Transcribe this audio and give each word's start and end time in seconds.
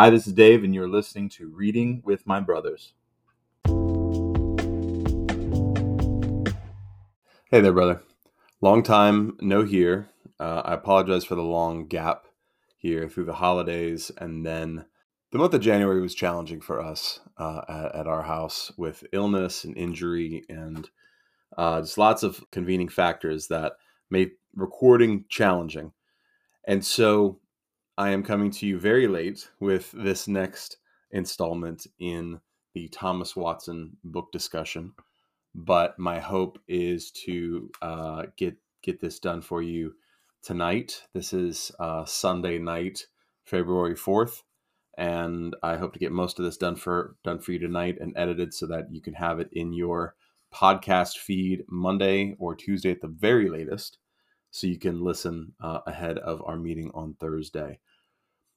Hi, 0.00 0.10
this 0.10 0.28
is 0.28 0.32
Dave, 0.32 0.62
and 0.62 0.72
you're 0.72 0.88
listening 0.88 1.28
to 1.30 1.48
Reading 1.48 2.02
with 2.04 2.24
My 2.24 2.38
Brothers. 2.38 2.92
Hey 7.50 7.60
there, 7.60 7.72
brother. 7.72 8.04
Long 8.60 8.84
time 8.84 9.36
no 9.40 9.64
hear. 9.64 10.10
Uh, 10.38 10.62
I 10.64 10.74
apologize 10.74 11.24
for 11.24 11.34
the 11.34 11.42
long 11.42 11.88
gap 11.88 12.26
here 12.76 13.08
through 13.08 13.24
the 13.24 13.32
holidays, 13.32 14.12
and 14.18 14.46
then 14.46 14.84
the 15.32 15.38
month 15.38 15.54
of 15.54 15.62
January 15.62 16.00
was 16.00 16.14
challenging 16.14 16.60
for 16.60 16.80
us 16.80 17.18
uh, 17.36 17.62
at, 17.68 17.96
at, 17.96 18.06
our 18.06 18.22
house 18.22 18.70
with 18.76 19.02
illness 19.12 19.64
and 19.64 19.76
injury, 19.76 20.44
and 20.48 20.88
uh, 21.56 21.80
just 21.80 21.98
lots 21.98 22.22
of 22.22 22.48
convening 22.52 22.88
factors 22.88 23.48
that 23.48 23.72
made 24.10 24.30
recording 24.54 25.24
challenging. 25.28 25.90
And 26.68 26.84
so 26.84 27.40
I 27.98 28.10
am 28.10 28.22
coming 28.22 28.52
to 28.52 28.64
you 28.64 28.78
very 28.78 29.08
late 29.08 29.50
with 29.58 29.90
this 29.90 30.28
next 30.28 30.76
installment 31.10 31.84
in 31.98 32.40
the 32.72 32.86
Thomas 32.90 33.34
Watson 33.34 33.96
book 34.04 34.30
discussion. 34.30 34.92
But 35.52 35.98
my 35.98 36.20
hope 36.20 36.60
is 36.68 37.10
to 37.26 37.68
uh, 37.82 38.26
get 38.36 38.56
get 38.82 39.00
this 39.00 39.18
done 39.18 39.40
for 39.42 39.62
you 39.62 39.94
tonight. 40.44 41.02
This 41.12 41.32
is 41.32 41.72
uh, 41.80 42.04
Sunday 42.04 42.58
night, 42.60 43.04
February 43.42 43.96
fourth, 43.96 44.44
and 44.96 45.56
I 45.64 45.76
hope 45.76 45.92
to 45.94 45.98
get 45.98 46.12
most 46.12 46.38
of 46.38 46.44
this 46.44 46.56
done 46.56 46.76
for 46.76 47.16
done 47.24 47.40
for 47.40 47.50
you 47.50 47.58
tonight 47.58 47.98
and 48.00 48.12
edited 48.16 48.54
so 48.54 48.68
that 48.68 48.92
you 48.92 49.02
can 49.02 49.14
have 49.14 49.40
it 49.40 49.48
in 49.50 49.72
your 49.72 50.14
podcast 50.54 51.16
feed 51.16 51.64
Monday 51.68 52.36
or 52.38 52.54
Tuesday 52.54 52.92
at 52.92 53.00
the 53.00 53.08
very 53.08 53.50
latest, 53.50 53.98
so 54.50 54.66
you 54.66 54.78
can 54.78 55.02
listen 55.02 55.52
uh, 55.60 55.80
ahead 55.86 56.18
of 56.18 56.42
our 56.46 56.56
meeting 56.56 56.90
on 56.94 57.14
Thursday. 57.14 57.78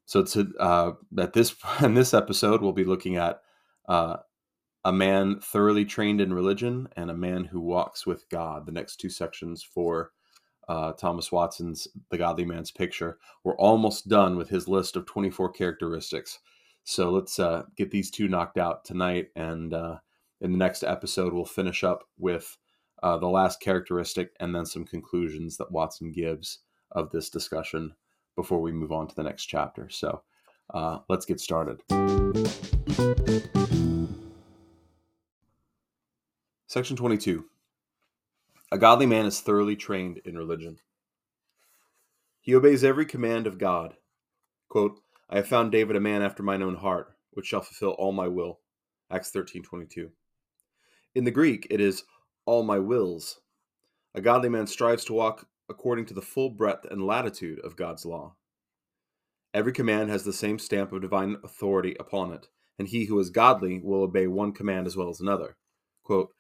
So 0.05 0.23
to 0.23 0.52
uh, 0.59 0.91
at 1.20 1.34
this 1.34 1.55
in 1.81 1.94
this 1.94 2.14
episode, 2.14 2.62
we'll 2.62 2.72
be 2.72 2.84
looking 2.84 3.17
at 3.17 3.41
uh, 3.88 4.17
a 4.84 4.92
man 4.92 5.39
thoroughly 5.39 5.86
trained 5.86 6.22
in 6.22 6.34
religion 6.34 6.88
and 6.95 7.12
a 7.12 7.16
man 7.16 7.45
who 7.45 7.59
walks 7.59 8.06
with 8.06 8.28
God. 8.30 8.66
The 8.66 8.72
next 8.72 8.97
two 8.97 9.09
sections 9.09 9.64
for 9.64 10.12
uh, 10.67 10.94
Thomas 10.94 11.31
Watson's 11.31 11.88
The 12.09 12.17
Godly 12.17 12.45
Man's 12.45 12.72
Picture. 12.72 13.19
We're 13.44 13.58
almost 13.58 14.08
done 14.08 14.38
with 14.38 14.50
his 14.50 14.67
list 14.67 14.95
of 14.95 15.06
24 15.06 15.52
characteristics. 15.52 16.39
So 16.84 17.12
let's 17.12 17.39
uh, 17.39 17.64
get 17.78 17.92
these 17.92 18.09
two 18.09 18.28
knocked 18.28 18.58
out 18.58 18.86
tonight, 18.86 19.28
and 19.36 19.73
uh, 19.73 19.97
in 20.39 20.52
the 20.52 20.58
next 20.58 20.84
episode, 20.84 21.31
we'll 21.31 21.45
finish 21.45 21.84
up 21.84 22.06
with 22.17 22.58
uh, 23.03 23.17
the 23.17 23.27
last 23.27 23.59
characteristic 23.59 24.31
and 24.39 24.53
then 24.53 24.66
some 24.66 24.85
conclusions 24.85 25.57
that 25.57 25.71
Watson 25.71 26.11
gives 26.11 26.59
of 26.91 27.09
this 27.11 27.30
discussion 27.30 27.94
before 28.35 28.61
we 28.61 28.71
move 28.71 28.91
on 28.91 29.07
to 29.07 29.16
the 29.16 29.23
next 29.23 29.45
chapter. 29.45 29.89
So 29.89 30.21
uh, 30.73 30.99
let's 31.09 31.25
get 31.25 31.39
started. 31.39 31.81
Section 36.67 36.95
22 36.95 37.45
A 38.72 38.77
godly 38.77 39.05
man 39.05 39.25
is 39.25 39.41
thoroughly 39.41 39.75
trained 39.75 40.19
in 40.23 40.38
religion. 40.38 40.77
He 42.39 42.55
obeys 42.55 42.83
every 42.83 43.05
command 43.05 43.45
of 43.45 43.57
God. 43.57 43.95
Quote, 44.69 44.99
I 45.29 45.38
have 45.38 45.47
found 45.47 45.72
David 45.72 45.95
a 45.95 45.99
man 45.99 46.22
after 46.22 46.44
mine 46.44 46.63
own 46.63 46.75
heart, 46.75 47.13
which 47.31 47.47
shall 47.47 47.61
fulfill 47.61 47.91
all 47.91 48.11
my 48.11 48.27
will. 48.27 48.59
Acts 49.09 49.31
13:22. 49.31 50.11
In 51.13 51.25
the 51.25 51.31
Greek, 51.31 51.67
it 51.69 51.81
is 51.81 52.03
all 52.52 52.63
my 52.63 52.77
wills. 52.77 53.39
A 54.13 54.19
godly 54.19 54.49
man 54.49 54.67
strives 54.67 55.05
to 55.05 55.13
walk 55.13 55.47
according 55.69 56.05
to 56.07 56.13
the 56.13 56.21
full 56.21 56.49
breadth 56.49 56.85
and 56.91 57.07
latitude 57.07 57.61
of 57.61 57.77
God's 57.77 58.05
law. 58.05 58.35
Every 59.53 59.71
command 59.71 60.09
has 60.09 60.25
the 60.25 60.33
same 60.33 60.59
stamp 60.59 60.91
of 60.91 61.02
divine 61.02 61.38
authority 61.45 61.95
upon 61.97 62.33
it, 62.33 62.49
and 62.77 62.89
he 62.89 63.05
who 63.05 63.17
is 63.19 63.29
godly 63.29 63.79
will 63.79 64.03
obey 64.03 64.27
one 64.27 64.52
command 64.52 64.85
as 64.85 64.97
well 64.97 65.07
as 65.07 65.22
another. 65.22 65.55
Quote, 66.03 66.33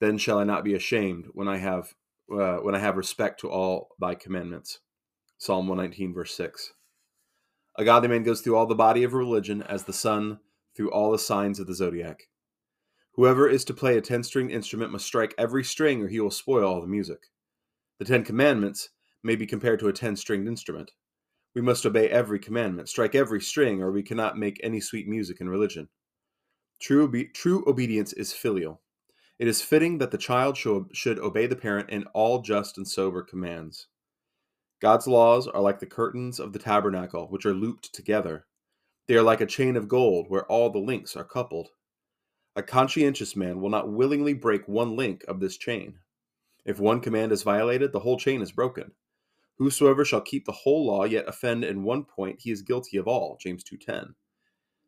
then 0.00 0.16
shall 0.16 0.38
I 0.38 0.44
not 0.44 0.64
be 0.64 0.72
ashamed 0.72 1.26
when 1.34 1.48
I 1.48 1.58
have 1.58 1.92
uh, 2.32 2.58
when 2.58 2.74
I 2.74 2.78
have 2.78 2.96
respect 2.96 3.38
to 3.40 3.50
all 3.50 3.90
thy 4.00 4.14
commandments. 4.14 4.78
Psalm 5.36 5.68
119 5.68 6.14
verse 6.14 6.34
6. 6.34 6.72
A 7.76 7.84
godly 7.84 8.08
man 8.08 8.22
goes 8.22 8.40
through 8.40 8.56
all 8.56 8.66
the 8.66 8.74
body 8.74 9.04
of 9.04 9.12
religion 9.12 9.62
as 9.62 9.84
the 9.84 9.92
sun 9.92 10.38
through 10.74 10.90
all 10.92 11.12
the 11.12 11.18
signs 11.18 11.60
of 11.60 11.66
the 11.66 11.74
zodiac. 11.74 12.28
Whoever 13.18 13.48
is 13.48 13.64
to 13.64 13.74
play 13.74 13.98
a 13.98 14.00
10-stringed 14.00 14.52
instrument 14.52 14.92
must 14.92 15.04
strike 15.04 15.34
every 15.36 15.64
string 15.64 16.00
or 16.00 16.06
he 16.06 16.20
will 16.20 16.30
spoil 16.30 16.64
all 16.64 16.80
the 16.80 16.86
music. 16.86 17.18
The 17.98 18.04
Ten 18.04 18.22
Commandments 18.22 18.90
may 19.24 19.34
be 19.34 19.44
compared 19.44 19.80
to 19.80 19.88
a 19.88 19.92
ten 19.92 20.14
stringed 20.14 20.46
instrument. 20.46 20.92
We 21.52 21.60
must 21.60 21.84
obey 21.84 22.08
every 22.10 22.38
commandment, 22.38 22.88
strike 22.88 23.16
every 23.16 23.40
string, 23.40 23.82
or 23.82 23.90
we 23.90 24.04
cannot 24.04 24.38
make 24.38 24.60
any 24.62 24.80
sweet 24.80 25.08
music 25.08 25.40
in 25.40 25.48
religion. 25.48 25.88
True, 26.80 27.06
obe- 27.06 27.32
true 27.34 27.64
obedience 27.66 28.12
is 28.12 28.32
filial. 28.32 28.82
It 29.40 29.48
is 29.48 29.62
fitting 29.62 29.98
that 29.98 30.12
the 30.12 30.16
child 30.16 30.56
should 30.56 31.18
obey 31.18 31.48
the 31.48 31.56
parent 31.56 31.90
in 31.90 32.04
all 32.14 32.40
just 32.40 32.78
and 32.78 32.86
sober 32.86 33.24
commands. 33.24 33.88
God's 34.80 35.08
laws 35.08 35.48
are 35.48 35.60
like 35.60 35.80
the 35.80 35.86
curtains 35.86 36.38
of 36.38 36.52
the 36.52 36.60
tabernacle, 36.60 37.26
which 37.26 37.46
are 37.46 37.52
looped 37.52 37.92
together. 37.92 38.46
They 39.08 39.16
are 39.16 39.22
like 39.22 39.40
a 39.40 39.46
chain 39.46 39.74
of 39.74 39.88
gold, 39.88 40.26
where 40.28 40.46
all 40.46 40.70
the 40.70 40.78
links 40.78 41.16
are 41.16 41.24
coupled. 41.24 41.70
A 42.56 42.62
conscientious 42.62 43.36
man 43.36 43.60
will 43.60 43.70
not 43.70 43.90
willingly 43.90 44.34
break 44.34 44.66
one 44.66 44.96
link 44.96 45.24
of 45.28 45.40
this 45.40 45.56
chain. 45.56 46.00
If 46.64 46.80
one 46.80 47.00
command 47.00 47.32
is 47.32 47.42
violated, 47.42 47.92
the 47.92 48.00
whole 48.00 48.18
chain 48.18 48.42
is 48.42 48.52
broken. 48.52 48.92
Whosoever 49.58 50.04
shall 50.04 50.20
keep 50.20 50.44
the 50.44 50.52
whole 50.52 50.86
law 50.86 51.04
yet 51.04 51.28
offend 51.28 51.64
in 51.64 51.82
one 51.82 52.04
point, 52.04 52.40
he 52.40 52.50
is 52.50 52.62
guilty 52.62 52.96
of 52.96 53.08
all. 53.08 53.38
James 53.40 53.64
2:10. 53.64 54.14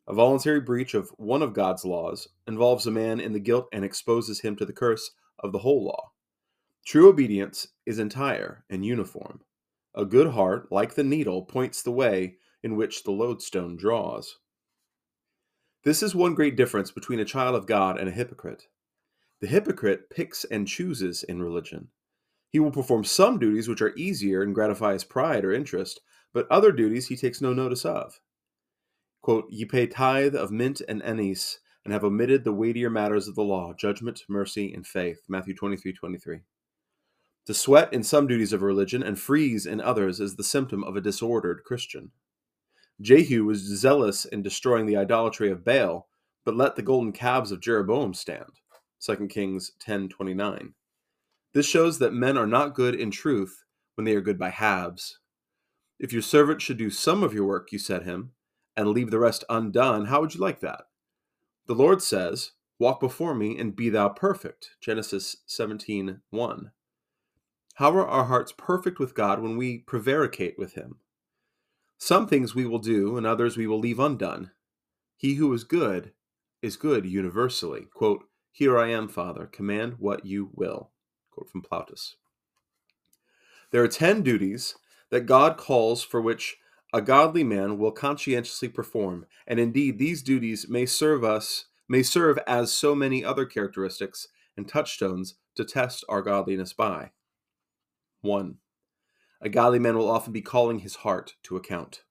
A 0.07 0.13
voluntary 0.13 0.59
breach 0.59 0.93
of 0.93 1.09
one 1.17 1.41
of 1.41 1.53
God's 1.53 1.85
laws 1.85 2.27
involves 2.47 2.87
a 2.87 2.91
man 2.91 3.19
in 3.19 3.33
the 3.33 3.39
guilt 3.39 3.67
and 3.71 3.85
exposes 3.85 4.41
him 4.41 4.55
to 4.55 4.65
the 4.65 4.73
curse 4.73 5.11
of 5.39 5.51
the 5.51 5.59
whole 5.59 5.85
law. 5.85 6.11
True 6.85 7.09
obedience 7.09 7.67
is 7.85 7.99
entire 7.99 8.65
and 8.69 8.85
uniform. 8.85 9.41
A 9.93 10.05
good 10.05 10.27
heart, 10.27 10.71
like 10.71 10.95
the 10.95 11.03
needle, 11.03 11.43
points 11.43 11.83
the 11.83 11.91
way 11.91 12.37
in 12.63 12.75
which 12.75 13.03
the 13.03 13.11
lodestone 13.11 13.75
draws. 13.75 14.39
This 15.83 16.03
is 16.03 16.13
one 16.13 16.35
great 16.35 16.55
difference 16.55 16.91
between 16.91 17.19
a 17.19 17.25
child 17.25 17.55
of 17.55 17.65
God 17.65 17.99
and 17.99 18.07
a 18.07 18.11
hypocrite. 18.11 18.67
The 19.39 19.47
hypocrite 19.47 20.11
picks 20.11 20.43
and 20.43 20.67
chooses 20.67 21.23
in 21.23 21.41
religion. 21.41 21.87
He 22.51 22.59
will 22.59 22.69
perform 22.69 23.03
some 23.03 23.39
duties 23.39 23.67
which 23.67 23.81
are 23.81 23.95
easier 23.95 24.43
and 24.43 24.53
gratify 24.53 24.93
his 24.93 25.03
pride 25.03 25.43
or 25.43 25.51
interest, 25.51 26.01
but 26.33 26.47
other 26.51 26.71
duties 26.71 27.07
he 27.07 27.15
takes 27.15 27.41
no 27.41 27.51
notice 27.51 27.83
of. 27.83 28.19
Quote, 29.23 29.45
Ye 29.49 29.65
pay 29.65 29.87
tithe 29.87 30.35
of 30.35 30.51
mint 30.51 30.81
and 30.87 31.01
anise, 31.01 31.59
and 31.83 31.91
have 31.91 32.03
omitted 32.03 32.43
the 32.43 32.53
weightier 32.53 32.91
matters 32.91 33.27
of 33.27 33.33
the 33.33 33.41
law, 33.41 33.73
judgment, 33.73 34.21
mercy, 34.29 34.71
and 34.71 34.85
faith. 34.85 35.23
Matthew 35.27 35.55
23 35.55 35.93
23. 35.93 36.41
To 37.47 37.53
sweat 37.55 37.91
in 37.91 38.03
some 38.03 38.27
duties 38.27 38.53
of 38.53 38.61
religion 38.61 39.01
and 39.01 39.19
freeze 39.19 39.65
in 39.65 39.81
others 39.81 40.19
is 40.19 40.35
the 40.35 40.43
symptom 40.43 40.83
of 40.83 40.95
a 40.95 41.01
disordered 41.01 41.63
Christian. 41.63 42.11
Jehu 43.01 43.45
was 43.45 43.59
zealous 43.59 44.25
in 44.25 44.43
destroying 44.43 44.85
the 44.85 44.97
idolatry 44.97 45.49
of 45.49 45.65
Baal, 45.65 46.07
but 46.45 46.55
let 46.55 46.75
the 46.75 46.81
golden 46.81 47.11
calves 47.11 47.51
of 47.51 47.59
Jeroboam 47.59 48.13
stand. 48.13 48.59
2 48.99 49.27
Kings 49.27 49.71
10:29. 49.79 50.73
This 51.53 51.65
shows 51.65 51.99
that 51.99 52.13
men 52.13 52.37
are 52.37 52.47
not 52.47 52.75
good 52.75 52.95
in 52.95 53.09
truth 53.11 53.63
when 53.95 54.05
they 54.05 54.15
are 54.15 54.21
good 54.21 54.37
by 54.37 54.49
halves. 54.49 55.19
If 55.99 56.13
your 56.13 56.21
servant 56.21 56.61
should 56.61 56.77
do 56.77 56.89
some 56.89 57.23
of 57.23 57.33
your 57.33 57.45
work, 57.45 57.71
you 57.71 57.79
said 57.79 58.03
him, 58.03 58.33
and 58.77 58.89
leave 58.89 59.11
the 59.11 59.19
rest 59.19 59.43
undone, 59.49 60.05
how 60.05 60.21
would 60.21 60.33
you 60.33 60.39
like 60.39 60.59
that? 60.61 60.85
The 61.65 61.75
Lord 61.75 62.01
says, 62.01 62.51
Walk 62.79 62.99
before 62.99 63.35
me 63.35 63.57
and 63.57 63.75
be 63.75 63.89
thou 63.89 64.09
perfect. 64.09 64.75
Genesis 64.79 65.37
17:1. 65.47 66.71
How 67.75 67.91
are 67.91 68.07
our 68.07 68.25
hearts 68.25 68.53
perfect 68.57 68.97
with 68.99 69.13
God 69.13 69.39
when 69.39 69.57
we 69.57 69.79
prevaricate 69.79 70.57
with 70.57 70.73
him? 70.73 70.99
Some 72.03 72.25
things 72.25 72.55
we 72.55 72.65
will 72.65 72.79
do, 72.79 73.15
and 73.15 73.27
others 73.27 73.55
we 73.55 73.67
will 73.67 73.77
leave 73.77 73.99
undone. 73.99 74.49
He 75.17 75.35
who 75.35 75.53
is 75.53 75.63
good 75.63 76.13
is 76.59 76.75
good 76.75 77.05
universally. 77.05 77.85
Quote, 77.93 78.23
here 78.51 78.75
I 78.75 78.89
am, 78.89 79.07
Father, 79.07 79.45
command 79.45 79.97
what 79.99 80.25
you 80.25 80.49
will. 80.51 80.89
Quote 81.29 81.47
from 81.47 81.61
Plautus. 81.61 82.15
There 83.69 83.83
are 83.83 83.87
ten 83.87 84.23
duties 84.23 84.73
that 85.11 85.27
God 85.27 85.57
calls 85.57 86.01
for 86.01 86.19
which 86.19 86.57
a 86.91 87.03
godly 87.03 87.43
man 87.43 87.77
will 87.77 87.91
conscientiously 87.91 88.69
perform, 88.69 89.27
and 89.45 89.59
indeed 89.59 89.99
these 89.99 90.23
duties 90.23 90.67
may 90.67 90.87
serve 90.87 91.23
us, 91.23 91.65
may 91.87 92.01
serve 92.01 92.39
as 92.47 92.73
so 92.73 92.95
many 92.95 93.23
other 93.23 93.45
characteristics 93.45 94.27
and 94.57 94.67
touchstones 94.67 95.35
to 95.53 95.63
test 95.63 96.03
our 96.09 96.23
godliness 96.23 96.73
by. 96.73 97.11
1. 98.21 98.57
A 99.41 99.49
godly 99.49 99.79
man 99.79 99.97
will 99.97 100.09
often 100.09 100.31
be 100.31 100.41
calling 100.41 100.79
his 100.79 100.97
heart 100.97 101.35
to 101.43 101.57
account. 101.57 102.03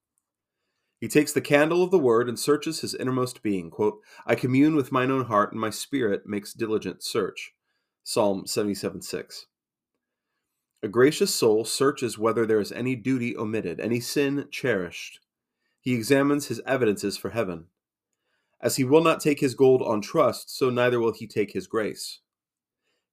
He 0.99 1.09
takes 1.09 1.33
the 1.33 1.41
candle 1.41 1.83
of 1.83 1.91
the 1.91 1.99
word 1.99 2.29
and 2.29 2.39
searches 2.39 2.81
his 2.81 2.95
innermost 2.95 3.43
being. 3.43 3.71
Quote, 3.71 4.01
I 4.27 4.35
commune 4.35 4.77
with 4.77 4.93
mine 4.93 5.11
own 5.11 5.27
heart, 5.27 5.53
and 5.53 5.61
my 5.61 5.71
spirit 5.71 6.27
makes 6.27 6.53
diligent 6.53 7.03
search. 7.03 7.55
Psalm 8.03 8.47
77 8.47 9.01
6. 9.01 9.47
A 10.83 10.89
gracious 10.89 11.35
soul 11.35 11.65
searches 11.65 12.19
whether 12.19 12.45
there 12.45 12.61
is 12.61 12.73
any 12.73 12.97
duty 12.97 13.37
omitted, 13.37 13.81
any 13.81 14.01
sin 14.01 14.49
cherished. 14.51 15.21
He 15.81 15.95
examines 15.95 16.49
his 16.49 16.61
evidences 16.67 17.17
for 17.17 17.31
heaven. 17.31 17.67
As 18.61 18.77
he 18.77 18.85
will 18.85 19.03
not 19.03 19.21
take 19.21 19.41
his 19.41 19.55
gold 19.55 19.83
on 19.83 20.03
trust, 20.03 20.55
so 20.55 20.69
neither 20.69 21.01
will 21.01 21.13
he 21.13 21.27
take 21.27 21.53
his 21.53 21.67
grace. 21.67 22.21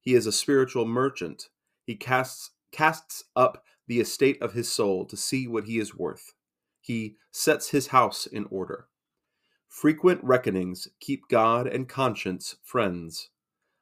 He 0.00 0.14
is 0.14 0.26
a 0.26 0.32
spiritual 0.32 0.86
merchant. 0.86 1.48
He 1.84 1.94
casts, 1.94 2.50
casts 2.70 3.24
up 3.34 3.62
the 3.88 4.00
estate 4.00 4.40
of 4.40 4.52
his 4.52 4.70
soul 4.70 5.04
to 5.06 5.16
see 5.16 5.48
what 5.48 5.64
he 5.64 5.78
is 5.78 5.96
worth. 5.96 6.34
He 6.80 7.16
sets 7.32 7.70
his 7.70 7.88
house 7.88 8.26
in 8.26 8.46
order. 8.50 8.86
Frequent 9.66 10.22
reckonings 10.22 10.88
keep 11.00 11.28
God 11.28 11.66
and 11.66 11.88
conscience 11.88 12.56
friends. 12.62 13.30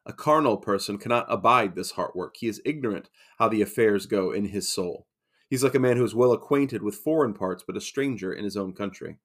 A 0.04 0.12
carnal 0.12 0.56
person 0.56 0.98
cannot 0.98 1.26
abide 1.28 1.74
this 1.74 1.92
heart 1.92 2.14
work. 2.16 2.36
He 2.38 2.48
is 2.48 2.62
ignorant 2.64 3.10
how 3.38 3.48
the 3.48 3.62
affairs 3.62 4.06
go 4.06 4.32
in 4.32 4.46
his 4.46 4.72
soul. 4.72 5.06
He's 5.50 5.62
like 5.62 5.74
a 5.74 5.80
man 5.80 5.96
who 5.96 6.04
is 6.04 6.14
well 6.14 6.32
acquainted 6.32 6.82
with 6.82 6.96
foreign 6.96 7.34
parts, 7.34 7.64
but 7.66 7.76
a 7.76 7.80
stranger 7.80 8.32
in 8.32 8.44
his 8.44 8.56
own 8.56 8.72
country. 8.72 9.18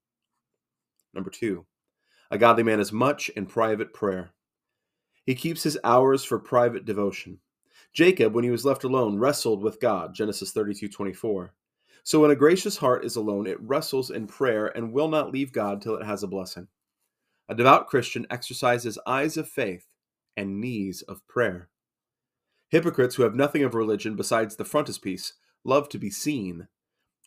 Number 1.14 1.30
two, 1.30 1.66
a 2.30 2.38
godly 2.38 2.64
man 2.64 2.80
is 2.80 2.92
much 2.92 3.30
in 3.30 3.46
private 3.46 3.94
prayer. 3.94 4.32
He 5.26 5.36
keeps 5.36 5.64
his 5.64 5.78
hours 5.84 6.24
for 6.24 6.40
private 6.40 6.86
devotion. 6.86 7.40
Jacob, 7.94 8.34
when 8.34 8.44
he 8.44 8.50
was 8.50 8.66
left 8.66 8.84
alone, 8.84 9.18
wrestled 9.18 9.64
with 9.64 9.82
God, 9.82 10.14
Genesis 10.16 10.52
32 10.52 10.88
24. 10.88 11.54
So 12.04 12.20
when 12.22 12.32
a 12.32 12.36
gracious 12.36 12.78
heart 12.78 13.06
is 13.06 13.16
alone, 13.16 13.46
it 13.46 13.62
wrestles 13.62 14.10
in 14.10 14.28
prayer 14.28 14.76
and 14.76 14.94
will 14.94 15.08
not 15.08 15.32
leave 15.32 15.52
God 15.52 15.82
till 15.82 15.96
it 15.96 16.06
has 16.06 16.24
a 16.24 16.28
blessing. 16.28 16.68
A 17.50 17.56
devout 17.56 17.88
Christian 17.88 18.26
exercises 18.30 18.98
eyes 19.06 19.38
of 19.38 19.48
faith 19.48 19.88
and 20.38 20.62
knees 20.62 21.02
of 21.04 21.26
prayer. 21.28 21.70
Hypocrites 22.70 23.16
who 23.16 23.24
have 23.24 23.36
nothing 23.36 23.64
of 23.64 23.76
religion 23.76 24.16
besides 24.16 24.56
the 24.56 24.66
frontispiece 24.66 25.34
love 25.66 25.90
to 25.90 26.00
be 26.00 26.10
seen. 26.10 26.68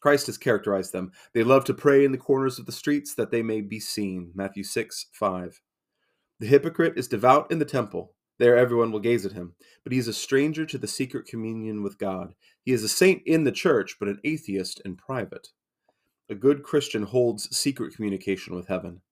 Christ 0.01 0.27
has 0.27 0.39
characterized 0.39 0.93
them. 0.93 1.13
They 1.35 1.45
love 1.45 1.65
to 1.65 1.75
pray 1.75 2.05
in 2.05 2.13
the 2.13 2.19
corners 2.19 2.59
of 2.59 2.67
the 2.67 2.73
streets 2.73 3.15
that 3.15 3.31
they 3.31 3.43
may 3.43 3.61
be 3.61 3.79
seen. 3.79 4.33
Matthew 4.35 4.65
6 4.65 5.07
5. 5.13 5.61
The 6.41 6.47
hypocrite 6.47 6.95
is 6.97 7.07
devout 7.07 7.53
in 7.53 7.59
the 7.59 7.65
temple. 7.65 8.14
There 8.39 8.57
everyone 8.57 8.91
will 8.91 9.01
gaze 9.01 9.25
at 9.25 9.33
him. 9.33 9.55
But 9.83 9.93
he 9.93 9.99
is 9.99 10.09
a 10.09 10.13
stranger 10.13 10.67
to 10.67 10.79
the 10.79 10.89
secret 10.89 11.27
communion 11.27 11.83
with 11.83 11.99
God. 11.99 12.35
He 12.63 12.73
is 12.73 12.83
a 12.83 12.89
saint 12.89 13.23
in 13.27 13.45
the 13.45 13.53
church, 13.53 13.97
but 13.99 14.09
an 14.09 14.21
atheist 14.25 14.81
in 14.85 14.97
private. 14.97 15.49
A 16.29 16.35
good 16.35 16.63
Christian 16.63 17.05
holds 17.05 17.55
secret 17.57 17.95
communication 17.95 18.57
with 18.57 18.69
heaven. 18.69 19.03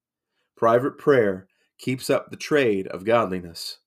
Private 0.57 0.99
prayer 0.99 1.47
keeps 1.79 2.09
up 2.09 2.31
the 2.31 2.37
trade 2.37 2.87
of 2.89 3.05
godliness. 3.05 3.79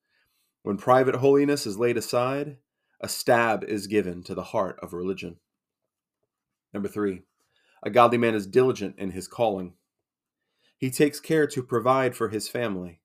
When 0.62 0.78
private 0.78 1.16
holiness 1.16 1.66
is 1.66 1.80
laid 1.80 1.98
aside, 1.98 2.58
a 3.02 3.08
stab 3.08 3.64
is 3.64 3.88
given 3.88 4.24
to 4.24 4.36
the 4.36 4.44
heart 4.44 4.80
of 4.82 4.94
religion. 4.94 5.38
Number 6.74 6.88
three, 6.88 7.22
a 7.84 7.90
godly 7.90 8.18
man 8.18 8.36
is 8.36 8.48
diligent 8.48 8.96
in 8.98 9.12
his 9.12 9.28
calling. 9.28 9.74
He 10.78 10.92
takes 10.92 11.20
care 11.20 11.48
to 11.48 11.64
provide 11.64 12.16
for 12.16 12.30
his 12.30 12.50
family. 12.50 13.00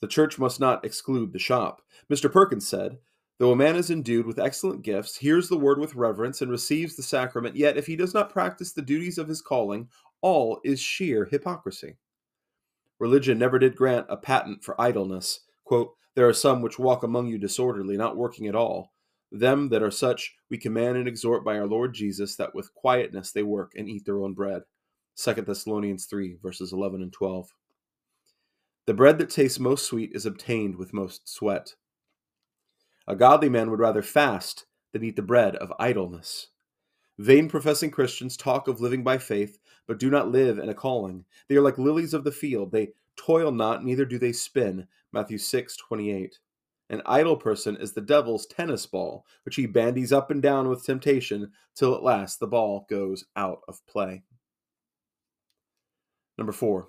The 0.00 0.08
church 0.08 0.38
must 0.38 0.60
not 0.60 0.84
exclude 0.84 1.32
the 1.32 1.38
shop. 1.38 1.82
Mr. 2.10 2.30
Perkins 2.30 2.66
said, 2.66 2.98
Though 3.38 3.52
a 3.52 3.56
man 3.56 3.76
is 3.76 3.90
endued 3.90 4.26
with 4.26 4.38
excellent 4.38 4.82
gifts, 4.82 5.16
hears 5.16 5.48
the 5.48 5.58
word 5.58 5.78
with 5.78 5.94
reverence, 5.94 6.42
and 6.42 6.50
receives 6.50 6.96
the 6.96 7.02
sacrament, 7.02 7.56
yet 7.56 7.76
if 7.76 7.86
he 7.86 7.94
does 7.94 8.12
not 8.12 8.32
practice 8.32 8.72
the 8.72 8.82
duties 8.82 9.18
of 9.18 9.28
his 9.28 9.40
calling, 9.40 9.88
all 10.20 10.60
is 10.64 10.80
sheer 10.80 11.24
hypocrisy. 11.24 11.96
Religion 12.98 13.38
never 13.38 13.58
did 13.58 13.76
grant 13.76 14.06
a 14.08 14.16
patent 14.16 14.64
for 14.64 14.80
idleness. 14.80 15.40
Quote, 15.64 15.94
there 16.16 16.28
are 16.28 16.34
some 16.34 16.62
which 16.62 16.80
walk 16.80 17.04
among 17.04 17.28
you 17.28 17.38
disorderly, 17.38 17.96
not 17.96 18.16
working 18.16 18.48
at 18.48 18.56
all. 18.56 18.92
Them 19.30 19.68
that 19.68 19.84
are 19.84 19.90
such 19.90 20.34
we 20.50 20.58
command 20.58 20.96
and 20.96 21.06
exhort 21.06 21.44
by 21.44 21.58
our 21.58 21.66
Lord 21.66 21.94
Jesus 21.94 22.34
that 22.36 22.54
with 22.54 22.74
quietness 22.74 23.30
they 23.30 23.44
work 23.44 23.72
and 23.76 23.88
eat 23.88 24.04
their 24.04 24.20
own 24.20 24.34
bread. 24.34 24.62
2 25.16 25.34
Thessalonians 25.34 26.06
3, 26.06 26.38
verses 26.42 26.72
11 26.72 27.02
and 27.02 27.12
12. 27.12 27.48
The 28.88 28.94
bread 28.94 29.18
that 29.18 29.28
tastes 29.28 29.60
most 29.60 29.84
sweet 29.84 30.12
is 30.14 30.24
obtained 30.24 30.76
with 30.76 30.94
most 30.94 31.28
sweat. 31.28 31.74
A 33.06 33.14
godly 33.14 33.50
man 33.50 33.70
would 33.70 33.80
rather 33.80 34.00
fast 34.00 34.64
than 34.92 35.04
eat 35.04 35.14
the 35.14 35.20
bread 35.20 35.56
of 35.56 35.74
idleness. 35.78 36.46
Vain 37.18 37.50
professing 37.50 37.90
Christians 37.90 38.34
talk 38.34 38.66
of 38.66 38.80
living 38.80 39.04
by 39.04 39.18
faith, 39.18 39.58
but 39.86 39.98
do 39.98 40.08
not 40.08 40.32
live 40.32 40.58
in 40.58 40.70
a 40.70 40.74
calling. 40.74 41.26
They 41.48 41.56
are 41.56 41.60
like 41.60 41.76
lilies 41.76 42.14
of 42.14 42.24
the 42.24 42.32
field. 42.32 42.72
They 42.72 42.94
toil 43.14 43.52
not, 43.52 43.84
neither 43.84 44.06
do 44.06 44.18
they 44.18 44.32
spin. 44.32 44.88
Matthew 45.12 45.36
6 45.36 45.76
28. 45.76 46.38
An 46.88 47.02
idle 47.04 47.36
person 47.36 47.76
is 47.76 47.92
the 47.92 48.00
devil's 48.00 48.46
tennis 48.46 48.86
ball, 48.86 49.26
which 49.44 49.56
he 49.56 49.66
bandies 49.66 50.14
up 50.14 50.30
and 50.30 50.40
down 50.40 50.66
with 50.66 50.86
temptation 50.86 51.52
till 51.74 51.94
at 51.94 52.02
last 52.02 52.40
the 52.40 52.46
ball 52.46 52.86
goes 52.88 53.26
out 53.36 53.60
of 53.68 53.86
play. 53.86 54.22
Number 56.38 56.52
four, 56.52 56.88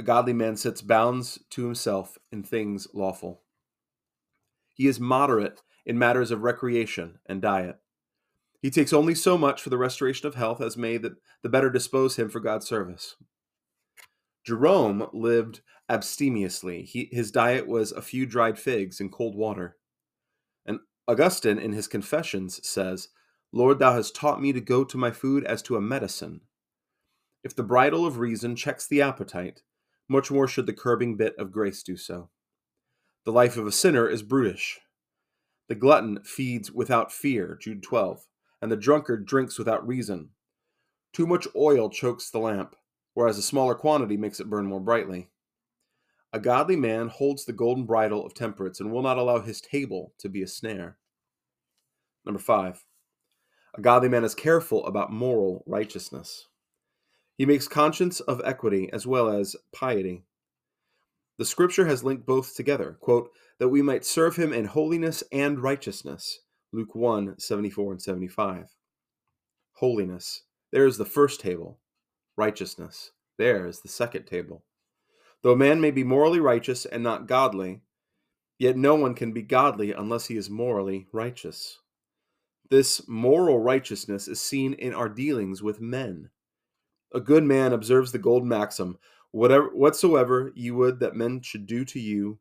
a 0.00 0.02
godly 0.02 0.32
man 0.32 0.56
sets 0.56 0.80
bounds 0.80 1.38
to 1.50 1.62
himself 1.62 2.16
in 2.32 2.42
things 2.42 2.88
lawful. 2.94 3.42
He 4.74 4.86
is 4.86 4.98
moderate 4.98 5.60
in 5.84 5.98
matters 5.98 6.30
of 6.30 6.42
recreation 6.42 7.18
and 7.26 7.42
diet. 7.42 7.76
He 8.62 8.70
takes 8.70 8.94
only 8.94 9.14
so 9.14 9.36
much 9.36 9.60
for 9.60 9.68
the 9.68 9.76
restoration 9.76 10.26
of 10.26 10.36
health 10.36 10.62
as 10.62 10.74
may 10.74 10.96
the, 10.96 11.16
the 11.42 11.50
better 11.50 11.68
dispose 11.68 12.16
him 12.16 12.30
for 12.30 12.40
God's 12.40 12.66
service. 12.66 13.16
Jerome 14.46 15.06
lived 15.12 15.60
abstemiously. 15.90 16.82
He, 16.82 17.10
his 17.12 17.30
diet 17.30 17.66
was 17.66 17.92
a 17.92 18.00
few 18.00 18.24
dried 18.24 18.58
figs 18.58 19.00
and 19.00 19.12
cold 19.12 19.34
water. 19.34 19.76
And 20.64 20.78
Augustine, 21.06 21.58
in 21.58 21.72
his 21.72 21.88
Confessions, 21.88 22.66
says, 22.66 23.08
Lord, 23.52 23.78
thou 23.78 23.92
hast 23.92 24.16
taught 24.16 24.40
me 24.40 24.54
to 24.54 24.62
go 24.62 24.82
to 24.82 24.96
my 24.96 25.10
food 25.10 25.44
as 25.44 25.60
to 25.64 25.76
a 25.76 25.80
medicine. 25.82 26.40
If 27.44 27.54
the 27.54 27.62
bridle 27.62 28.06
of 28.06 28.18
reason 28.18 28.56
checks 28.56 28.86
the 28.86 29.02
appetite, 29.02 29.60
much 30.10 30.30
more 30.30 30.46
should 30.46 30.66
the 30.66 30.74
curbing 30.74 31.16
bit 31.16 31.34
of 31.38 31.52
grace 31.52 31.82
do 31.82 31.96
so. 31.96 32.28
The 33.24 33.32
life 33.32 33.56
of 33.56 33.66
a 33.66 33.72
sinner 33.72 34.08
is 34.08 34.22
brutish. 34.22 34.80
The 35.68 35.74
glutton 35.74 36.22
feeds 36.24 36.70
without 36.70 37.12
fear, 37.12 37.56
Jude 37.60 37.82
12, 37.82 38.26
and 38.60 38.70
the 38.70 38.76
drunkard 38.76 39.24
drinks 39.24 39.58
without 39.58 39.86
reason. 39.86 40.30
Too 41.12 41.26
much 41.26 41.48
oil 41.56 41.88
chokes 41.88 42.30
the 42.30 42.38
lamp 42.38 42.74
whereas 43.14 43.38
a 43.38 43.42
smaller 43.42 43.74
quantity 43.74 44.16
makes 44.16 44.40
it 44.40 44.48
burn 44.48 44.66
more 44.66 44.80
brightly. 44.80 45.28
A 46.32 46.38
godly 46.40 46.76
man 46.76 47.08
holds 47.08 47.44
the 47.44 47.52
golden 47.52 47.84
bridle 47.84 48.24
of 48.24 48.34
temperance 48.34 48.80
and 48.80 48.92
will 48.92 49.02
not 49.02 49.18
allow 49.18 49.40
his 49.40 49.60
table 49.60 50.14
to 50.18 50.28
be 50.28 50.42
a 50.42 50.46
snare. 50.46 50.98
Number 52.24 52.40
five, 52.40 52.84
a 53.74 53.80
godly 53.80 54.08
man 54.08 54.24
is 54.24 54.34
careful 54.34 54.86
about 54.86 55.12
moral 55.12 55.64
righteousness. 55.66 56.46
He 57.40 57.46
makes 57.46 57.66
conscience 57.68 58.20
of 58.20 58.42
equity 58.44 58.90
as 58.92 59.06
well 59.06 59.30
as 59.30 59.56
piety. 59.72 60.24
The 61.38 61.46
scripture 61.46 61.86
has 61.86 62.04
linked 62.04 62.26
both 62.26 62.54
together, 62.54 62.98
quote, 63.00 63.30
that 63.58 63.70
we 63.70 63.80
might 63.80 64.04
serve 64.04 64.36
him 64.36 64.52
in 64.52 64.66
holiness 64.66 65.24
and 65.32 65.58
righteousness. 65.58 66.40
Luke 66.70 66.94
1 66.94 67.38
74 67.38 67.92
and 67.92 68.02
75. 68.02 68.66
Holiness. 69.72 70.42
There 70.70 70.84
is 70.84 70.98
the 70.98 71.06
first 71.06 71.40
table 71.40 71.78
righteousness. 72.36 73.12
There 73.38 73.66
is 73.66 73.80
the 73.80 73.88
second 73.88 74.26
table. 74.26 74.62
Though 75.42 75.52
a 75.52 75.56
man 75.56 75.80
may 75.80 75.92
be 75.92 76.04
morally 76.04 76.40
righteous 76.40 76.84
and 76.84 77.02
not 77.02 77.26
godly, 77.26 77.80
yet 78.58 78.76
no 78.76 78.96
one 78.96 79.14
can 79.14 79.32
be 79.32 79.40
godly 79.40 79.94
unless 79.94 80.26
he 80.26 80.36
is 80.36 80.50
morally 80.50 81.06
righteous. 81.10 81.78
This 82.68 83.08
moral 83.08 83.58
righteousness 83.58 84.28
is 84.28 84.42
seen 84.42 84.74
in 84.74 84.92
our 84.92 85.08
dealings 85.08 85.62
with 85.62 85.80
men. 85.80 86.28
A 87.12 87.20
good 87.20 87.44
man 87.44 87.72
observes 87.72 88.12
the 88.12 88.18
golden 88.18 88.48
maxim, 88.48 88.98
whatever 89.32 89.68
whatsoever 89.74 90.52
ye 90.54 90.70
would 90.70 91.00
that 91.00 91.16
men 91.16 91.40
should 91.42 91.66
do 91.66 91.84
to 91.86 92.00
you, 92.00 92.38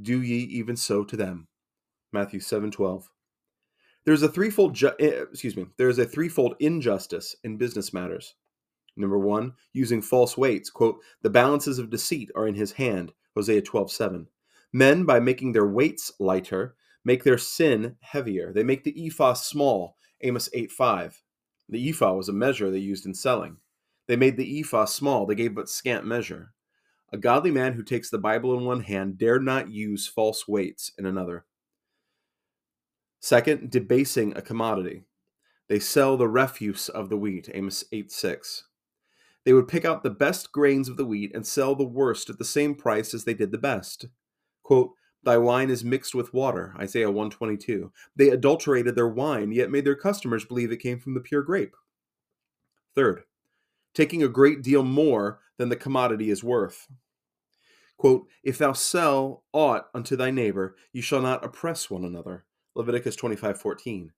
do 0.00 0.20
ye 0.22 0.38
even 0.44 0.76
so 0.76 1.04
to 1.04 1.16
them. 1.16 1.48
Matthew 2.12 2.40
7:12. 2.40 3.08
There's 4.04 4.22
a 4.22 4.28
threefold 4.28 4.74
ju- 4.74 4.92
eh, 4.98 5.24
excuse 5.30 5.56
me, 5.56 5.66
there 5.76 5.88
is 5.88 5.98
a 5.98 6.06
threefold 6.06 6.56
injustice 6.60 7.36
in 7.44 7.56
business 7.58 7.92
matters. 7.92 8.34
Number 8.96 9.18
one, 9.18 9.54
using 9.72 10.02
false 10.02 10.36
weights. 10.36 10.70
Quote, 10.70 11.00
the 11.22 11.30
balances 11.30 11.78
of 11.78 11.90
deceit 11.90 12.30
are 12.34 12.46
in 12.46 12.54
his 12.54 12.72
hand. 12.72 13.12
Hosea 13.34 13.62
12 13.62 13.90
7. 13.90 14.28
Men, 14.72 15.04
by 15.04 15.20
making 15.20 15.52
their 15.52 15.66
weights 15.66 16.12
lighter, 16.18 16.76
make 17.04 17.24
their 17.24 17.38
sin 17.38 17.96
heavier. 18.00 18.52
They 18.52 18.62
make 18.64 18.84
the 18.84 19.06
ephah 19.06 19.34
small. 19.34 19.96
Amos 20.22 20.48
8 20.52 20.70
5. 20.70 21.22
The 21.68 21.88
ephah 21.90 22.12
was 22.14 22.28
a 22.28 22.32
measure 22.32 22.70
they 22.70 22.78
used 22.78 23.06
in 23.06 23.14
selling. 23.14 23.56
They 24.10 24.16
made 24.16 24.36
the 24.36 24.58
ephah 24.58 24.86
small. 24.86 25.24
They 25.24 25.36
gave 25.36 25.54
but 25.54 25.68
scant 25.68 26.04
measure. 26.04 26.52
A 27.12 27.16
godly 27.16 27.52
man 27.52 27.74
who 27.74 27.84
takes 27.84 28.10
the 28.10 28.18
Bible 28.18 28.58
in 28.58 28.64
one 28.64 28.80
hand 28.80 29.18
dared 29.18 29.44
not 29.44 29.70
use 29.70 30.08
false 30.08 30.48
weights 30.48 30.90
in 30.98 31.06
another. 31.06 31.44
Second, 33.20 33.70
debasing 33.70 34.36
a 34.36 34.42
commodity. 34.42 35.04
They 35.68 35.78
sell 35.78 36.16
the 36.16 36.26
refuse 36.26 36.88
of 36.88 37.08
the 37.08 37.16
wheat. 37.16 37.50
Amos 37.54 37.84
8 37.92 38.10
6. 38.10 38.64
They 39.44 39.52
would 39.52 39.68
pick 39.68 39.84
out 39.84 40.02
the 40.02 40.10
best 40.10 40.50
grains 40.50 40.88
of 40.88 40.96
the 40.96 41.06
wheat 41.06 41.30
and 41.32 41.46
sell 41.46 41.76
the 41.76 41.84
worst 41.84 42.28
at 42.28 42.38
the 42.38 42.44
same 42.44 42.74
price 42.74 43.14
as 43.14 43.22
they 43.22 43.34
did 43.34 43.52
the 43.52 43.58
best. 43.58 44.06
Quote, 44.64 44.90
Thy 45.22 45.38
wine 45.38 45.70
is 45.70 45.84
mixed 45.84 46.16
with 46.16 46.34
water, 46.34 46.74
Isaiah 46.80 47.12
122. 47.12 47.92
They 48.16 48.30
adulterated 48.30 48.96
their 48.96 49.06
wine, 49.06 49.52
yet 49.52 49.70
made 49.70 49.84
their 49.84 49.94
customers 49.94 50.44
believe 50.44 50.72
it 50.72 50.78
came 50.78 50.98
from 50.98 51.14
the 51.14 51.20
pure 51.20 51.42
grape. 51.42 51.76
Third, 52.96 53.22
taking 53.94 54.22
a 54.22 54.28
great 54.28 54.62
deal 54.62 54.82
more 54.82 55.40
than 55.58 55.68
the 55.68 55.76
commodity 55.76 56.30
is 56.30 56.44
worth. 56.44 56.88
Quote, 57.96 58.26
If 58.42 58.58
thou 58.58 58.72
sell 58.72 59.44
aught 59.52 59.88
unto 59.94 60.16
thy 60.16 60.30
neighbor, 60.30 60.76
you 60.92 61.02
shall 61.02 61.20
not 61.20 61.44
oppress 61.44 61.90
one 61.90 62.04
another. 62.04 62.46
Leviticus 62.74 63.16
25:14. 63.16 64.12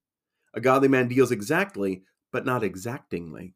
A 0.54 0.60
godly 0.60 0.88
man 0.88 1.08
deals 1.08 1.32
exactly, 1.32 2.04
but 2.30 2.46
not 2.46 2.62
exactingly. 2.62 3.54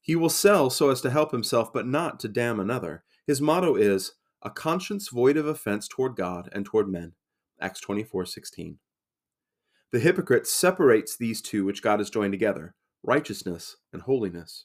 He 0.00 0.16
will 0.16 0.30
sell 0.30 0.70
so 0.70 0.90
as 0.90 1.00
to 1.02 1.10
help 1.10 1.30
himself, 1.30 1.72
but 1.72 1.86
not 1.86 2.18
to 2.20 2.28
damn 2.28 2.58
another. 2.58 3.04
His 3.26 3.40
motto 3.40 3.76
is 3.76 4.12
a 4.42 4.50
conscience 4.50 5.08
void 5.08 5.36
of 5.36 5.46
offense 5.46 5.86
toward 5.86 6.16
God 6.16 6.48
and 6.52 6.64
toward 6.64 6.88
men. 6.88 7.14
Acts 7.60 7.80
24:16. 7.80 8.78
The 9.92 10.00
hypocrite 10.00 10.46
separates 10.46 11.16
these 11.16 11.42
two 11.42 11.64
which 11.64 11.82
God 11.82 12.00
has 12.00 12.10
joined 12.10 12.32
together, 12.32 12.74
righteousness 13.02 13.76
and 13.92 14.02
holiness. 14.02 14.64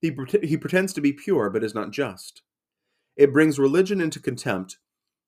He, 0.00 0.14
he 0.42 0.56
pretends 0.56 0.92
to 0.92 1.00
be 1.00 1.12
pure, 1.12 1.50
but 1.50 1.64
is 1.64 1.74
not 1.74 1.90
just. 1.90 2.42
It 3.16 3.32
brings 3.32 3.58
religion 3.58 4.00
into 4.00 4.20
contempt 4.20 4.78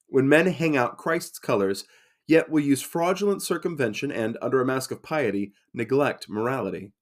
when 0.09 0.29
men 0.29 0.47
hang 0.47 0.77
out 0.77 0.99
Christ's 0.99 1.39
colors, 1.39 1.85
yet 2.27 2.51
will 2.51 2.61
use 2.61 2.83
fraudulent 2.83 3.43
circumvention 3.43 4.13
and, 4.13 4.37
under 4.43 4.61
a 4.61 4.67
mask 4.67 4.91
of 4.91 5.03
piety, 5.03 5.53
neglect 5.73 6.29
morality. 6.29 6.93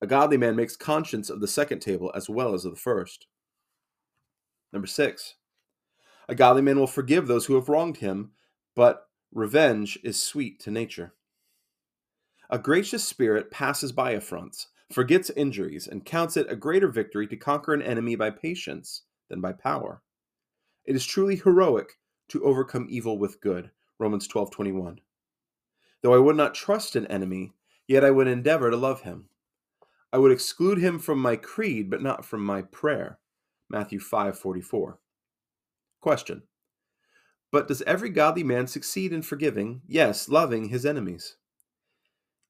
A 0.00 0.06
godly 0.06 0.36
man 0.36 0.56
makes 0.56 0.76
conscience 0.76 1.30
of 1.30 1.40
the 1.40 1.48
second 1.48 1.80
table 1.80 2.12
as 2.14 2.28
well 2.28 2.54
as 2.54 2.64
of 2.64 2.72
the 2.72 2.80
first. 2.80 3.26
Number 4.72 4.86
six, 4.86 5.34
a 6.28 6.34
godly 6.34 6.62
man 6.62 6.78
will 6.78 6.86
forgive 6.86 7.26
those 7.26 7.46
who 7.46 7.54
have 7.54 7.68
wronged 7.68 7.98
him, 7.98 8.32
but 8.76 9.08
revenge 9.32 9.98
is 10.04 10.22
sweet 10.22 10.60
to 10.60 10.70
nature. 10.70 11.14
A 12.50 12.58
gracious 12.58 13.04
spirit 13.04 13.50
passes 13.50 13.92
by 13.92 14.12
affronts, 14.12 14.68
forgets 14.92 15.30
injuries, 15.30 15.86
and 15.86 16.04
counts 16.04 16.36
it 16.36 16.50
a 16.50 16.56
greater 16.56 16.88
victory 16.88 17.26
to 17.26 17.36
conquer 17.36 17.74
an 17.74 17.82
enemy 17.82 18.16
by 18.16 18.30
patience 18.30 19.02
than 19.28 19.40
by 19.40 19.52
power. 19.52 20.02
It 20.84 20.96
is 20.96 21.04
truly 21.04 21.36
heroic 21.36 21.98
to 22.28 22.44
overcome 22.44 22.86
evil 22.88 23.18
with 23.18 23.40
good. 23.40 23.70
Romans 23.98 24.26
12:21. 24.28 25.00
Though 26.02 26.14
I 26.14 26.18
would 26.18 26.36
not 26.36 26.54
trust 26.54 26.96
an 26.96 27.06
enemy, 27.08 27.52
yet 27.86 28.04
I 28.04 28.10
would 28.10 28.28
endeavor 28.28 28.70
to 28.70 28.76
love 28.76 29.02
him. 29.02 29.28
I 30.12 30.18
would 30.18 30.32
exclude 30.32 30.78
him 30.78 30.98
from 30.98 31.20
my 31.20 31.36
creed, 31.36 31.90
but 31.90 32.02
not 32.02 32.24
from 32.24 32.44
my 32.44 32.62
prayer. 32.62 33.18
Matthew 33.68 33.98
5:44. 33.98 34.98
Question. 36.00 36.44
But 37.50 37.68
does 37.68 37.82
every 37.82 38.10
godly 38.10 38.44
man 38.44 38.66
succeed 38.66 39.12
in 39.12 39.22
forgiving, 39.22 39.82
yes, 39.86 40.28
loving 40.28 40.68
his 40.68 40.86
enemies? 40.86 41.36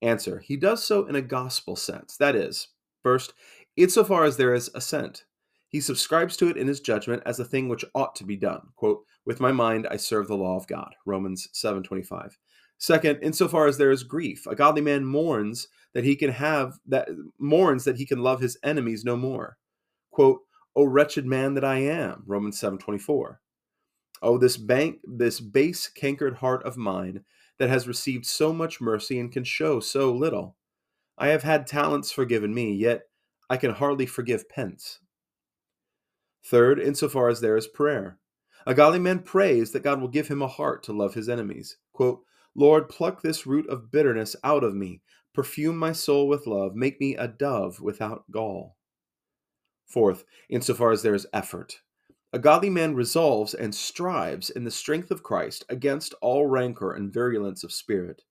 Answer. 0.03 0.39
He 0.39 0.57
does 0.57 0.85
so 0.85 1.07
in 1.07 1.17
a 1.17 1.23
gospel 1.23 1.77
sense. 1.77 2.17
That 2.17 2.37
is, 2.37 2.69
first, 3.03 3.35
insofar 3.77 4.25
as 4.25 4.37
there 4.37 4.55
is 4.55 4.71
assent. 4.75 5.25
He 5.69 5.81
subscribes 5.81 6.37
to 6.39 6.49
it 6.49 6.57
in 6.57 6.67
his 6.67 6.81
judgment 6.81 7.23
as 7.27 7.39
a 7.41 7.45
thing 7.45 7.69
which 7.69 7.85
ought 7.95 8.15
to 8.17 8.25
be 8.25 8.37
done. 8.37 8.69
Quote, 8.77 9.05
With 9.27 9.41
my 9.41 9.53
mind 9.53 9.87
I 9.91 9.97
serve 9.97 10.29
the 10.29 10.37
law 10.37 10.57
of 10.57 10.67
God. 10.67 10.95
Romans 11.05 11.49
7.25. 11.53 12.33
Second, 12.79 13.19
insofar 13.23 13.67
as 13.67 13.77
there 13.77 13.91
is 13.91 14.05
grief, 14.05 14.47
a 14.47 14.55
godly 14.55 14.81
man 14.81 15.05
mourns 15.05 15.69
that 15.95 16.05
he 16.05 16.15
can 16.15 16.31
have 16.31 16.79
that 16.87 17.09
mourns 17.39 17.85
that 17.85 17.97
he 17.97 18.07
can 18.07 18.23
love 18.23 18.41
his 18.41 18.57
enemies 18.63 19.05
no 19.05 19.17
more. 19.17 19.59
Quote, 20.11 20.41
O 20.77 20.85
wretched 20.85 21.27
man 21.27 21.55
that 21.55 21.65
I 21.65 21.79
am, 21.79 22.23
Romans 22.25 22.61
7.24. 22.61 23.39
Oh, 24.23 24.39
this 24.39 24.57
bank 24.57 25.01
this 25.05 25.41
base 25.41 25.89
cankered 25.89 26.37
heart 26.37 26.63
of 26.65 26.77
mine 26.77 27.25
that 27.59 27.69
has 27.69 27.89
received 27.89 28.27
so 28.27 28.53
much 28.53 28.81
mercy 28.81 29.19
and 29.19 29.33
can 29.33 29.45
show 29.45 29.81
so 29.81 30.13
little. 30.13 30.57
I 31.17 31.29
have 31.29 31.43
had 31.43 31.67
talents 31.67 32.13
forgiven 32.13 32.55
me, 32.55 32.73
yet 32.73 33.03
I 33.51 33.57
can 33.57 33.73
hardly 33.73 34.07
forgive 34.07 34.49
pence. 34.49 35.01
Third, 36.45 36.79
insofar 36.79 37.29
as 37.29 37.41
there 37.41 37.57
is 37.57 37.67
prayer. 37.67 38.19
A 38.67 38.75
godly 38.75 38.99
man 38.99 39.21
prays 39.21 39.73
that 39.73 39.83
God 39.83 40.01
will 40.01 40.09
give 40.09 40.29
him 40.29 40.43
a 40.43 40.47
heart 40.49 40.83
to 40.85 40.93
love 40.93 41.15
his 41.15 41.29
enemies. 41.29 41.79
Quote, 41.93 42.23
Lord, 42.55 42.89
pluck 42.89 43.23
this 43.23 43.47
root 43.47 43.69
of 43.69 43.91
bitterness 43.91 44.37
out 44.45 44.65
of 44.65 44.75
me. 44.75 45.01
Perfume 45.35 45.77
my 45.77 45.93
soul 45.93 46.29
with 46.29 46.47
love. 46.47 46.75
Make 46.75 47.01
me 47.01 47.17
a 47.17 47.29
dove 47.29 47.81
without 47.81 48.25
gall. 48.31 48.77
Fourth, 49.87 50.25
insofar 50.49 50.91
as 50.91 51.03
there 51.03 51.15
is 51.15 51.27
effort. 51.33 51.81
A 52.31 52.39
godly 52.39 52.69
man 52.69 52.95
resolves 52.95 53.55
and 53.55 53.75
strives 53.75 54.51
in 54.51 54.65
the 54.65 54.71
strength 54.71 55.11
of 55.11 55.23
Christ 55.23 55.65
against 55.71 56.13
all 56.21 56.47
rancor 56.47 56.93
and 56.93 57.13
virulence 57.13 57.65
of 57.65 57.73
spirit. 57.73 58.23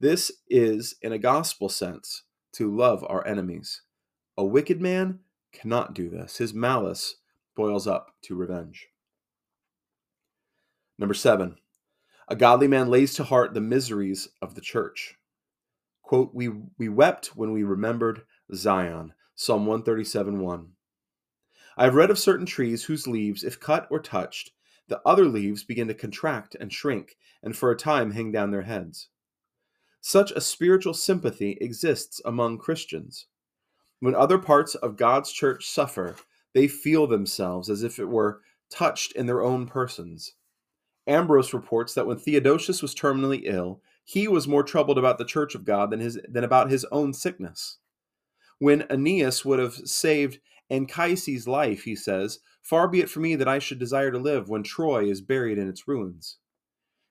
This 0.00 0.32
is, 0.48 0.96
in 1.02 1.12
a 1.12 1.18
gospel 1.18 1.68
sense, 1.68 2.24
to 2.54 2.74
love 2.74 3.04
our 3.08 3.24
enemies. 3.26 3.82
A 4.36 4.44
wicked 4.44 4.80
man 4.80 5.20
cannot 5.52 5.94
do 5.94 6.08
this. 6.08 6.38
His 6.38 6.52
malice 6.52 7.16
boils 7.56 7.86
up 7.86 8.14
to 8.22 8.34
revenge. 8.34 8.88
Number 10.98 11.14
seven, 11.14 11.56
a 12.26 12.34
godly 12.34 12.66
man 12.66 12.88
lays 12.88 13.14
to 13.14 13.24
heart 13.24 13.54
the 13.54 13.60
miseries 13.60 14.28
of 14.42 14.56
the 14.56 14.60
church. 14.60 15.14
Quote, 16.02 16.34
we, 16.34 16.50
we 16.76 16.88
wept 16.88 17.36
when 17.36 17.52
we 17.52 17.62
remembered 17.62 18.22
Zion. 18.52 19.12
Psalm 19.36 19.66
137 19.66 20.40
1. 20.40 20.72
I 21.78 21.84
have 21.84 21.94
read 21.94 22.10
of 22.10 22.18
certain 22.18 22.44
trees 22.44 22.84
whose 22.84 23.06
leaves, 23.06 23.44
if 23.44 23.60
cut 23.60 23.86
or 23.88 24.00
touched, 24.00 24.50
the 24.88 25.00
other 25.06 25.26
leaves 25.26 25.62
begin 25.62 25.86
to 25.86 25.94
contract 25.94 26.56
and 26.58 26.72
shrink, 26.72 27.16
and 27.40 27.56
for 27.56 27.70
a 27.70 27.76
time 27.76 28.10
hang 28.10 28.32
down 28.32 28.50
their 28.50 28.62
heads. 28.62 29.10
Such 30.00 30.32
a 30.32 30.40
spiritual 30.40 30.92
sympathy 30.92 31.56
exists 31.60 32.20
among 32.24 32.58
Christians. 32.58 33.26
When 34.00 34.16
other 34.16 34.38
parts 34.38 34.74
of 34.74 34.96
God's 34.96 35.30
church 35.30 35.68
suffer, 35.68 36.16
they 36.52 36.66
feel 36.66 37.06
themselves 37.06 37.70
as 37.70 37.84
if 37.84 38.00
it 38.00 38.08
were 38.08 38.40
touched 38.70 39.12
in 39.12 39.26
their 39.26 39.42
own 39.42 39.66
persons. 39.66 40.34
Ambrose 41.06 41.54
reports 41.54 41.94
that 41.94 42.06
when 42.08 42.18
Theodosius 42.18 42.82
was 42.82 42.94
terminally 42.94 43.42
ill, 43.44 43.82
he 44.04 44.26
was 44.26 44.48
more 44.48 44.64
troubled 44.64 44.98
about 44.98 45.18
the 45.18 45.24
church 45.24 45.54
of 45.54 45.64
God 45.64 45.90
than, 45.92 46.00
his, 46.00 46.18
than 46.28 46.42
about 46.42 46.72
his 46.72 46.84
own 46.90 47.12
sickness. 47.12 47.78
When 48.58 48.84
Aeneas 48.90 49.44
would 49.44 49.60
have 49.60 49.74
saved 49.74 50.40
Anchises' 50.70 51.48
life, 51.48 51.84
he 51.84 51.96
says, 51.96 52.40
Far 52.62 52.88
be 52.88 53.00
it 53.00 53.10
from 53.10 53.22
me 53.22 53.36
that 53.36 53.48
I 53.48 53.58
should 53.58 53.78
desire 53.78 54.10
to 54.10 54.18
live 54.18 54.48
when 54.48 54.62
Troy 54.62 55.08
is 55.08 55.20
buried 55.20 55.58
in 55.58 55.68
its 55.68 55.88
ruins. 55.88 56.38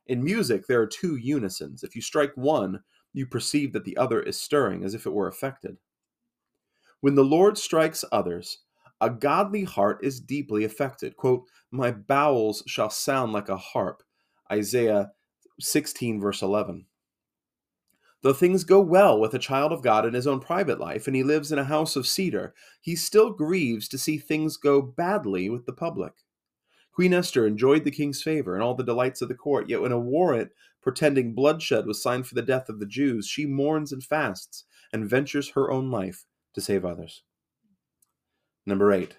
In 0.06 0.24
music, 0.24 0.68
there 0.68 0.82
are 0.82 0.88
two 0.88 1.16
unisons. 1.16 1.84
If 1.84 1.96
you 1.96 2.02
strike 2.02 2.32
one, 2.36 2.82
you 3.14 3.26
perceive 3.26 3.74
that 3.74 3.84
the 3.84 3.98
other 3.98 4.22
is 4.22 4.40
stirring 4.40 4.84
as 4.84 4.94
if 4.94 5.06
it 5.06 5.14
were 5.14 5.28
affected. 5.28 5.78
When 7.02 7.16
the 7.16 7.24
Lord 7.24 7.58
strikes 7.58 8.04
others, 8.12 8.60
a 9.00 9.10
godly 9.10 9.64
heart 9.64 10.00
is 10.04 10.20
deeply 10.20 10.64
affected. 10.64 11.16
Quote, 11.16 11.44
My 11.72 11.92
bowels 11.92 12.64
shall 12.66 12.90
sound 12.90 13.34
like 13.34 13.50
a 13.50 13.58
harp. 13.58 14.02
Isaiah 14.52 15.12
16, 15.60 16.20
verse 16.20 16.42
11. 16.42 16.87
Though 18.24 18.34
things 18.34 18.64
go 18.64 18.82
well 18.82 19.20
with 19.20 19.34
a 19.34 19.40
child 19.40 19.72
of 19.72 19.84
God 19.84 20.06
in 20.06 20.14
his 20.14 20.28
own 20.28 20.40
private 20.40 20.80
life 20.80 21.08
and 21.08 21.16
he 21.16 21.24
lives 21.24 21.52
in 21.52 21.60
a 21.60 21.64
house 21.64 21.96
of 21.96 22.08
cedar, 22.08 22.54
he 22.82 22.96
still 22.96 23.30
grieves 23.30 23.88
to 23.90 23.98
see 23.98 24.18
things 24.18 24.58
go 24.58 24.82
badly 24.82 25.50
with 25.50 25.66
the 25.66 25.74
public. 25.74 26.14
Queen 26.92 27.14
Esther 27.14 27.46
enjoyed 27.46 27.84
the 27.84 27.92
king's 27.92 28.24
favor 28.24 28.56
and 28.56 28.64
all 28.64 28.74
the 28.74 28.84
delights 28.84 29.22
of 29.22 29.30
the 29.30 29.36
court, 29.36 29.70
yet 29.70 29.82
when 29.82 29.92
a 29.92 30.00
warrant 30.00 30.52
pretending 30.82 31.36
bloodshed 31.36 31.86
was 31.86 32.02
signed 32.02 32.26
for 32.26 32.34
the 32.34 32.42
death 32.42 32.70
of 32.70 32.80
the 32.80 32.88
Jews, 32.88 33.28
she 33.28 33.46
mourns 33.46 33.92
and 33.92 34.04
fasts 34.04 34.64
and 34.92 35.08
ventures 35.08 35.50
her 35.50 35.70
own 35.70 35.92
life 35.92 36.26
to 36.56 36.62
save 36.62 36.86
others. 36.86 37.22
Number 38.66 38.92
eight, 38.92 39.18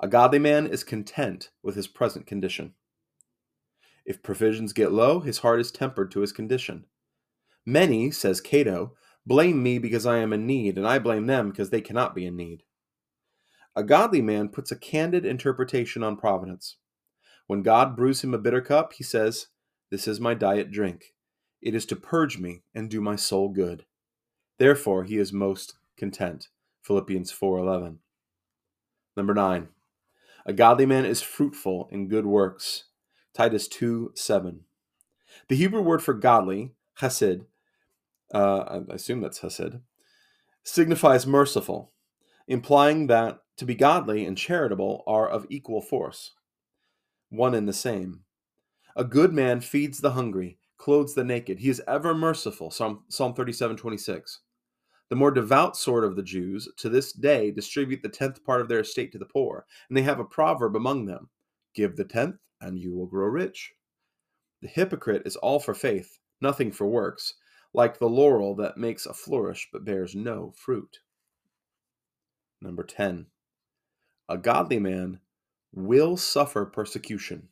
a 0.00 0.08
godly 0.08 0.38
man 0.38 0.66
is 0.66 0.82
content 0.84 1.50
with 1.62 1.76
his 1.76 1.86
present 1.86 2.26
condition. 2.26 2.74
If 4.06 4.22
provisions 4.22 4.72
get 4.72 4.90
low, 4.90 5.20
his 5.20 5.38
heart 5.38 5.60
is 5.60 5.70
tempered 5.70 6.10
to 6.12 6.20
his 6.20 6.32
condition. 6.32 6.86
Many, 7.64 8.10
says 8.10 8.40
Cato, 8.40 8.94
blame 9.24 9.62
me 9.62 9.78
because 9.78 10.06
I 10.06 10.18
am 10.18 10.32
in 10.32 10.46
need, 10.46 10.76
and 10.76 10.86
I 10.86 10.98
blame 10.98 11.26
them 11.26 11.50
because 11.50 11.70
they 11.70 11.80
cannot 11.80 12.14
be 12.14 12.26
in 12.26 12.36
need. 12.36 12.64
A 13.74 13.82
godly 13.82 14.20
man 14.20 14.48
puts 14.48 14.70
a 14.70 14.76
candid 14.76 15.24
interpretation 15.24 16.02
on 16.02 16.16
providence. 16.16 16.76
When 17.46 17.62
God 17.62 17.96
brews 17.96 18.22
him 18.22 18.34
a 18.34 18.38
bitter 18.38 18.60
cup, 18.60 18.92
he 18.94 19.04
says, 19.04 19.48
This 19.90 20.06
is 20.06 20.20
my 20.20 20.34
diet 20.34 20.70
drink. 20.70 21.14
It 21.60 21.74
is 21.74 21.86
to 21.86 21.96
purge 21.96 22.38
me 22.38 22.62
and 22.74 22.90
do 22.90 23.00
my 23.00 23.16
soul 23.16 23.48
good. 23.48 23.84
Therefore 24.58 25.04
he 25.04 25.16
is 25.16 25.32
most 25.32 25.74
content. 25.96 26.48
Philippians 26.82 27.32
4:11. 27.32 27.98
Number 29.16 29.34
9. 29.34 29.68
A 30.44 30.52
godly 30.52 30.86
man 30.86 31.04
is 31.04 31.22
fruitful 31.22 31.88
in 31.92 32.08
good 32.08 32.26
works. 32.26 32.84
Titus 33.32 33.68
2:7. 33.68 34.64
The 35.48 35.56
Hebrew 35.56 35.80
word 35.80 36.02
for 36.02 36.14
godly, 36.14 36.74
chesed, 36.98 37.46
uh, 38.32 38.80
I 38.90 38.94
assume 38.94 39.20
that's 39.20 39.40
Hesed, 39.40 39.80
signifies 40.64 41.26
merciful, 41.26 41.92
implying 42.48 43.06
that 43.08 43.40
to 43.56 43.64
be 43.64 43.74
godly 43.74 44.24
and 44.24 44.36
charitable 44.36 45.04
are 45.06 45.28
of 45.28 45.46
equal 45.50 45.82
force, 45.82 46.32
one 47.30 47.54
and 47.54 47.68
the 47.68 47.72
same. 47.72 48.20
A 48.96 49.04
good 49.04 49.32
man 49.32 49.60
feeds 49.60 50.00
the 50.00 50.12
hungry, 50.12 50.58
clothes 50.78 51.14
the 51.14 51.24
naked. 51.24 51.58
He 51.58 51.68
is 51.68 51.82
ever 51.86 52.14
merciful. 52.14 52.70
Psalm, 52.70 53.04
Psalm 53.08 53.34
37 53.34 53.76
26. 53.76 54.40
The 55.08 55.16
more 55.16 55.30
devout 55.30 55.76
sort 55.76 56.04
of 56.04 56.16
the 56.16 56.22
Jews 56.22 56.68
to 56.78 56.88
this 56.88 57.12
day 57.12 57.50
distribute 57.50 58.02
the 58.02 58.08
tenth 58.08 58.42
part 58.44 58.62
of 58.62 58.68
their 58.68 58.80
estate 58.80 59.12
to 59.12 59.18
the 59.18 59.26
poor, 59.26 59.66
and 59.88 59.96
they 59.96 60.02
have 60.02 60.20
a 60.20 60.24
proverb 60.24 60.74
among 60.74 61.04
them 61.04 61.28
Give 61.74 61.96
the 61.96 62.04
tenth, 62.04 62.36
and 62.60 62.78
you 62.78 62.92
will 62.94 63.06
grow 63.06 63.26
rich. 63.26 63.72
The 64.60 64.68
hypocrite 64.68 65.22
is 65.24 65.36
all 65.36 65.58
for 65.58 65.74
faith, 65.74 66.18
nothing 66.40 66.70
for 66.70 66.86
works, 66.86 67.34
like 67.74 67.98
the 67.98 68.08
laurel 68.08 68.54
that 68.56 68.76
makes 68.76 69.06
a 69.06 69.14
flourish 69.14 69.68
but 69.72 69.84
bears 69.84 70.14
no 70.14 70.52
fruit. 70.56 71.00
Number 72.60 72.84
10. 72.84 73.26
A 74.28 74.38
godly 74.38 74.78
man 74.78 75.20
will 75.72 76.16
suffer 76.16 76.64
persecution. 76.64 77.48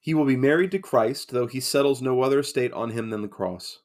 He 0.00 0.14
will 0.14 0.24
be 0.24 0.36
married 0.36 0.70
to 0.70 0.78
Christ, 0.78 1.32
though 1.32 1.46
he 1.46 1.60
settles 1.60 2.00
no 2.00 2.22
other 2.22 2.38
estate 2.38 2.72
on 2.72 2.90
him 2.90 3.10
than 3.10 3.22
the 3.22 3.28
cross. 3.28 3.80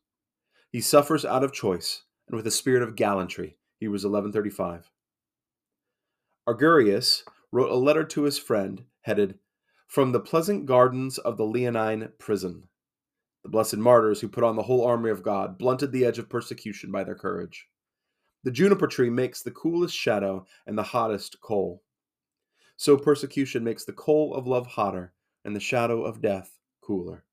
He 0.69 0.79
suffers 0.79 1.25
out 1.25 1.43
of 1.43 1.51
choice 1.51 2.03
and 2.27 2.35
with 2.35 2.47
a 2.47 2.51
spirit 2.51 2.83
of 2.83 2.95
gallantry. 2.95 3.57
Hebrews 3.79 4.05
11:35. 4.05 4.91
Algerius 6.47 7.23
wrote 7.51 7.71
a 7.71 7.75
letter 7.75 8.03
to 8.03 8.23
his 8.23 8.37
friend 8.37 8.85
headed 9.01 9.39
"From 9.87 10.11
the 10.11 10.19
pleasant 10.19 10.65
gardens 10.67 11.17
of 11.17 11.37
the 11.37 11.45
Leonine 11.45 12.13
prison." 12.19 12.69
The 13.43 13.49
blessed 13.49 13.77
martyrs 13.77 14.21
who 14.21 14.27
put 14.27 14.43
on 14.43 14.55
the 14.55 14.63
whole 14.63 14.85
army 14.85 15.09
of 15.09 15.23
God 15.23 15.57
blunted 15.57 15.91
the 15.91 16.05
edge 16.05 16.19
of 16.19 16.29
persecution 16.29 16.91
by 16.91 17.03
their 17.03 17.15
courage. 17.15 17.67
The 18.43 18.51
juniper 18.51 18.87
tree 18.87 19.09
makes 19.09 19.41
the 19.41 19.51
coolest 19.51 19.95
shadow 19.95 20.45
and 20.65 20.77
the 20.77 20.83
hottest 20.83 21.41
coal. 21.41 21.83
So 22.77 22.97
persecution 22.97 23.63
makes 23.63 23.85
the 23.85 23.93
coal 23.93 24.33
of 24.33 24.47
love 24.47 24.65
hotter 24.65 25.13
and 25.45 25.55
the 25.55 25.59
shadow 25.59 26.03
of 26.03 26.21
death 26.21 26.57
cooler. 26.81 27.23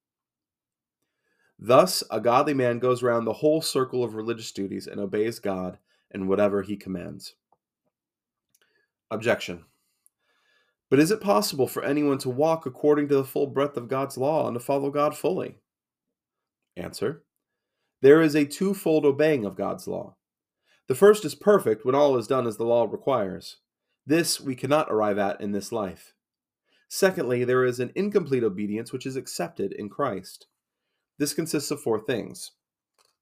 Thus, 1.59 2.05
a 2.11 2.21
godly 2.21 2.55
man 2.55 2.79
goes 2.79 3.03
round 3.03 3.27
the 3.27 3.33
whole 3.33 3.61
circle 3.61 4.05
of 4.05 4.15
religious 4.15 4.53
duties 4.53 4.87
and 4.87 5.01
obeys 5.01 5.41
God 5.41 5.79
in 6.11 6.29
whatever 6.29 6.63
he 6.63 6.77
commands. 6.77 7.35
Objection. 9.11 9.65
But 10.91 11.01
is 11.01 11.11
it 11.11 11.21
possible 11.21 11.67
for 11.67 11.83
anyone 11.83 12.19
to 12.19 12.31
walk 12.31 12.65
according 12.65 13.09
to 13.09 13.17
the 13.17 13.25
full 13.25 13.47
breadth 13.47 13.77
of 13.77 13.89
God's 13.89 14.17
law 14.17 14.47
and 14.47 14.55
to 14.55 14.61
follow 14.61 14.91
God 14.91 15.17
fully? 15.17 15.59
Answer. 16.79 17.25
There 18.01 18.23
is 18.23 18.37
a 18.37 18.47
twofold 18.47 19.05
obeying 19.05 19.45
of 19.45 19.57
God's 19.57 19.89
law. 19.89 20.17
The 20.87 20.95
first 20.95 21.25
is 21.25 21.35
perfect 21.35 21.85
when 21.85 21.95
all 21.95 22.17
is 22.17 22.29
done 22.29 22.47
as 22.47 22.57
the 22.57 22.65
law 22.65 22.85
requires. 22.85 23.57
This 24.07 24.41
we 24.41 24.55
cannot 24.55 24.91
arrive 24.91 25.19
at 25.19 25.41
in 25.41 25.53
this 25.53 25.73
life. 25.73 26.15
Secondly, 26.89 27.45
there 27.45 27.65
is 27.65 27.81
an 27.81 27.93
incomplete 27.95 28.45
obedience 28.45 28.93
which 28.93 29.05
is 29.05 29.17
accepted 29.17 29.73
in 29.73 29.91
Christ. 29.91 30.47
This 31.19 31.35
consists 31.35 31.71
of 31.71 31.83
four 31.83 31.99
things. 31.99 32.53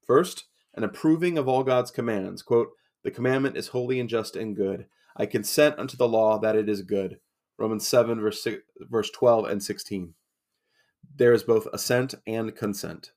First, 0.05 0.45
an 0.75 0.83
approving 0.83 1.37
of 1.37 1.47
all 1.47 1.63
God's 1.63 1.91
commands. 1.91 2.43
Quote, 2.43 2.69
the 3.03 3.11
commandment 3.11 3.57
is 3.57 3.69
holy 3.69 3.99
and 3.99 4.07
just 4.07 4.35
and 4.35 4.55
good. 4.55 4.85
I 5.17 5.25
consent 5.25 5.79
unto 5.79 5.97
the 5.97 6.07
law 6.07 6.37
that 6.39 6.55
it 6.55 6.69
is 6.69 6.83
good. 6.83 7.19
Romans 7.57 7.87
7, 7.87 8.21
verse, 8.21 8.43
6, 8.43 8.61
verse 8.79 9.09
12 9.09 9.45
and 9.45 9.63
16. 9.63 10.13
There 11.15 11.33
is 11.33 11.43
both 11.43 11.67
assent 11.73 12.13
and 12.27 12.55
consent. 12.55 13.11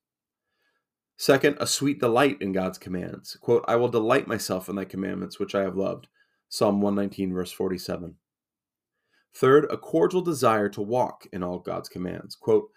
Second, 1.20 1.58
a 1.60 1.66
sweet 1.66 2.00
delight 2.00 2.40
in 2.40 2.50
God's 2.50 2.78
commands. 2.78 3.36
Quote, 3.42 3.62
I 3.68 3.76
will 3.76 3.90
delight 3.90 4.26
myself 4.26 4.70
in 4.70 4.76
thy 4.76 4.86
commandments, 4.86 5.38
which 5.38 5.54
I 5.54 5.60
have 5.60 5.76
loved. 5.76 6.06
Psalm 6.48 6.80
119, 6.80 7.34
verse 7.34 7.52
47. 7.52 8.14
Third, 9.34 9.66
a 9.70 9.76
cordial 9.76 10.22
desire 10.22 10.70
to 10.70 10.80
walk 10.80 11.26
in 11.30 11.42
all 11.42 11.58
God's 11.58 11.90
commands. 11.90 12.34
Quote, 12.34 12.70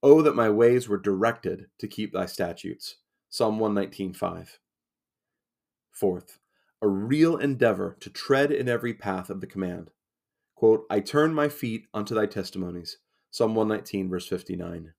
Oh, 0.00 0.22
that 0.22 0.36
my 0.36 0.48
ways 0.48 0.88
were 0.88 0.96
directed 0.96 1.66
to 1.80 1.88
keep 1.88 2.12
thy 2.12 2.26
statutes. 2.26 2.98
Psalm 3.30 3.58
119.5. 3.58 4.58
Fourth, 5.90 6.38
a 6.80 6.86
real 6.86 7.36
endeavor 7.36 7.96
to 7.98 8.10
tread 8.10 8.52
in 8.52 8.68
every 8.68 8.94
path 8.94 9.28
of 9.28 9.40
the 9.40 9.48
command. 9.48 9.90
Quote, 10.54 10.84
I 10.88 11.00
turn 11.00 11.34
my 11.34 11.48
feet 11.48 11.88
unto 11.92 12.14
thy 12.14 12.26
testimonies. 12.26 12.98
Psalm 13.32 13.56
119, 13.56 14.08
verse 14.08 14.28
59. 14.28 14.92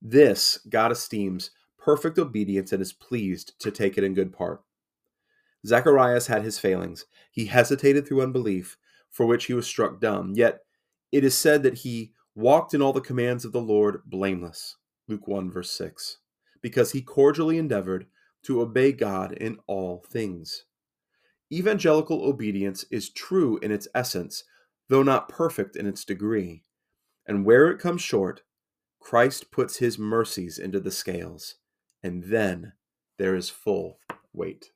This 0.00 0.56
God 0.70 0.92
esteems 0.92 1.50
perfect 1.80 2.18
obedience 2.18 2.72
and 2.72 2.82
is 2.82 2.92
pleased 2.92 3.58
to 3.60 3.70
take 3.70 3.96
it 3.96 4.04
in 4.04 4.14
good 4.14 4.32
part. 4.32 4.62
Zacharias 5.66 6.26
had 6.26 6.42
his 6.42 6.58
failings. 6.58 7.06
He 7.30 7.46
hesitated 7.46 8.06
through 8.06 8.22
unbelief, 8.22 8.78
for 9.10 9.26
which 9.26 9.46
he 9.46 9.54
was 9.54 9.66
struck 9.66 10.00
dumb. 10.00 10.32
Yet 10.34 10.60
it 11.12 11.24
is 11.24 11.36
said 11.36 11.62
that 11.64 11.78
he 11.78 12.12
walked 12.34 12.74
in 12.74 12.80
all 12.80 12.92
the 12.92 13.00
commands 13.00 13.44
of 13.44 13.52
the 13.52 13.60
Lord 13.60 14.02
blameless. 14.06 14.76
Luke 15.08 15.26
1, 15.26 15.50
verse 15.50 15.70
6. 15.72 16.18
Because 16.62 16.92
he 16.92 17.02
cordially 17.02 17.58
endeavored 17.58 18.06
to 18.44 18.60
obey 18.60 18.92
God 18.92 19.32
in 19.32 19.58
all 19.66 20.04
things. 20.08 20.64
Evangelical 21.52 22.24
obedience 22.24 22.84
is 22.90 23.10
true 23.10 23.58
in 23.58 23.72
its 23.72 23.88
essence, 23.94 24.44
though 24.88 25.02
not 25.02 25.28
perfect 25.28 25.76
in 25.76 25.86
its 25.86 26.04
degree. 26.04 26.62
And 27.26 27.44
where 27.44 27.68
it 27.70 27.80
comes 27.80 28.02
short, 28.02 28.42
Christ 29.00 29.50
puts 29.50 29.78
his 29.78 29.98
mercies 29.98 30.58
into 30.58 30.78
the 30.78 30.90
scales, 30.90 31.56
and 32.02 32.24
then 32.24 32.72
there 33.18 33.34
is 33.34 33.50
full 33.50 33.98
weight. 34.32 34.70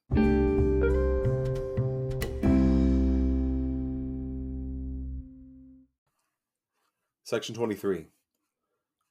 Section 7.25 7.55
23 7.55 8.07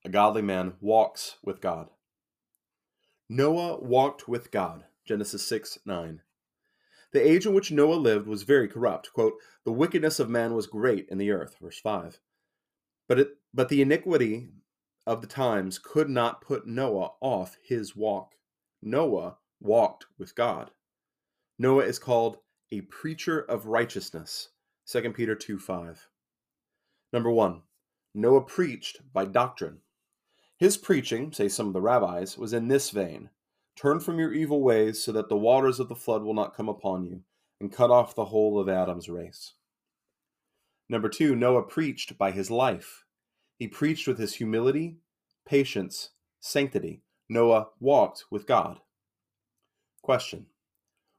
A 0.06 0.10
godly 0.10 0.42
man 0.42 0.74
walks 0.80 1.38
with 1.44 1.62
God. 1.62 1.90
Noah 3.28 3.80
walked 3.82 4.28
with 4.28 4.52
God. 4.52 4.86
Genesis 5.06 5.46
6 5.48 5.80
9. 5.86 6.22
The 7.12 7.28
age 7.28 7.46
in 7.46 7.54
which 7.54 7.72
Noah 7.72 7.96
lived 7.96 8.28
was 8.28 8.44
very 8.44 8.68
corrupt. 8.68 9.12
Quote, 9.14 9.34
the 9.66 9.72
wickedness 9.72 10.20
of 10.20 10.30
man 10.30 10.54
was 10.54 10.68
great 10.68 11.08
in 11.10 11.18
the 11.18 11.32
earth. 11.32 11.56
Verse 11.62 11.80
5. 11.80 12.20
But, 13.08 13.20
it, 13.20 13.30
but 13.54 13.70
the 13.70 13.82
iniquity 13.82 14.50
of 15.06 15.22
the 15.22 15.28
times 15.28 15.80
could 15.80 16.10
not 16.10 16.42
put 16.42 16.68
Noah 16.68 17.12
off 17.22 17.58
his 17.64 17.96
walk. 17.96 18.36
Noah 18.82 19.38
walked 19.60 20.06
with 20.18 20.36
God. 20.36 20.72
Noah 21.60 21.86
is 21.86 22.00
called 22.00 22.38
a 22.72 22.82
preacher 22.82 23.40
of 23.40 23.68
righteousness. 23.68 24.50
2 24.88 25.12
Peter 25.12 25.36
2 25.36 25.60
5. 25.60 26.08
Number 27.12 27.30
1. 27.30 27.62
Noah 28.16 28.42
preached 28.44 29.02
by 29.14 29.26
doctrine. 29.26 29.80
His 30.58 30.78
preaching, 30.78 31.32
say 31.32 31.48
some 31.48 31.68
of 31.68 31.74
the 31.74 31.82
rabbis, 31.82 32.38
was 32.38 32.54
in 32.54 32.68
this 32.68 32.90
vein 32.90 33.30
Turn 33.76 34.00
from 34.00 34.20
your 34.20 34.34
evil 34.34 34.62
ways 34.62 35.04
so 35.04 35.12
that 35.12 35.30
the 35.30 35.38
waters 35.38 35.80
of 35.80 35.90
the 35.90 35.96
flood 35.96 36.24
will 36.24 36.34
not 36.34 36.56
come 36.56 36.70
upon 36.70 37.06
you 37.06 37.22
and 37.60 37.72
cut 37.72 37.90
off 37.90 38.16
the 38.16 38.26
whole 38.26 38.60
of 38.60 38.70
Adam's 38.70 39.10
race. 39.10 39.54
Number 40.90 41.10
two, 41.10 41.36
Noah 41.36 41.64
preached 41.64 42.18
by 42.18 42.32
his 42.32 42.52
life. 42.52 43.03
He 43.64 43.70
preached 43.70 44.10
with 44.10 44.20
his 44.20 44.36
humility, 44.36 44.98
patience, 45.46 46.10
sanctity. 46.42 47.02
Noah 47.30 47.70
walked 47.80 48.26
with 48.30 48.46
God. 48.46 48.82
Question 50.02 50.48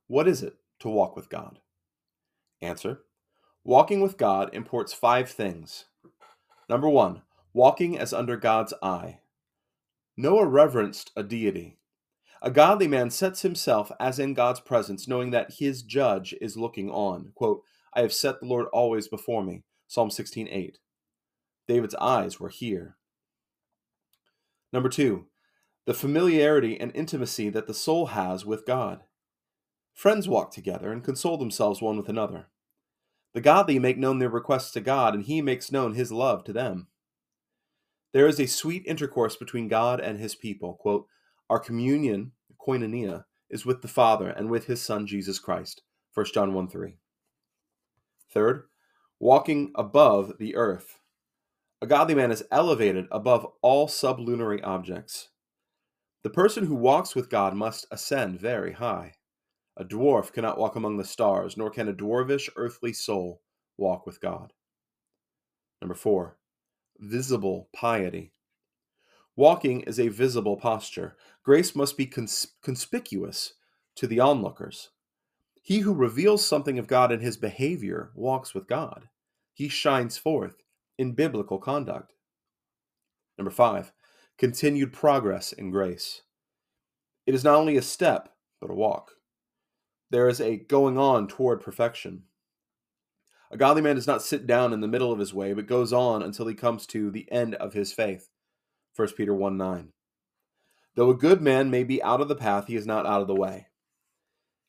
What 0.09 0.29
is 0.29 0.43
it 0.43 0.57
to 0.81 0.91
walk 0.91 1.17
with 1.17 1.31
God? 1.31 1.61
Answer 2.61 3.01
Walking 3.65 4.03
with 4.03 4.19
God 4.19 4.51
imports 4.53 4.93
five 4.93 5.31
things 5.31 5.87
Number 6.69 6.87
one, 6.87 7.23
walking 7.55 7.99
as 7.99 8.13
under 8.13 8.37
God's 8.37 8.75
eye. 8.83 9.21
Noah 10.15 10.47
reverenced 10.47 11.13
a 11.17 11.23
deity. 11.23 11.79
A 12.43 12.51
godly 12.51 12.89
man 12.89 13.09
sets 13.09 13.41
himself 13.41 13.91
as 13.99 14.19
in 14.19 14.35
God's 14.35 14.61
presence, 14.61 15.09
knowing 15.09 15.31
that 15.31 15.55
his 15.61 15.83
judge 15.83 16.35
is 16.43 16.59
looking 16.59 16.91
on. 16.91 17.33
Quote, 17.35 17.63
I 17.95 18.03
have 18.03 18.13
set 18.13 18.41
the 18.41 18.47
Lord 18.47 18.67
always 18.67 19.09
before 19.09 19.43
me. 19.43 19.63
Psalm 19.89 20.11
16:8. 20.11 20.77
David's 21.67 21.95
eyes 21.97 22.39
were 22.39 22.49
here. 22.49 22.97
Number 24.73 24.89
two, 24.89 25.27
the 25.87 25.95
familiarity 25.95 26.81
and 26.81 26.91
intimacy 26.95 27.49
that 27.51 27.67
the 27.67 27.75
soul 27.75 28.07
has 28.07 28.45
with 28.45 28.67
God. 28.67 29.03
Friends 29.93 30.29
walk 30.29 30.51
together 30.51 30.91
and 30.91 31.05
console 31.05 31.37
themselves 31.37 31.81
one 31.81 31.97
with 31.97 32.09
another. 32.09 32.49
The 33.35 33.41
godly 33.41 33.79
make 33.79 33.99
known 33.99 34.19
their 34.19 34.29
requests 34.29 34.71
to 34.73 34.81
God, 34.81 35.15
and 35.15 35.25
he 35.25 35.43
makes 35.43 35.73
known 35.73 35.95
his 35.95 36.11
love 36.11 36.45
to 36.45 36.53
them. 36.53 36.89
There 38.13 38.29
is 38.29 38.39
a 38.39 38.47
sweet 38.47 38.85
intercourse 38.87 39.37
between 39.37 39.69
God 39.69 40.01
and 40.01 40.19
his 40.19 40.35
people. 40.35 40.75
Quote, 40.75 41.07
Our 41.51 41.59
communion, 41.59 42.33
koinonia, 42.65 43.25
is 43.51 43.67
with 43.67 43.83
the 43.83 43.89
Father 43.89 44.29
and 44.29 44.49
with 44.49 44.67
his 44.67 44.81
Son, 44.81 45.07
Jesus 45.07 45.39
Christ. 45.39 45.83
1 46.15 46.27
John 46.33 46.55
1 46.55 46.69
3. 46.69 46.97
Third, 48.31 48.65
walking 49.19 49.73
above 49.75 50.35
the 50.39 50.55
earth. 50.55 51.01
A 51.85 51.87
godly 51.87 52.15
man 52.15 52.31
is 52.31 52.43
elevated 52.51 53.09
above 53.11 53.47
all 53.61 53.89
sublunary 53.89 54.63
objects. 54.63 55.29
The 56.23 56.31
person 56.31 56.65
who 56.65 56.75
walks 56.75 57.15
with 57.15 57.29
God 57.29 57.55
must 57.55 57.87
ascend 57.91 58.41
very 58.41 58.73
high. 58.73 59.17
A 59.77 59.85
dwarf 59.85 60.33
cannot 60.33 60.57
walk 60.57 60.77
among 60.77 60.97
the 60.97 61.05
stars, 61.05 61.59
nor 61.59 61.69
can 61.69 61.87
a 61.87 61.93
dwarvish 61.93 62.49
earthly 62.57 62.95
soul 62.95 63.43
walk 63.77 64.07
with 64.07 64.19
God. 64.19 64.55
Number 65.83 65.95
four, 65.95 66.39
visible 66.99 67.69
piety. 67.77 68.33
Walking 69.37 69.83
is 69.83 70.01
a 70.01 70.09
visible 70.09 70.57
posture. 70.57 71.19
Grace 71.43 71.77
must 71.77 71.99
be 71.99 72.07
cons- 72.07 72.55
conspicuous 72.63 73.53
to 73.97 74.07
the 74.07 74.21
onlookers. 74.21 74.89
He 75.61 75.81
who 75.81 75.93
reveals 75.93 76.49
something 76.49 76.79
of 76.79 76.87
God 76.87 77.13
in 77.13 77.21
his 77.21 77.37
behavior 77.37 78.11
walks 78.15 78.55
with 78.55 78.67
God. 78.67 79.11
He 79.53 79.69
shines 79.69 80.17
forth 80.17 80.64
in 80.99 81.13
biblical 81.13 81.59
conduct. 81.59 82.13
Number 83.39 83.51
five, 83.51 83.93
continued 84.39 84.93
progress 84.93 85.53
in 85.53 85.71
grace. 85.71 86.23
It 87.27 87.35
is 87.35 87.45
not 87.45 87.57
only 87.57 87.77
a 87.77 87.83
step, 87.83 88.29
but 88.61 88.71
a 88.71 88.75
walk. 88.75 89.13
There 90.11 90.29
is 90.29 90.41
a 90.41 90.57
going 90.57 90.99
on 90.99 91.27
toward 91.27 91.61
perfection. 91.61 92.25
A 93.51 93.57
godly 93.57 93.83
man 93.83 93.97
does 93.97 94.07
not 94.07 94.23
sit 94.23 94.47
down 94.47 94.73
in 94.73 94.81
the 94.81 94.89
middle 94.89 95.13
of 95.13 95.19
his 95.19 95.35
way, 95.35 95.53
but 95.53 95.67
goes 95.67 95.93
on 95.93 96.23
until 96.23 96.47
he 96.47 96.55
comes 96.55 96.87
to 96.89 97.11
the 97.11 97.31
end 97.31 97.55
of 97.57 97.73
his 97.73 97.93
faith. 97.93 98.29
1 98.97 99.09
Peter 99.17 99.35
1 99.35 99.57
9. 99.57 99.93
Though 100.95 101.11
a 101.11 101.17
good 101.17 101.41
man 101.41 101.71
may 101.71 101.83
be 101.83 102.03
out 102.03 102.21
of 102.21 102.29
the 102.29 102.37
path, 102.37 102.67
he 102.67 102.77
is 102.77 102.87
not 102.87 103.07
out 103.07 103.21
of 103.21 103.27
the 103.27 103.35
way. 103.35 103.67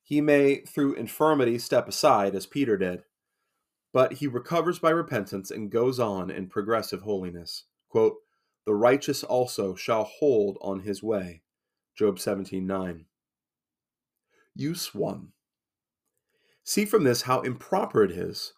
He 0.01 0.21
may, 0.21 0.57
through 0.57 0.95
infirmity, 0.95 1.57
step 1.57 1.87
aside, 1.87 2.35
as 2.35 2.45
Peter 2.45 2.77
did, 2.77 3.03
but 3.95 4.15
he 4.15 4.27
recovers 4.27 4.77
by 4.77 4.89
repentance 4.89 5.49
and 5.49 5.71
goes 5.71 6.01
on 6.01 6.29
in 6.29 6.49
progressive 6.49 7.03
holiness. 7.03 7.63
Quote, 7.87 8.17
the 8.65 8.75
righteous 8.75 9.23
also 9.23 9.73
shall 9.73 10.03
hold 10.03 10.57
on 10.59 10.81
his 10.81 11.01
way. 11.01 11.43
Job 11.97 12.19
17:9. 12.19 13.05
Use 14.53 14.93
1. 14.93 15.31
See 16.65 16.83
from 16.83 17.05
this 17.05 17.21
how 17.21 17.39
improper 17.39 18.03
it 18.03 18.11
is 18.11 18.51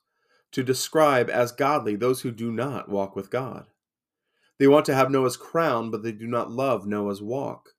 to 0.53 0.63
describe 0.63 1.29
as 1.29 1.51
godly 1.51 1.95
those 1.95 2.21
who 2.21 2.31
do 2.31 2.51
not 2.51 2.89
walk 2.89 3.15
with 3.15 3.29
God. 3.29 3.67
They 4.57 4.67
want 4.67 4.87
to 4.87 4.95
have 4.95 5.11
Noah's 5.11 5.37
crown, 5.37 5.91
but 5.91 6.01
they 6.01 6.13
do 6.13 6.25
not 6.25 6.49
love 6.49 6.87
Noah's 6.87 7.21
walk. 7.21 7.75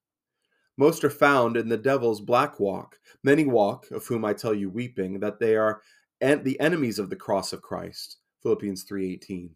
Most 0.76 1.02
are 1.02 1.10
found 1.10 1.56
in 1.56 1.70
the 1.70 1.76
devil's 1.76 2.20
black 2.20 2.60
walk. 2.60 3.00
Many 3.24 3.46
walk, 3.46 3.90
of 3.90 4.06
whom 4.06 4.24
I 4.24 4.32
tell 4.32 4.54
you 4.54 4.70
weeping, 4.70 5.18
that 5.18 5.40
they 5.40 5.56
are 5.56 5.82
the 6.20 6.58
enemies 6.60 6.98
of 6.98 7.10
the 7.10 7.16
cross 7.16 7.52
of 7.52 7.62
Christ. 7.62 8.18
Philippians 8.42 8.84
3:18. 8.84 9.54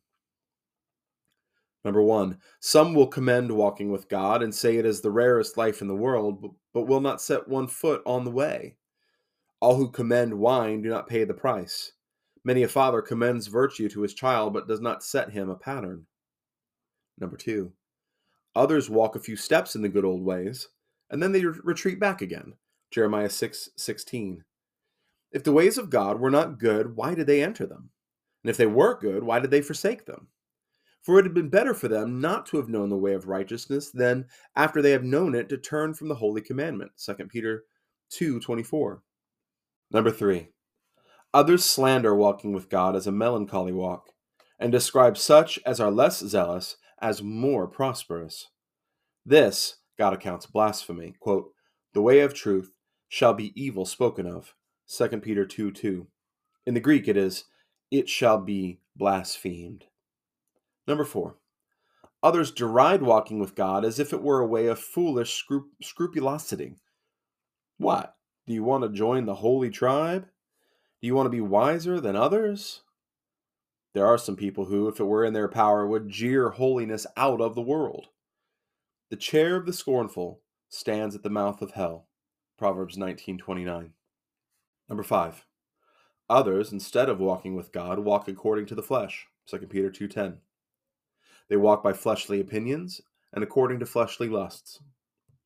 Number 1.85 2.03
1, 2.03 2.39
some 2.61 2.95
will 2.95 3.09
commend 3.09 3.51
walking 3.51 3.91
with 3.91 4.09
God 4.09 4.43
and 4.43 4.55
say 4.55 4.77
it 4.77 4.87
is 4.87 5.01
the 5.01 5.11
rarest 5.11 5.57
life 5.57 5.81
in 5.81 5.89
the 5.89 5.97
world, 5.97 6.55
but 6.73 6.87
will 6.87 7.01
not 7.01 7.21
set 7.21 7.49
one 7.49 7.67
foot 7.67 8.03
on 8.07 8.25
the 8.25 8.31
way. 8.31 8.77
All 9.61 9.77
who 9.77 9.91
commend 9.91 10.35
wine 10.35 10.83
do 10.83 10.89
not 10.89 11.09
pay 11.09 11.25
the 11.25 11.35
price. 11.35 11.93
Many 12.45 12.63
a 12.63 12.69
father 12.69 13.03
commends 13.03 13.47
virtue 13.49 13.89
to 13.89 14.03
his 14.03 14.15
child, 14.15 14.53
but 14.53 14.69
does 14.69 14.81
not 14.81 15.05
set 15.05 15.31
him 15.31 15.49
a 15.49 15.57
pattern. 15.57 16.07
Number 17.19 17.37
two, 17.37 17.73
others 18.55 18.91
walk 18.91 19.17
a 19.17 19.21
few 19.21 19.37
steps 19.37 19.75
in 19.75 19.83
the 19.83 19.89
good 19.89 20.05
old 20.05 20.23
ways, 20.23 20.69
and 21.11 21.23
then 21.23 21.33
they 21.33 21.45
retreat 21.45 22.01
back 22.01 22.23
again. 22.23 22.55
Jeremiah 22.91 23.31
6 23.31 23.71
16. 23.77 24.45
If 25.33 25.45
the 25.45 25.53
ways 25.53 25.79
of 25.79 25.91
God 25.91 26.21
were 26.21 26.31
not 26.31 26.59
good, 26.59 26.97
why 26.97 27.15
did 27.15 27.27
they 27.27 27.43
enter 27.43 27.67
them? 27.67 27.91
And 28.43 28.51
if 28.51 28.57
they 28.57 28.67
were 28.67 28.99
good, 28.99 29.23
why 29.23 29.41
did 29.41 29.51
they 29.51 29.63
forsake 29.63 30.05
them? 30.05 30.29
For 31.01 31.19
it 31.19 31.25
had 31.25 31.35
been 31.35 31.49
better 31.49 31.75
for 31.75 31.89
them 31.89 32.21
not 32.21 32.47
to 32.47 32.59
have 32.59 32.69
known 32.69 32.89
the 32.91 32.97
way 32.97 33.15
of 33.15 33.27
righteousness 33.27 33.91
than 33.91 34.27
after 34.55 34.81
they 34.81 34.93
have 34.93 35.03
known 35.03 35.35
it 35.35 35.49
to 35.49 35.57
turn 35.57 35.95
from 35.95 36.09
the 36.09 36.15
holy 36.17 36.41
commandment. 36.41 36.93
2 37.05 37.15
Peter 37.29 37.65
2 38.11 38.41
24. 38.41 39.03
Number 39.91 40.11
three, 40.11 40.49
Others 41.35 41.65
slander 41.65 42.15
walking 42.15 42.53
with 42.53 42.69
God 42.69 42.95
as 42.95 43.07
a 43.07 43.13
melancholy 43.13 43.73
walk, 43.73 44.11
and 44.59 44.71
describe 44.71 45.17
such 45.17 45.59
as 45.65 45.81
are 45.81 45.91
less 45.91 46.19
zealous 46.21 46.77
as 47.01 47.23
more 47.23 47.67
prosperous. 47.67 48.51
This 49.25 49.77
God 49.99 50.13
accounts 50.13 50.47
blasphemy. 50.47 51.15
Quote, 51.21 51.53
the 51.95 52.03
way 52.03 52.21
of 52.21 52.35
truth 52.35 52.73
shall 53.09 53.33
be 53.33 53.53
evil 53.61 53.87
spoken 53.87 54.27
of. 54.27 54.55
2 54.95 55.09
Peter 55.21 55.47
2 55.47 55.71
2. 55.71 56.07
In 56.67 56.75
the 56.75 56.81
Greek 56.81 57.09
it 57.09 57.17
is, 57.17 57.45
it 57.91 58.11
shall 58.11 58.39
be 58.39 58.79
blasphemed. 58.95 59.87
Number 60.87 61.05
four, 61.05 61.37
others 62.23 62.51
deride 62.51 63.03
walking 63.03 63.39
with 63.39 63.55
God 63.55 63.87
as 63.87 63.99
if 63.99 64.13
it 64.13 64.23
were 64.23 64.41
a 64.41 64.47
way 64.47 64.67
of 64.67 64.79
foolish 64.79 65.47
scrupulosity. 65.83 66.77
What? 67.79 68.17
Do 68.47 68.53
you 68.53 68.65
want 68.65 68.85
to 68.85 68.91
join 68.91 69.25
the 69.25 69.37
holy 69.37 69.71
tribe? 69.71 70.27
Do 71.01 71.07
you 71.07 71.15
want 71.15 71.27
to 71.27 71.31
be 71.31 71.41
wiser 71.41 71.99
than 71.99 72.15
others? 72.15 72.83
There 73.95 74.07
are 74.07 74.19
some 74.19 74.37
people 74.37 74.67
who, 74.67 74.89
if 74.89 75.01
it 75.01 75.05
were 75.05 75.25
in 75.25 75.33
their 75.33 75.49
power, 75.49 75.87
would 75.87 76.11
jeer 76.11 76.51
holiness 76.51 77.07
out 77.17 77.41
of 77.41 77.55
the 77.55 77.63
world. 77.63 78.09
The 79.09 79.17
chair 79.17 79.57
of 79.57 79.65
the 79.65 79.73
scornful 79.73 80.43
stands 80.69 81.15
at 81.15 81.23
the 81.23 81.31
mouth 81.31 81.63
of 81.63 81.73
hell. 81.73 82.09
Proverbs 82.59 82.99
19:29. 82.99 83.93
Number 84.93 85.03
5. 85.03 85.47
Others, 86.29 86.71
instead 86.71 87.09
of 87.09 87.19
walking 87.19 87.57
with 87.57 87.73
God, 87.73 88.01
walk 88.01 88.29
according 88.29 88.67
to 88.67 88.75
the 88.75 88.83
flesh. 88.83 89.27
2 89.47 89.71
Peter 89.71 89.91
2:10. 89.91 90.43
They 91.49 91.57
walk 91.57 91.83
by 91.83 91.95
fleshly 91.95 92.41
opinions 92.41 93.01
and 93.33 93.43
according 93.43 93.79
to 93.79 93.87
fleshly 93.87 94.29
lusts. 94.29 94.81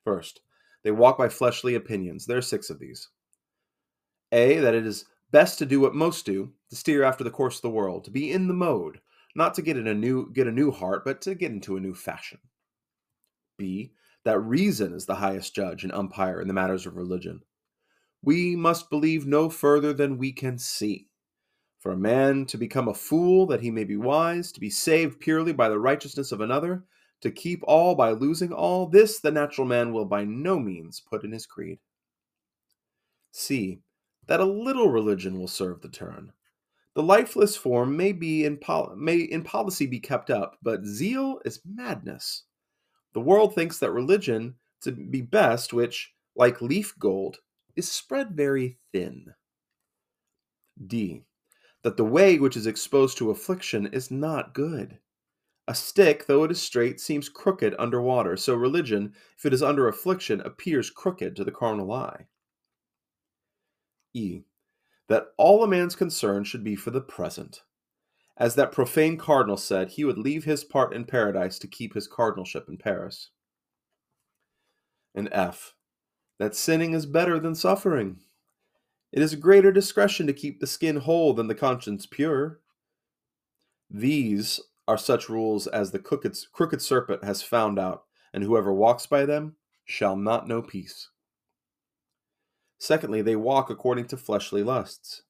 First, 0.03 0.41
they 0.83 0.91
walk 0.91 1.17
by 1.17 1.29
fleshly 1.29 1.77
opinions. 1.77 2.27
There 2.27 2.39
are 2.39 2.43
6 2.43 2.71
of 2.71 2.81
these. 2.81 3.09
A 4.33 4.59
that 4.59 4.75
it 4.75 4.85
is 4.85 5.05
Best 5.31 5.61
to 5.61 5.67
do 5.67 5.79
what 5.79 5.95
most 5.95 6.27
do, 6.27 6.53
to 6.71 6.75
steer 6.75 7.05
after 7.05 7.23
the 7.23 7.31
course 7.31 7.59
of 7.59 7.63
the 7.63 7.71
world, 7.71 8.03
to 8.07 8.11
be 8.11 8.33
in 8.33 8.49
the 8.49 8.53
mode, 8.53 9.01
not 9.37 9.55
to 9.55 9.63
get 9.63 9.77
in 9.77 9.87
a 9.87 9.95
new 9.95 10.33
get 10.33 10.49
a 10.49 10.53
new 10.53 10.73
heart, 10.73 11.05
but 11.05 11.21
to 11.21 11.37
get 11.37 11.53
into 11.53 11.77
a 11.77 11.81
new 11.81 11.95
fashion. 11.95 12.41
B. 13.57 13.93
That 14.25 14.41
reason 14.41 14.93
is 14.93 15.07
the 15.07 15.15
highest 15.15 15.55
judge 15.55 15.85
and 15.85 15.93
umpire 15.93 16.41
in 16.41 16.49
the 16.49 16.55
matters 16.55 16.85
of 16.85 16.97
religion. 16.97 17.45
We 18.27 18.57
must 18.57 18.91
believe 18.91 19.25
no 19.25 19.49
further 19.49 19.93
than 19.93 20.19
we 20.19 20.33
can 20.33 20.59
see. 20.59 21.07
For 21.79 21.93
a 21.93 21.97
man 21.97 22.45
to 22.47 22.59
become 22.59 22.89
a 22.89 22.95
fool 22.95 23.47
that 23.47 23.61
he 23.61 23.71
may 23.71 23.85
be 23.85 23.97
wise, 23.97 24.51
to 24.51 24.59
be 24.59 24.69
saved 24.69 25.21
purely 25.21 25.53
by 25.53 25.69
the 25.69 25.79
righteousness 25.79 26.33
of 26.33 26.41
another, 26.41 26.85
to 27.21 27.31
keep 27.31 27.63
all 27.69 27.95
by 27.95 28.11
losing 28.11 28.53
all, 28.53 28.87
this 28.87 29.21
the 29.21 29.31
natural 29.31 29.65
man 29.65 29.93
will 29.93 30.05
by 30.05 30.25
no 30.25 30.59
means 30.59 31.01
put 31.01 31.23
in 31.23 31.31
his 31.31 31.47
creed. 31.47 31.79
C 33.31 33.81
that 34.27 34.41
a 34.41 34.45
little 34.45 34.89
religion 34.91 35.39
will 35.39 35.47
serve 35.47 35.81
the 35.81 35.89
turn. 35.89 36.33
The 36.95 37.03
lifeless 37.05 37.55
form 37.55 37.97
may 37.97 38.11
be 38.11 38.45
in 38.45 38.57
pol- 38.57 38.97
may 38.97 39.19
in 39.19 39.45
policy 39.45 39.87
be 39.87 40.01
kept 40.01 40.31
up, 40.31 40.59
but 40.63 40.85
zeal 40.85 41.41
is 41.45 41.61
madness. 41.65 42.43
The 43.13 43.21
world 43.21 43.55
thinks 43.55 43.79
that 43.79 43.93
religion 43.93 44.57
to 44.81 44.91
be 44.91 45.21
best, 45.21 45.73
which, 45.73 46.13
like 46.35 46.61
leaf 46.61 46.93
gold, 46.99 47.39
is 47.77 47.91
spread 47.91 48.31
very 48.31 48.79
thin. 48.93 49.35
D. 50.87 51.25
That 51.83 51.97
the 51.97 52.05
way 52.05 52.39
which 52.39 52.57
is 52.57 52.67
exposed 52.67 53.19
to 53.19 53.31
affliction 53.31 53.87
is 53.87 54.11
not 54.11 54.55
good. 54.55 54.99
A 55.69 55.75
stick, 55.75 56.27
though 56.27 56.45
it 56.45 56.51
is 56.51 56.63
straight, 56.63 57.01
seems 57.01 57.29
crooked 57.29 57.75
under 57.79 58.01
water, 58.01 58.37
so 58.37 58.55
religion, 58.55 59.13
if 59.37 59.47
it 59.47 59.53
is 59.53 59.63
under 59.63 59.89
affliction, 59.89 60.41
appears 60.41 60.91
crooked 60.91 61.37
to 61.37 61.45
the 61.45 61.53
carnal 61.53 61.93
eye. 61.93 62.27
E. 64.15 64.43
That 65.09 65.29
all 65.37 65.63
a 65.63 65.69
man's 65.69 65.95
concern 65.95 66.45
should 66.45 66.65
be 66.65 66.77
for 66.77 66.91
the 66.91 67.01
present. 67.01 67.63
As 68.37 68.55
that 68.57 68.73
profane 68.73 69.17
cardinal 69.17 69.57
said, 69.57 69.91
he 69.91 70.05
would 70.05 70.19
leave 70.19 70.45
his 70.45 70.65
part 70.65 70.93
in 70.93 71.05
paradise 71.05 71.59
to 71.61 71.69
keep 71.69 71.95
his 71.95 72.07
cardinalship 72.07 72.69
in 72.69 72.77
Paris. 72.77 73.31
And 75.15 75.29
F. 75.33 75.76
That 76.39 76.55
sinning 76.55 76.93
is 76.93 77.07
better 77.07 77.39
than 77.39 77.55
suffering. 77.55 78.21
It 79.13 79.23
is 79.23 79.33
a 79.33 79.39
greater 79.39 79.73
discretion 79.73 80.27
to 80.27 80.33
keep 80.33 80.61
the 80.61 80.67
skin 80.67 80.97
whole 80.97 81.33
than 81.33 81.47
the 81.47 81.55
conscience 81.55 82.07
pure. 82.07 82.61
These 83.89 84.61
are 84.89 84.99
such 84.99 85.29
rules 85.29 85.67
as 85.67 85.91
the 85.91 85.99
crooked, 85.99 86.37
crooked 86.53 86.83
serpent 86.83 87.25
has 87.25 87.43
found 87.43 87.79
out, 87.79 88.05
and 88.33 88.45
whoever 88.45 88.73
walks 88.73 89.07
by 89.07 89.25
them 89.25 89.57
shall 89.85 90.17
not 90.17 90.49
know 90.49 90.61
peace. 90.61 91.09
Secondly, 92.79 93.23
they 93.23 93.37
walk 93.37 93.71
according 93.71 94.07
to 94.09 94.17
fleshly 94.17 94.63
lusts. 94.63 95.23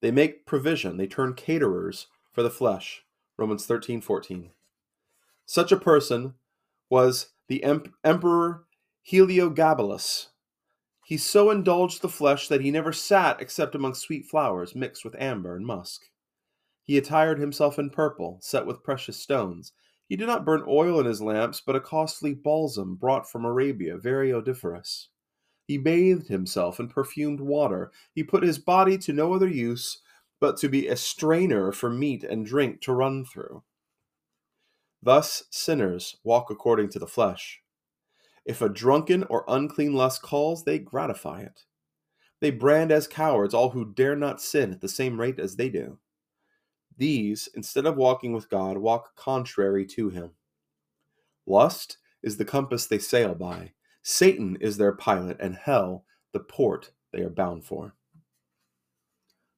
They 0.00 0.10
make 0.10 0.46
provision, 0.46 0.96
they 0.96 1.06
turn 1.06 1.34
caterers 1.34 2.08
for 2.32 2.42
the 2.42 2.50
flesh. 2.50 3.04
Romans 3.36 3.66
13 3.66 4.00
14. 4.00 4.50
Such 5.46 5.72
a 5.72 5.76
person 5.76 6.34
was 6.90 7.30
the 7.48 7.64
Emperor 8.04 8.64
Heliogabalus. 9.10 10.28
He 11.04 11.18
so 11.18 11.50
indulged 11.50 12.00
the 12.00 12.08
flesh 12.08 12.48
that 12.48 12.62
he 12.62 12.70
never 12.70 12.92
sat 12.92 13.40
except 13.40 13.74
among 13.74 13.94
sweet 13.94 14.24
flowers 14.24 14.74
mixed 14.74 15.04
with 15.04 15.14
amber 15.20 15.54
and 15.54 15.66
musk. 15.66 16.02
He 16.84 16.96
attired 16.96 17.38
himself 17.38 17.78
in 17.78 17.90
purple, 17.90 18.38
set 18.40 18.64
with 18.64 18.82
precious 18.82 19.18
stones. 19.18 19.72
He 20.08 20.16
did 20.16 20.26
not 20.26 20.44
burn 20.44 20.64
oil 20.66 21.00
in 21.00 21.06
his 21.06 21.20
lamps, 21.20 21.60
but 21.60 21.76
a 21.76 21.80
costly 21.80 22.34
balsam 22.34 22.94
brought 22.94 23.30
from 23.30 23.44
Arabia, 23.44 23.98
very 23.98 24.32
odoriferous. 24.32 25.08
He 25.66 25.78
bathed 25.78 26.28
himself 26.28 26.78
in 26.78 26.88
perfumed 26.88 27.40
water. 27.40 27.90
He 28.14 28.22
put 28.22 28.42
his 28.42 28.58
body 28.58 28.98
to 28.98 29.12
no 29.12 29.34
other 29.34 29.48
use 29.48 30.00
but 30.40 30.56
to 30.58 30.68
be 30.68 30.88
a 30.88 30.96
strainer 30.96 31.72
for 31.72 31.88
meat 31.88 32.22
and 32.22 32.44
drink 32.44 32.80
to 32.82 32.92
run 32.92 33.24
through. 33.24 33.62
Thus 35.02 35.44
sinners 35.50 36.16
walk 36.22 36.50
according 36.50 36.90
to 36.90 36.98
the 36.98 37.06
flesh. 37.06 37.62
If 38.44 38.60
a 38.60 38.68
drunken 38.68 39.24
or 39.24 39.44
unclean 39.48 39.94
lust 39.94 40.22
calls, 40.22 40.64
they 40.64 40.78
gratify 40.78 41.42
it. 41.42 41.64
They 42.40 42.50
brand 42.50 42.92
as 42.92 43.06
cowards 43.06 43.54
all 43.54 43.70
who 43.70 43.92
dare 43.94 44.16
not 44.16 44.40
sin 44.40 44.72
at 44.72 44.80
the 44.80 44.88
same 44.88 45.18
rate 45.18 45.38
as 45.38 45.56
they 45.56 45.70
do. 45.70 45.98
These, 46.96 47.48
instead 47.54 47.86
of 47.86 47.96
walking 47.96 48.32
with 48.32 48.50
God, 48.50 48.76
walk 48.76 49.16
contrary 49.16 49.86
to 49.86 50.10
him. 50.10 50.32
Lust 51.46 51.98
is 52.22 52.36
the 52.36 52.44
compass 52.44 52.86
they 52.86 52.98
sail 52.98 53.34
by, 53.34 53.72
Satan 54.02 54.56
is 54.60 54.76
their 54.76 54.92
pilot, 54.92 55.38
and 55.40 55.54
hell 55.54 56.04
the 56.32 56.40
port 56.40 56.90
they 57.12 57.22
are 57.22 57.30
bound 57.30 57.64
for. 57.64 57.94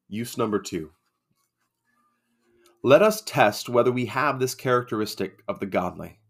Use 0.09 0.38
number 0.38 0.61
two. 0.61 0.92
Let 2.85 3.03
us 3.03 3.22
test 3.22 3.68
whether 3.68 3.90
we 3.90 4.07
have 4.07 4.38
this 4.38 4.55
characteristic 4.55 5.42
of 5.49 5.59
the 5.59 5.66
godly. 5.66 6.20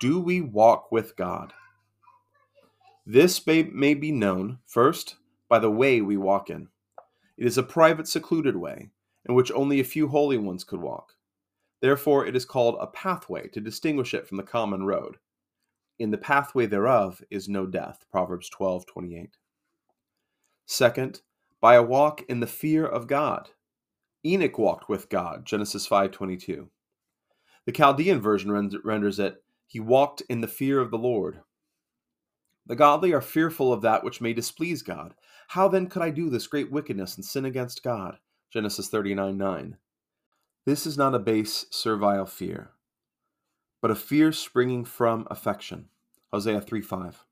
Do 0.00 0.18
we 0.18 0.40
walk 0.40 0.90
with 0.90 1.14
God? 1.16 1.52
This 3.06 3.46
may, 3.46 3.64
may 3.64 3.94
be 3.94 4.12
known, 4.12 4.60
first, 4.66 5.16
by 5.48 5.58
the 5.58 5.70
way 5.70 6.00
we 6.00 6.16
walk 6.16 6.48
in. 6.48 6.68
It 7.36 7.46
is 7.46 7.58
a 7.58 7.62
private, 7.62 8.08
secluded 8.08 8.56
way, 8.56 8.90
in 9.28 9.34
which 9.34 9.52
only 9.52 9.78
a 9.78 9.84
few 9.84 10.08
holy 10.08 10.38
ones 10.38 10.64
could 10.64 10.80
walk. 10.80 11.12
Therefore, 11.80 12.26
it 12.26 12.34
is 12.34 12.46
called 12.46 12.76
a 12.80 12.86
pathway 12.86 13.48
to 13.48 13.60
distinguish 13.60 14.14
it 14.14 14.26
from 14.26 14.38
the 14.38 14.42
common 14.42 14.84
road. 14.84 15.18
In 15.98 16.10
the 16.10 16.18
pathway 16.18 16.64
thereof 16.64 17.22
is 17.30 17.48
no 17.48 17.66
death. 17.66 18.06
Proverbs 18.10 18.48
12 18.48 18.86
28. 18.86 19.36
Second, 20.66 21.20
by 21.60 21.74
a 21.74 21.82
walk 21.82 22.22
in 22.28 22.40
the 22.40 22.46
fear 22.46 22.86
of 22.86 23.06
God. 23.06 23.50
Enoch 24.24 24.58
walked 24.58 24.88
with 24.88 25.10
God. 25.10 25.44
Genesis 25.44 25.86
5 25.86 26.10
22. 26.10 26.70
The 27.66 27.72
Chaldean 27.72 28.20
version 28.20 28.50
renders 28.50 29.18
it, 29.18 29.42
he 29.66 29.80
walked 29.80 30.22
in 30.28 30.40
the 30.40 30.48
fear 30.48 30.80
of 30.80 30.90
the 30.90 30.98
Lord. 30.98 31.40
The 32.66 32.76
godly 32.76 33.12
are 33.12 33.20
fearful 33.20 33.72
of 33.72 33.82
that 33.82 34.04
which 34.04 34.20
may 34.20 34.32
displease 34.32 34.82
God. 34.82 35.14
How 35.48 35.68
then 35.68 35.86
could 35.86 36.02
I 36.02 36.10
do 36.10 36.30
this 36.30 36.46
great 36.46 36.70
wickedness 36.70 37.16
and 37.16 37.24
sin 37.24 37.44
against 37.44 37.82
God? 37.82 38.18
Genesis 38.50 38.88
39 38.88 39.36
9. 39.36 39.76
This 40.64 40.86
is 40.86 40.96
not 40.96 41.14
a 41.14 41.18
base, 41.18 41.66
servile 41.70 42.24
fear, 42.24 42.70
but 43.82 43.90
a 43.90 43.94
fear 43.94 44.32
springing 44.32 44.84
from 44.84 45.26
affection. 45.30 45.88
Hosea 46.32 46.60
3 46.62 46.80
5. 46.80 47.24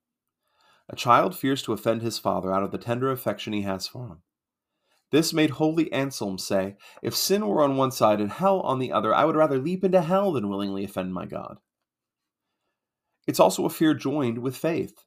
A 0.89 0.97
child 0.97 1.35
fears 1.35 1.63
to 1.63 1.73
offend 1.73 2.03
his 2.03 2.19
father 2.19 2.53
out 2.53 2.63
of 2.63 2.71
the 2.71 2.79
tender 2.79 3.11
affection 3.11 3.55
he 3.55 3.63
has 3.63 3.87
for 3.87 4.09
him. 4.09 4.19
This 5.11 5.33
made 5.33 5.51
holy 5.51 5.91
Anselm 5.93 6.39
say, 6.39 6.77
If 7.03 7.15
sin 7.15 7.47
were 7.47 7.63
on 7.63 7.77
one 7.77 7.91
side 7.91 8.21
and 8.21 8.31
hell 8.31 8.61
on 8.61 8.79
the 8.79 8.93
other, 8.93 9.15
I 9.15 9.25
would 9.25 9.37
rather 9.37 9.59
leap 9.59 9.85
into 9.85 10.03
hell 10.03 10.33
than 10.33 10.49
willingly 10.49 10.85
offend 10.85 11.15
my 11.15 11.25
God. 11.25 11.59
It's 13.27 13.41
also 13.41 13.65
a 13.65 13.71
fear 13.71 13.95
joined 13.95 14.39
with 14.39 14.57
faith. 14.57 15.05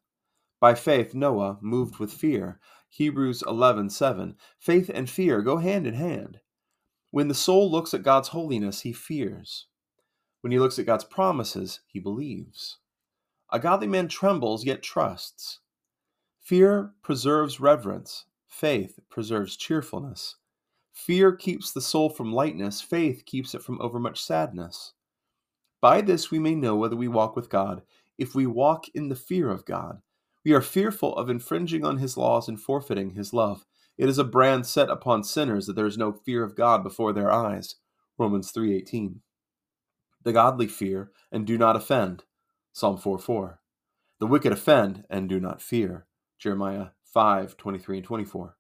By 0.66 0.74
faith, 0.74 1.14
Noah 1.14 1.60
moved 1.62 2.00
with 2.00 2.12
fear. 2.12 2.60
Hebrews 2.90 3.44
11:7. 3.44 4.36
Faith 4.58 4.90
and 4.92 5.08
fear 5.08 5.44
go 5.44 5.58
hand 5.58 5.86
in 5.86 5.94
hand. 5.94 6.40
When 7.12 7.28
the 7.28 7.36
soul 7.36 7.70
looks 7.70 7.94
at 7.94 8.02
God's 8.02 8.30
holiness, 8.30 8.82
he 8.82 8.92
fears. 8.92 9.68
When 10.42 10.52
he 10.52 10.58
looks 10.58 10.80
at 10.80 10.88
God's 10.88 11.04
promises, 11.04 11.82
he 11.86 12.00
believes. 12.00 12.80
A 13.52 13.60
godly 13.60 13.86
man 13.86 14.08
trembles 14.08 14.66
yet 14.66 14.82
trusts. 14.82 15.60
Fear 16.40 16.96
preserves 17.04 17.60
reverence. 17.60 18.26
Faith 18.48 19.00
preserves 19.08 19.56
cheerfulness. 19.56 20.38
Fear 20.92 21.36
keeps 21.36 21.72
the 21.74 21.80
soul 21.80 22.10
from 22.10 22.34
lightness. 22.34 22.82
Faith 22.82 23.28
keeps 23.28 23.54
it 23.54 23.62
from 23.62 23.80
overmuch 23.80 24.20
sadness. 24.20 24.94
By 25.80 26.02
this 26.02 26.32
we 26.32 26.40
may 26.40 26.56
know 26.56 26.76
whether 26.76 26.96
we 26.96 27.08
walk 27.08 27.36
with 27.36 27.52
God, 27.52 27.84
if 28.18 28.34
we 28.34 28.48
walk 28.48 28.90
in 28.96 29.10
the 29.10 29.16
fear 29.16 29.52
of 29.52 29.64
God. 29.66 30.02
We 30.46 30.54
are 30.54 30.62
fearful 30.62 31.16
of 31.16 31.28
infringing 31.28 31.84
on 31.84 31.98
his 31.98 32.18
laws 32.18 32.48
and 32.48 32.62
forfeiting 32.62 33.16
his 33.16 33.34
love. 33.34 33.66
It 33.98 34.08
is 34.08 34.20
a 34.20 34.24
brand 34.24 34.68
set 34.68 34.92
upon 34.92 35.24
sinners 35.24 35.66
that 35.66 35.76
there 35.76 35.88
is 35.88 35.98
no 35.98 36.14
fear 36.14 36.44
of 36.44 36.56
God 36.56 36.84
before 36.84 37.14
their 37.14 37.32
eyes. 37.32 37.78
Romans 38.20 38.52
3:18. 38.52 39.22
The 40.22 40.34
godly 40.34 40.68
fear 40.68 41.12
and 41.32 41.48
do 41.48 41.58
not 41.58 41.76
offend. 41.76 42.26
Psalm 42.74 42.98
4:4. 42.98 43.60
The 44.20 44.28
wicked 44.28 44.52
offend 44.52 45.06
and 45.10 45.28
do 45.28 45.40
not 45.40 45.64
fear. 45.64 46.06
Jeremiah 46.38 46.90
5:23 47.04 47.98
and 47.98 48.06
24. 48.06 48.56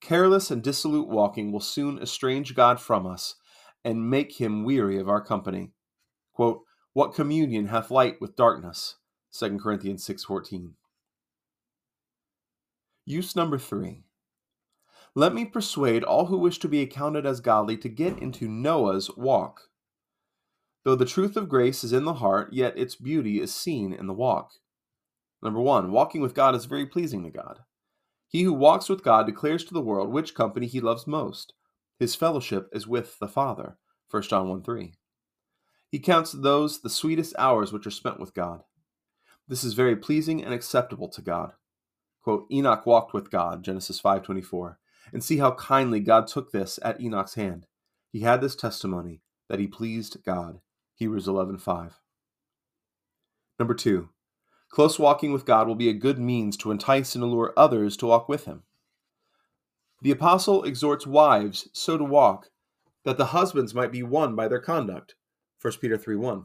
Careless 0.00 0.50
and 0.50 0.62
dissolute 0.62 1.08
walking 1.08 1.52
will 1.52 1.60
soon 1.60 1.98
estrange 1.98 2.54
God 2.54 2.80
from 2.80 3.06
us 3.06 3.34
and 3.84 4.08
make 4.08 4.40
him 4.40 4.64
weary 4.64 4.98
of 4.98 5.08
our 5.08 5.22
company. 5.22 5.74
Quote, 6.32 6.64
what 6.94 7.14
communion 7.14 7.66
hath 7.66 7.90
light 7.90 8.18
with 8.22 8.36
darkness? 8.36 8.96
2 9.30 9.58
Corinthians 9.60 10.02
6:14. 10.02 10.77
Use 13.08 13.34
number 13.34 13.56
3. 13.56 14.04
Let 15.14 15.32
me 15.32 15.46
persuade 15.46 16.04
all 16.04 16.26
who 16.26 16.36
wish 16.36 16.58
to 16.58 16.68
be 16.68 16.82
accounted 16.82 17.24
as 17.24 17.40
godly 17.40 17.78
to 17.78 17.88
get 17.88 18.18
into 18.18 18.46
Noah's 18.46 19.10
walk. 19.16 19.70
Though 20.84 20.94
the 20.94 21.06
truth 21.06 21.34
of 21.34 21.48
grace 21.48 21.82
is 21.82 21.94
in 21.94 22.04
the 22.04 22.12
heart, 22.12 22.52
yet 22.52 22.76
its 22.78 22.96
beauty 22.96 23.40
is 23.40 23.54
seen 23.54 23.94
in 23.94 24.08
the 24.08 24.12
walk. 24.12 24.50
Number 25.42 25.58
1, 25.58 25.90
walking 25.90 26.20
with 26.20 26.34
God 26.34 26.54
is 26.54 26.66
very 26.66 26.84
pleasing 26.84 27.24
to 27.24 27.30
God. 27.30 27.60
He 28.28 28.42
who 28.42 28.52
walks 28.52 28.90
with 28.90 29.02
God 29.02 29.24
declares 29.24 29.64
to 29.64 29.72
the 29.72 29.80
world 29.80 30.12
which 30.12 30.34
company 30.34 30.66
he 30.66 30.78
loves 30.78 31.06
most. 31.06 31.54
His 31.98 32.14
fellowship 32.14 32.68
is 32.74 32.86
with 32.86 33.18
the 33.20 33.26
Father. 33.26 33.78
1 34.10 34.24
John 34.24 34.50
1 34.50 34.62
3. 34.62 34.92
He 35.88 35.98
counts 35.98 36.32
those 36.32 36.82
the 36.82 36.90
sweetest 36.90 37.34
hours 37.38 37.72
which 37.72 37.86
are 37.86 37.90
spent 37.90 38.20
with 38.20 38.34
God. 38.34 38.64
This 39.48 39.64
is 39.64 39.72
very 39.72 39.96
pleasing 39.96 40.44
and 40.44 40.52
acceptable 40.52 41.08
to 41.08 41.22
God. 41.22 41.52
Quote, 42.28 42.46
Enoch 42.52 42.84
walked 42.84 43.14
with 43.14 43.30
God, 43.30 43.62
Genesis 43.64 44.02
5.24, 44.02 44.76
and 45.14 45.24
see 45.24 45.38
how 45.38 45.52
kindly 45.52 45.98
God 45.98 46.26
took 46.26 46.52
this 46.52 46.78
at 46.82 47.00
Enoch's 47.00 47.36
hand. 47.36 47.64
He 48.12 48.20
had 48.20 48.42
this 48.42 48.54
testimony 48.54 49.22
that 49.48 49.58
he 49.58 49.66
pleased 49.66 50.18
God, 50.26 50.60
Hebrews 50.96 51.26
11.5. 51.26 51.92
Number 53.58 53.72
two, 53.72 54.10
close 54.68 54.98
walking 54.98 55.32
with 55.32 55.46
God 55.46 55.66
will 55.66 55.74
be 55.74 55.88
a 55.88 55.94
good 55.94 56.18
means 56.18 56.58
to 56.58 56.70
entice 56.70 57.14
and 57.14 57.24
allure 57.24 57.54
others 57.56 57.96
to 57.96 58.06
walk 58.08 58.28
with 58.28 58.44
him. 58.44 58.64
The 60.02 60.10
apostle 60.10 60.64
exhorts 60.64 61.06
wives 61.06 61.70
so 61.72 61.96
to 61.96 62.04
walk 62.04 62.50
that 63.06 63.16
the 63.16 63.32
husbands 63.32 63.74
might 63.74 63.90
be 63.90 64.02
won 64.02 64.36
by 64.36 64.48
their 64.48 64.60
conduct. 64.60 65.14
1 65.62 65.72
Peter 65.80 65.96
3 65.96 66.16
1. 66.16 66.44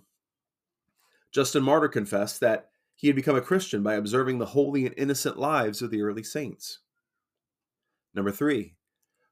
Justin 1.34 1.63
Martyr 1.63 1.89
confessed 1.89 2.39
that 2.39 2.69
he 3.04 3.10
had 3.10 3.18
become 3.18 3.36
a 3.36 3.42
Christian 3.42 3.84
by 3.84 3.96
observing 3.96 4.38
the 4.38 4.46
holy 4.46 4.86
and 4.86 4.96
innocent 4.98 5.38
lives 5.38 5.82
of 5.82 5.92
the 5.92 6.02
early 6.02 6.24
saints. 6.24 6.80
Number 8.13 8.32
three, 8.32 8.76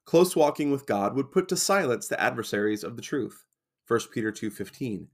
close 0.04 0.36
walking 0.36 0.70
with 0.70 0.84
God 0.84 1.16
would 1.16 1.32
put 1.32 1.48
to 1.48 1.56
silence 1.56 2.06
the 2.06 2.20
adversaries 2.20 2.84
of 2.84 2.96
the 2.96 3.02
truth. 3.02 3.46
1 3.88 4.10
Peter 4.12 4.30
2:15. 4.30 5.08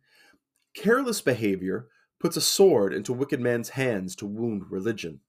Careless 0.74 1.20
behavior 1.20 1.88
puts 2.18 2.36
a 2.36 2.40
sword 2.40 2.92
into 2.92 3.12
wicked 3.12 3.40
men's 3.40 3.68
hands 3.68 4.16
to 4.16 4.26
wound 4.26 4.72
religion. 4.72 5.20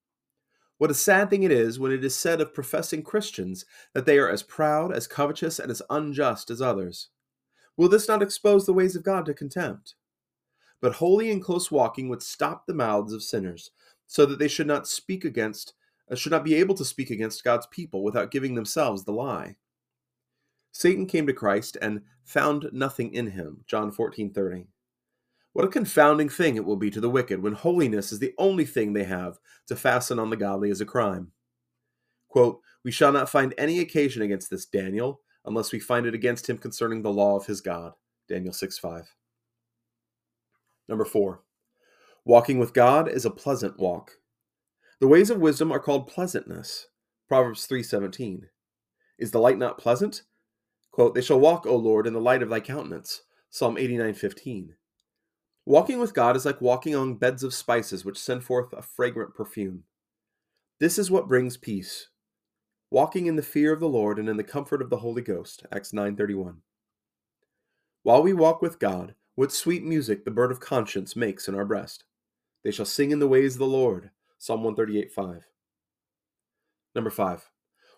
What 0.79 0.89
a 0.89 0.95
sad 0.95 1.29
thing 1.29 1.43
it 1.43 1.51
is 1.51 1.77
when 1.77 1.91
it 1.91 2.03
is 2.03 2.15
said 2.15 2.41
of 2.41 2.51
professing 2.51 3.03
Christians 3.03 3.63
that 3.93 4.07
they 4.07 4.17
are 4.17 4.27
as 4.27 4.41
proud, 4.41 4.91
as 4.91 5.05
covetous, 5.05 5.59
and 5.59 5.69
as 5.69 5.83
unjust 5.91 6.49
as 6.49 6.63
others. 6.63 7.09
Will 7.77 7.89
this 7.89 8.07
not 8.07 8.23
expose 8.23 8.65
the 8.65 8.73
ways 8.73 8.95
of 8.95 9.03
God 9.03 9.27
to 9.27 9.35
contempt? 9.35 9.93
But 10.81 10.95
holy 10.95 11.31
and 11.31 11.43
close 11.43 11.71
walking 11.71 12.09
would 12.09 12.23
stop 12.23 12.65
the 12.65 12.73
mouths 12.73 13.13
of 13.13 13.23
sinners, 13.23 13.71
so 14.07 14.25
that 14.25 14.39
they 14.39 14.47
should 14.47 14.67
not 14.67 14.87
speak 14.87 15.25
against, 15.25 15.73
uh, 16.09 16.15
should 16.15 16.31
not 16.31 16.43
be 16.43 16.55
able 16.55 16.75
to 16.75 16.85
speak 16.85 17.09
against 17.09 17.43
God's 17.43 17.67
people 17.67 18.03
without 18.03 18.31
giving 18.31 18.55
themselves 18.55 19.03
the 19.03 19.11
lie. 19.11 19.57
Satan 20.71 21.05
came 21.05 21.27
to 21.27 21.33
Christ 21.33 21.77
and 21.81 22.01
found 22.23 22.69
nothing 22.71 23.13
in 23.13 23.31
him. 23.31 23.63
John 23.67 23.91
14:30. 23.91 24.67
What 25.53 25.65
a 25.65 25.69
confounding 25.69 26.29
thing 26.29 26.55
it 26.55 26.65
will 26.65 26.77
be 26.77 26.91
to 26.91 27.01
the 27.01 27.09
wicked 27.09 27.41
when 27.41 27.53
holiness 27.53 28.11
is 28.11 28.19
the 28.19 28.35
only 28.37 28.65
thing 28.65 28.93
they 28.93 29.03
have 29.03 29.39
to 29.67 29.75
fasten 29.75 30.19
on 30.19 30.29
the 30.29 30.37
godly 30.37 30.69
as 30.69 30.79
a 30.79 30.85
crime. 30.85 31.31
Quote, 32.29 32.61
we 32.83 32.91
shall 32.91 33.11
not 33.11 33.29
find 33.29 33.53
any 33.57 33.79
occasion 33.79 34.21
against 34.21 34.49
this 34.49 34.65
Daniel, 34.65 35.21
unless 35.45 35.71
we 35.71 35.79
find 35.79 36.05
it 36.05 36.13
against 36.13 36.47
him 36.47 36.57
concerning 36.57 37.01
the 37.01 37.11
law 37.11 37.35
of 37.35 37.45
his 37.45 37.61
God. 37.61 37.93
Daniel 38.27 38.53
6 38.53 38.77
5. 38.77 39.15
Number 40.89 41.05
4. 41.05 41.41
Walking 42.25 42.57
with 42.57 42.73
God 42.73 43.07
is 43.07 43.23
a 43.23 43.29
pleasant 43.29 43.79
walk. 43.79 44.13
The 44.99 45.07
ways 45.07 45.29
of 45.29 45.39
wisdom 45.39 45.71
are 45.71 45.79
called 45.79 46.07
pleasantness. 46.07 46.87
Proverbs 47.27 47.67
3:17. 47.67 48.49
Is 49.19 49.29
the 49.29 49.39
light 49.39 49.59
not 49.59 49.77
pleasant? 49.77 50.23
Quote, 50.91 51.13
they 51.13 51.21
shall 51.21 51.39
walk, 51.39 51.67
O 51.67 51.75
Lord, 51.75 52.07
in 52.07 52.13
the 52.13 52.19
light 52.19 52.41
of 52.41 52.49
thy 52.49 52.59
countenance. 52.59 53.21
Psalm 53.51 53.77
89:15. 53.77 54.75
Walking 55.65 55.99
with 55.99 56.15
God 56.15 56.35
is 56.35 56.45
like 56.45 56.59
walking 56.59 56.95
on 56.95 57.15
beds 57.15 57.43
of 57.43 57.53
spices 57.53 58.03
which 58.03 58.17
send 58.17 58.43
forth 58.43 58.73
a 58.73 58.81
fragrant 58.81 59.35
perfume. 59.35 59.83
This 60.79 60.97
is 60.97 61.11
what 61.11 61.27
brings 61.27 61.55
peace, 61.55 62.09
walking 62.89 63.27
in 63.27 63.35
the 63.35 63.43
fear 63.43 63.71
of 63.71 63.79
the 63.79 63.87
Lord 63.87 64.17
and 64.17 64.27
in 64.27 64.37
the 64.37 64.43
comfort 64.43 64.81
of 64.81 64.89
the 64.89 64.97
Holy 64.97 65.21
Ghost. 65.21 65.67
Acts 65.71 65.93
9:31. 65.93 66.63
While 68.01 68.23
we 68.23 68.33
walk 68.33 68.63
with 68.63 68.79
God, 68.79 69.13
what 69.39 69.53
sweet 69.53 69.85
music 69.85 70.25
the 70.25 70.31
bird 70.31 70.51
of 70.51 70.59
conscience 70.59 71.15
makes 71.15 71.47
in 71.47 71.55
our 71.55 71.63
breast. 71.63 72.03
They 72.65 72.71
shall 72.71 72.85
sing 72.85 73.11
in 73.11 73.19
the 73.19 73.27
ways 73.27 73.55
of 73.55 73.59
the 73.59 73.67
Lord. 73.67 74.11
Psalm 74.37 74.63
138:5. 74.63 75.45
Number 76.93 77.09
5. 77.09 77.49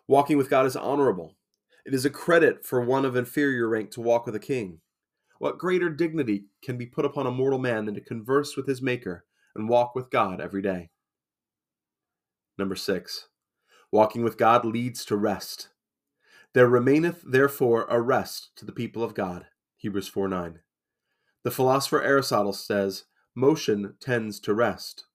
Walking 0.08 0.38
with 0.38 0.52
God 0.52 0.68
is 0.68 0.76
honorable. 0.76 1.36
It 1.84 1.96
is 1.96 2.06
a 2.06 2.12
credit 2.12 2.64
for 2.64 2.80
one 2.80 3.06
of 3.06 3.16
inferior 3.16 3.68
rank 3.68 3.90
to 3.94 4.02
walk 4.02 4.28
with 4.28 4.36
a 4.36 4.40
king. 4.40 4.82
What 5.40 5.58
greater 5.58 5.90
dignity 5.90 6.46
can 6.62 6.78
be 6.78 6.86
put 6.86 7.06
upon 7.06 7.26
a 7.26 7.32
mortal 7.32 7.58
man 7.58 7.86
than 7.86 7.96
to 7.96 8.02
converse 8.02 8.56
with 8.56 8.68
his 8.68 8.84
Maker 8.84 9.26
and 9.56 9.68
walk 9.68 9.96
with 9.96 10.12
God 10.12 10.40
every 10.40 10.62
day? 10.62 10.92
Number 12.60 12.76
six, 12.76 13.30
walking 13.92 14.24
with 14.24 14.38
God 14.38 14.64
leads 14.64 15.04
to 15.06 15.18
rest. 15.18 15.70
There 16.54 16.70
remaineth 16.70 17.24
therefore 17.26 17.88
a 17.90 18.00
rest 18.00 18.56
to 18.58 18.64
the 18.66 18.72
people 18.72 19.04
of 19.04 19.16
God. 19.16 19.48
Hebrews 19.78 20.08
4 20.08 20.28
9. 20.28 20.60
The 21.44 21.52
philosopher 21.52 22.02
Aristotle 22.02 22.54
says, 22.54 23.06
Motion 23.36 23.96
tends 24.00 24.40
to 24.42 24.54
rest. 24.54 25.06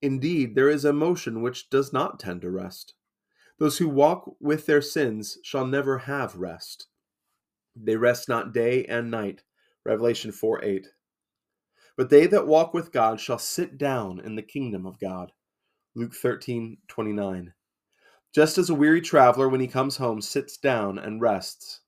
Indeed, 0.00 0.54
there 0.54 0.68
is 0.68 0.84
a 0.84 0.92
motion 0.92 1.42
which 1.42 1.70
does 1.70 1.92
not 1.92 2.18
tend 2.18 2.42
to 2.42 2.50
rest. 2.50 2.94
Those 3.58 3.78
who 3.78 3.88
walk 3.88 4.36
with 4.40 4.66
their 4.66 4.82
sins 4.82 5.38
shall 5.42 5.66
never 5.66 5.98
have 5.98 6.36
rest. 6.36 6.86
They 7.74 7.96
rest 7.96 8.28
not 8.28 8.52
day 8.52 8.84
and 8.84 9.10
night. 9.10 9.42
Revelation 9.84 10.32
4 10.32 10.64
8. 10.64 10.86
But 11.96 12.10
they 12.10 12.26
that 12.28 12.46
walk 12.46 12.74
with 12.74 12.92
God 12.92 13.20
shall 13.20 13.38
sit 13.38 13.76
down 13.78 14.20
in 14.20 14.36
the 14.36 14.42
kingdom 14.42 14.86
of 14.86 15.00
God. 15.00 15.32
Luke 15.94 16.14
13 16.14 16.78
29. 16.86 17.52
Just 18.32 18.58
as 18.58 18.70
a 18.70 18.74
weary 18.74 19.00
traveler, 19.00 19.48
when 19.48 19.60
he 19.60 19.66
comes 19.66 19.96
home, 19.96 20.20
sits 20.20 20.56
down 20.56 20.98
and 20.98 21.20
rests. 21.20 21.80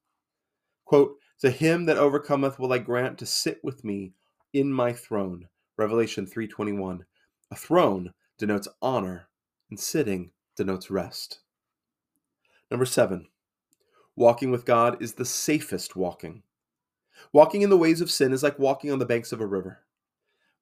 Quote, 0.84 1.19
To 1.40 1.50
him 1.50 1.86
that 1.86 1.96
overcometh 1.96 2.58
will 2.58 2.72
I 2.72 2.78
grant 2.78 3.18
to 3.18 3.26
sit 3.26 3.60
with 3.64 3.82
me 3.82 4.12
in 4.52 4.72
my 4.72 4.92
throne. 4.92 5.48
Revelation 5.78 6.26
3:21. 6.26 7.06
A 7.50 7.56
throne 7.56 8.12
denotes 8.36 8.68
honor, 8.82 9.28
and 9.70 9.80
sitting 9.80 10.32
denotes 10.54 10.90
rest. 10.90 11.40
Number 12.70 12.84
7. 12.84 13.28
Walking 14.16 14.50
with 14.50 14.66
God 14.66 15.02
is 15.02 15.14
the 15.14 15.24
safest 15.24 15.96
walking. 15.96 16.42
Walking 17.32 17.62
in 17.62 17.70
the 17.70 17.78
ways 17.78 18.00
of 18.00 18.10
sin 18.10 18.32
is 18.32 18.42
like 18.42 18.58
walking 18.58 18.92
on 18.92 18.98
the 18.98 19.06
banks 19.06 19.32
of 19.32 19.40
a 19.40 19.46
river. 19.46 19.86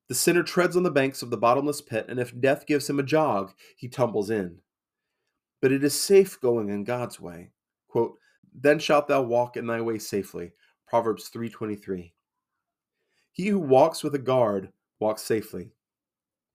The 0.06 0.14
sinner 0.14 0.42
treads 0.42 0.76
on 0.76 0.84
the 0.84 0.90
banks 0.90 1.22
of 1.22 1.30
the 1.30 1.36
bottomless 1.36 1.80
pit, 1.82 2.06
and 2.08 2.20
if 2.20 2.38
death 2.40 2.66
gives 2.66 2.88
him 2.88 3.00
a 3.00 3.02
jog, 3.02 3.52
he 3.76 3.88
tumbles 3.88 4.30
in. 4.30 4.62
But 5.60 5.72
it 5.72 5.82
is 5.82 6.00
safe 6.00 6.40
going 6.40 6.68
in 6.68 6.84
God's 6.84 7.20
way. 7.20 7.50
Quote, 7.88 8.18
then 8.54 8.78
shalt 8.78 9.08
thou 9.08 9.22
walk 9.22 9.56
in 9.56 9.66
thy 9.66 9.80
way 9.80 9.98
safely. 9.98 10.52
Proverbs 10.88 11.28
3:23. 11.28 12.14
He 13.30 13.48
who 13.48 13.58
walks 13.58 14.02
with 14.02 14.14
a 14.14 14.18
guard 14.18 14.72
walks 14.98 15.22
safely. 15.22 15.74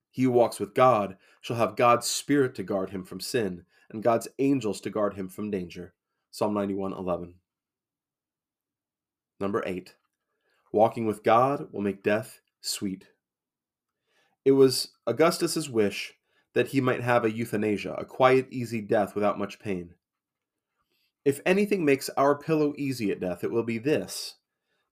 He 0.10 0.24
who 0.24 0.32
walks 0.32 0.60
with 0.60 0.74
God 0.74 1.18
shall 1.42 1.58
have 1.58 1.76
God's 1.76 2.08
spirit 2.08 2.56
to 2.56 2.64
guard 2.64 2.90
him 2.90 3.04
from 3.04 3.20
sin, 3.20 3.66
and 3.90 4.02
God's 4.02 4.28
angels 4.40 4.82
to 4.82 4.90
guard 4.90 5.14
him 5.14 5.30
from 5.30 5.52
danger. 5.52 5.94
Psalm 6.32 6.54
91:11. 6.54 7.36
Number 9.40 9.62
8. 9.66 9.96
Walking 10.72 11.06
with 11.06 11.24
God 11.24 11.72
will 11.72 11.82
make 11.82 12.02
death 12.02 12.42
sweet. 12.60 13.10
It 14.46 14.54
was 14.54 14.96
Augustus's 15.06 15.70
wish 15.70 16.16
that 16.54 16.70
he 16.70 16.82
might 16.82 17.02
have 17.02 17.24
a 17.24 17.32
euthanasia, 17.32 17.94
a 17.94 18.06
quiet, 18.06 18.48
easy 18.50 18.82
death 18.82 19.14
without 19.14 19.38
much 19.38 19.60
pain. 19.60 19.94
If 21.26 21.40
anything 21.46 21.86
makes 21.86 22.10
our 22.18 22.38
pillow 22.38 22.74
easy 22.78 23.12
at 23.12 23.20
death, 23.20 23.44
it 23.44 23.52
will 23.52 23.64
be 23.64 23.78
this 23.78 24.36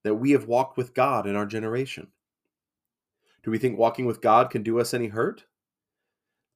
that 0.04 0.16
we 0.16 0.32
have 0.32 0.48
walked 0.48 0.78
with 0.78 0.96
God 0.96 1.28
in 1.28 1.36
our 1.36 1.46
generation. 1.46 2.08
Do 3.44 3.52
we 3.52 3.60
think 3.60 3.78
walking 3.78 4.06
with 4.06 4.22
God 4.22 4.50
can 4.50 4.64
do 4.64 4.80
us 4.80 4.94
any 4.94 5.08
hurt? 5.08 5.46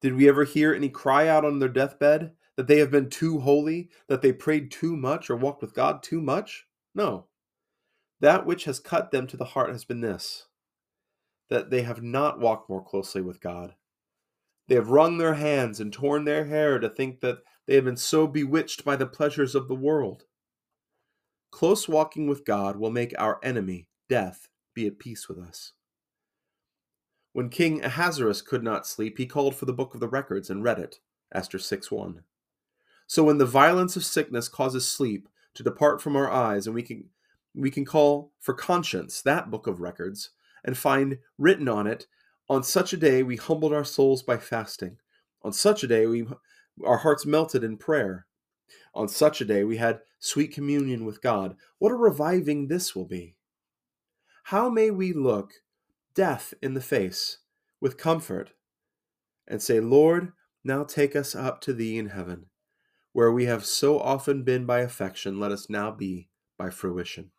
Did 0.02 0.16
we 0.16 0.28
ever 0.28 0.46
hear 0.46 0.74
any 0.74 0.90
cry 0.90 1.28
out 1.28 1.46
on 1.46 1.60
their 1.60 1.70
deathbed 1.70 2.32
that 2.58 2.68
they 2.68 2.80
have 2.80 2.90
been 2.90 3.10
too 3.10 3.40
holy, 3.40 3.90
that 4.08 4.22
they 4.22 4.32
prayed 4.32 4.72
too 4.72 4.96
much, 4.96 5.30
or 5.30 5.36
walked 5.36 5.62
with 5.62 5.76
God 5.76 6.02
too 6.02 6.22
much? 6.22 6.66
No. 6.96 7.28
That 8.20 8.46
which 8.46 8.66
has 8.66 8.80
cut 8.80 9.12
them 9.12 9.28
to 9.28 9.38
the 9.38 9.46
heart 9.46 9.72
has 9.72 9.86
been 9.86 10.02
this 10.02 10.48
that 11.50 11.70
they 11.70 11.84
have 11.84 12.02
not 12.02 12.40
walked 12.40 12.68
more 12.70 12.84
closely 12.84 13.22
with 13.22 13.40
God. 13.40 13.76
They 14.68 14.74
have 14.76 14.90
wrung 14.90 15.20
their 15.20 15.36
hands 15.36 15.80
and 15.80 15.94
torn 15.94 16.26
their 16.26 16.46
hair 16.46 16.80
to 16.80 16.90
think 16.90 17.20
that 17.20 17.44
they 17.68 17.76
have 17.76 17.86
been 17.86 17.98
so 17.98 18.28
bewitched 18.28 18.86
by 18.86 18.96
the 18.96 19.08
pleasures 19.08 19.56
of 19.56 19.68
the 19.68 19.76
world. 19.76 20.26
Close 21.52 21.88
walking 21.88 22.28
with 22.28 22.46
God 22.46 22.78
will 22.78 22.92
make 22.92 23.14
our 23.18 23.40
enemy, 23.44 23.88
death, 24.10 24.48
be 24.74 24.86
at 24.88 25.00
peace 25.00 25.28
with 25.28 25.40
us. 25.40 25.74
When 27.34 27.50
King 27.50 27.84
Ahasuerus 27.84 28.42
could 28.42 28.64
not 28.64 28.88
sleep, 28.88 29.18
he 29.18 29.26
called 29.26 29.56
for 29.56 29.66
the 29.66 29.74
book 29.74 29.94
of 29.94 30.00
the 30.00 30.08
records 30.08 30.50
and 30.50 30.64
read 30.64 30.80
it. 30.80 31.00
Esther 31.34 31.60
6 31.60 31.92
1. 31.92 32.24
So 33.08 33.24
when 33.24 33.38
the 33.38 33.46
violence 33.46 33.96
of 33.96 34.06
sickness 34.06 34.48
causes 34.48 34.88
sleep 34.88 35.28
to 35.54 35.64
depart 35.64 36.02
from 36.02 36.16
our 36.16 36.30
eyes, 36.30 36.66
and 36.66 36.76
we 36.76 36.84
can 36.84 37.06
we 37.54 37.72
can 37.72 37.86
call 37.86 38.32
for 38.40 38.54
conscience 38.54 39.22
that 39.22 39.50
book 39.50 39.68
of 39.68 39.82
records, 39.82 40.32
and 40.64 40.78
find 40.78 41.18
written 41.38 41.68
on 41.68 41.88
it, 41.88 42.08
on 42.50 42.64
such 42.64 42.94
a 42.94 42.98
day 42.98 43.24
we 43.24 43.38
humbled 43.38 43.74
our 43.74 43.86
souls 43.86 44.24
by 44.24 44.38
fasting. 44.38 44.98
On 45.44 45.54
such 45.54 45.84
a 45.84 45.88
day 45.88 46.06
we 46.06 46.26
our 46.84 46.98
hearts 46.98 47.26
melted 47.26 47.64
in 47.64 47.78
prayer. 47.78 48.26
On 48.94 49.08
such 49.08 49.42
a 49.42 49.46
day 49.46 49.64
we 49.64 49.78
had 49.78 50.02
sweet 50.20 50.54
communion 50.54 51.06
with 51.06 51.22
God. 51.22 51.56
What 51.80 51.92
a 51.92 51.96
reviving 51.96 52.68
this 52.68 52.96
will 52.96 53.06
be. 53.06 53.36
How 54.44 54.70
may 54.70 54.92
we 54.92 55.14
look 55.14 55.54
death 56.14 56.54
in 56.62 56.74
the 56.74 56.82
face 56.82 57.40
with 57.82 57.98
comfort 57.98 58.54
and 59.48 59.62
say, 59.62 59.80
Lord, 59.80 60.32
now 60.64 60.84
take 60.84 61.16
us 61.16 61.36
up 61.36 61.62
to 61.62 61.74
thee 61.74 61.98
in 61.98 62.10
heaven, 62.10 62.48
where 63.14 63.32
we 63.32 63.46
have 63.46 63.66
so 63.66 64.00
often 64.00 64.44
been 64.44 64.66
by 64.66 64.80
affection, 64.80 65.40
let 65.40 65.52
us 65.52 65.70
now 65.70 65.92
be 65.92 66.30
by 66.58 66.70
fruition. 66.70 67.32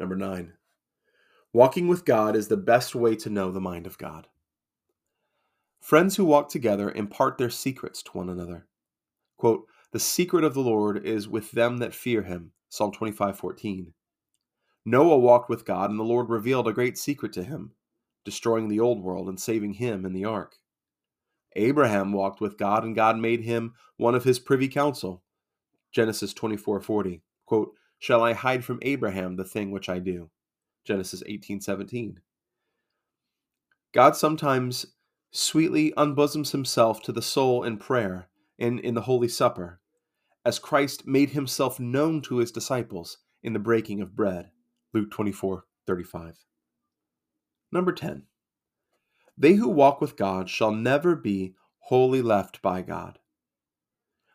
Number 0.00 0.16
nine, 0.16 0.54
walking 1.52 1.86
with 1.86 2.04
God 2.04 2.34
is 2.34 2.48
the 2.48 2.56
best 2.56 2.94
way 2.94 3.14
to 3.16 3.30
know 3.30 3.52
the 3.52 3.60
mind 3.60 3.86
of 3.86 3.98
God. 3.98 4.26
Friends 5.84 6.16
who 6.16 6.24
walk 6.24 6.48
together 6.48 6.90
impart 6.92 7.36
their 7.36 7.50
secrets 7.50 8.02
to 8.02 8.12
one 8.12 8.30
another. 8.30 8.66
Quote, 9.36 9.66
the 9.90 10.00
secret 10.00 10.42
of 10.42 10.54
the 10.54 10.62
Lord 10.62 11.04
is 11.04 11.28
with 11.28 11.50
them 11.50 11.76
that 11.76 11.94
fear 11.94 12.22
him. 12.22 12.52
Psalm 12.70 12.90
25, 12.90 13.36
14. 13.36 13.92
Noah 14.86 15.18
walked 15.18 15.50
with 15.50 15.66
God, 15.66 15.90
and 15.90 16.00
the 16.00 16.04
Lord 16.04 16.30
revealed 16.30 16.66
a 16.66 16.72
great 16.72 16.96
secret 16.96 17.34
to 17.34 17.44
him, 17.44 17.72
destroying 18.24 18.68
the 18.68 18.80
old 18.80 19.02
world 19.02 19.28
and 19.28 19.38
saving 19.38 19.74
him 19.74 20.06
in 20.06 20.14
the 20.14 20.24
ark. 20.24 20.56
Abraham 21.54 22.14
walked 22.14 22.40
with 22.40 22.56
God, 22.56 22.82
and 22.82 22.96
God 22.96 23.18
made 23.18 23.42
him 23.42 23.74
one 23.98 24.14
of 24.14 24.24
his 24.24 24.38
privy 24.38 24.68
council. 24.68 25.22
Genesis 25.92 26.32
24:40. 26.32 27.20
Quote, 27.44 27.76
"Shall 27.98 28.22
I 28.22 28.32
hide 28.32 28.64
from 28.64 28.78
Abraham 28.80 29.36
the 29.36 29.44
thing 29.44 29.70
which 29.70 29.90
I 29.90 29.98
do?" 29.98 30.30
Genesis 30.82 31.22
18:17. 31.26 32.22
God 33.92 34.16
sometimes 34.16 34.93
sweetly 35.36 35.92
unbosoms 35.96 36.52
himself 36.52 37.02
to 37.02 37.10
the 37.10 37.20
soul 37.20 37.64
in 37.64 37.76
prayer 37.76 38.28
and 38.56 38.78
in 38.78 38.94
the 38.94 39.02
Holy 39.02 39.26
Supper, 39.26 39.80
as 40.44 40.60
Christ 40.60 41.08
made 41.08 41.30
himself 41.30 41.80
known 41.80 42.22
to 42.22 42.36
his 42.36 42.52
disciples 42.52 43.18
in 43.42 43.52
the 43.52 43.58
breaking 43.58 44.00
of 44.00 44.14
bread. 44.14 44.50
Luke 44.92 45.10
24 45.10 45.64
35. 45.88 46.44
Number 47.72 47.92
10. 47.92 48.22
They 49.36 49.54
who 49.54 49.68
walk 49.68 50.00
with 50.00 50.16
God 50.16 50.48
shall 50.48 50.70
never 50.70 51.16
be 51.16 51.56
wholly 51.78 52.22
left 52.22 52.62
by 52.62 52.82
God. 52.82 53.18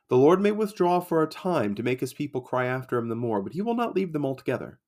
The 0.10 0.18
Lord 0.18 0.42
may 0.42 0.52
withdraw 0.52 1.00
for 1.00 1.24
a 1.24 1.28
time 1.28 1.76
to 1.76 1.84
make 1.84 2.02
his 2.02 2.14
people 2.14 2.42
cry 2.42 2.66
after 2.66 2.98
him 2.98 3.08
the 3.08 3.16
more, 3.16 3.42
but 3.42 3.54
he 3.54 3.62
will 3.62 3.76
not 3.76 3.96
leave 3.96 4.12
them 4.12 4.26
altogether. 4.26 4.80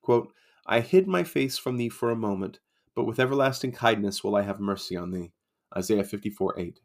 Quote, 0.00 0.32
I 0.64 0.78
hid 0.78 1.08
my 1.08 1.24
face 1.24 1.58
from 1.58 1.76
thee 1.76 1.88
for 1.88 2.10
a 2.10 2.16
moment, 2.16 2.60
but 2.94 3.04
with 3.04 3.18
everlasting 3.18 3.72
kindness 3.72 4.22
will 4.22 4.36
I 4.36 4.42
have 4.42 4.60
mercy 4.60 4.96
on 4.96 5.10
thee. 5.10 5.32
Isaiah 5.76 6.04
54 6.04 6.58
8. 6.58 6.80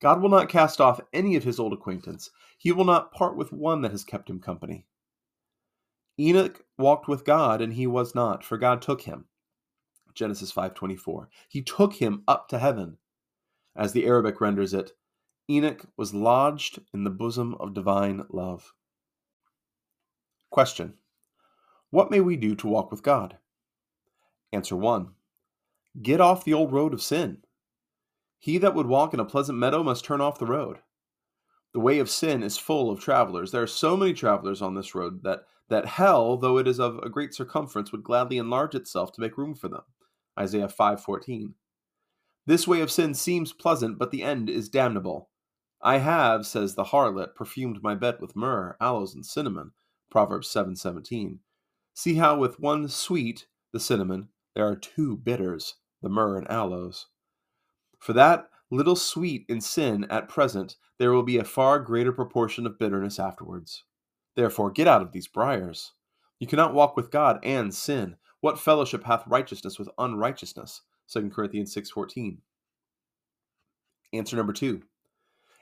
God 0.00 0.20
will 0.20 0.28
not 0.28 0.48
cast 0.48 0.80
off 0.80 1.00
any 1.12 1.36
of 1.36 1.44
his 1.44 1.58
old 1.58 1.72
acquaintance. 1.72 2.30
He 2.58 2.72
will 2.72 2.84
not 2.84 3.12
part 3.12 3.36
with 3.36 3.52
one 3.52 3.82
that 3.82 3.92
has 3.92 4.04
kept 4.04 4.28
him 4.28 4.40
company. 4.40 4.86
Enoch 6.18 6.64
walked 6.78 7.08
with 7.08 7.24
God 7.24 7.60
and 7.60 7.72
he 7.72 7.86
was 7.86 8.14
not, 8.14 8.44
for 8.44 8.58
God 8.58 8.82
took 8.82 9.02
him. 9.02 9.26
Genesis 10.14 10.52
5:24. 10.52 11.28
He 11.48 11.62
took 11.62 11.94
him 11.94 12.22
up 12.28 12.48
to 12.48 12.58
heaven. 12.58 12.98
As 13.74 13.92
the 13.92 14.06
Arabic 14.06 14.40
renders 14.40 14.72
it, 14.72 14.92
Enoch 15.50 15.86
was 15.96 16.14
lodged 16.14 16.80
in 16.92 17.04
the 17.04 17.10
bosom 17.10 17.54
of 17.56 17.74
divine 17.74 18.24
love. 18.30 18.74
Question: 20.50 20.98
What 21.90 22.10
may 22.10 22.20
we 22.20 22.36
do 22.36 22.54
to 22.56 22.68
walk 22.68 22.90
with 22.90 23.02
God? 23.02 23.38
Answer 24.52 24.76
1. 24.76 25.14
Get 26.00 26.20
off 26.20 26.44
the 26.44 26.54
old 26.54 26.72
road 26.72 26.94
of 26.94 27.02
sin. 27.02 27.44
He 28.44 28.58
that 28.58 28.74
would 28.74 28.84
walk 28.84 29.14
in 29.14 29.20
a 29.20 29.24
pleasant 29.24 29.56
meadow 29.56 29.82
must 29.82 30.04
turn 30.04 30.20
off 30.20 30.38
the 30.38 30.44
road. 30.44 30.80
The 31.72 31.80
way 31.80 31.98
of 31.98 32.10
sin 32.10 32.42
is 32.42 32.58
full 32.58 32.90
of 32.90 33.00
travelers. 33.00 33.52
There 33.52 33.62
are 33.62 33.66
so 33.66 33.96
many 33.96 34.12
travelers 34.12 34.60
on 34.60 34.74
this 34.74 34.94
road 34.94 35.22
that 35.22 35.46
that 35.70 35.86
hell, 35.86 36.36
though 36.36 36.58
it 36.58 36.68
is 36.68 36.78
of 36.78 36.98
a 36.98 37.08
great 37.08 37.32
circumference, 37.32 37.90
would 37.90 38.04
gladly 38.04 38.36
enlarge 38.36 38.74
itself 38.74 39.12
to 39.12 39.22
make 39.22 39.38
room 39.38 39.54
for 39.54 39.68
them. 39.68 39.80
Isaiah 40.38 40.68
5:14. 40.68 41.54
This 42.44 42.68
way 42.68 42.82
of 42.82 42.90
sin 42.90 43.14
seems 43.14 43.54
pleasant, 43.54 43.96
but 43.98 44.10
the 44.10 44.22
end 44.22 44.50
is 44.50 44.68
damnable. 44.68 45.30
I 45.80 45.96
have, 45.96 46.44
says 46.44 46.74
the 46.74 46.84
harlot, 46.84 47.34
perfumed 47.34 47.82
my 47.82 47.94
bed 47.94 48.20
with 48.20 48.36
myrrh, 48.36 48.76
aloes, 48.78 49.14
and 49.14 49.24
cinnamon. 49.24 49.72
Proverbs 50.10 50.48
7:17. 50.48 51.38
See 51.94 52.16
how 52.16 52.36
with 52.36 52.60
one 52.60 52.88
sweet, 52.88 53.46
the 53.72 53.80
cinnamon, 53.80 54.28
there 54.52 54.68
are 54.68 54.76
two 54.76 55.16
bitters, 55.16 55.76
the 56.02 56.10
myrrh 56.10 56.36
and 56.36 56.50
aloes. 56.50 57.06
For 58.04 58.12
that 58.12 58.50
little 58.70 58.96
sweet 58.96 59.46
in 59.48 59.62
sin 59.62 60.04
at 60.10 60.28
present, 60.28 60.76
there 60.98 61.10
will 61.10 61.22
be 61.22 61.38
a 61.38 61.42
far 61.42 61.78
greater 61.78 62.12
proportion 62.12 62.66
of 62.66 62.78
bitterness 62.78 63.18
afterwards. 63.18 63.84
Therefore, 64.34 64.70
get 64.70 64.86
out 64.86 65.00
of 65.00 65.12
these 65.12 65.26
briars. 65.26 65.92
You 66.38 66.46
cannot 66.46 66.74
walk 66.74 66.98
with 66.98 67.10
God 67.10 67.40
and 67.42 67.74
sin. 67.74 68.16
What 68.40 68.58
fellowship 68.58 69.04
hath 69.04 69.26
righteousness 69.26 69.78
with 69.78 69.88
unrighteousness? 69.96 70.82
2 71.08 71.30
Corinthians 71.30 71.72
6:14. 71.72 72.42
Answer 74.12 74.36
number 74.36 74.52
2. 74.52 74.82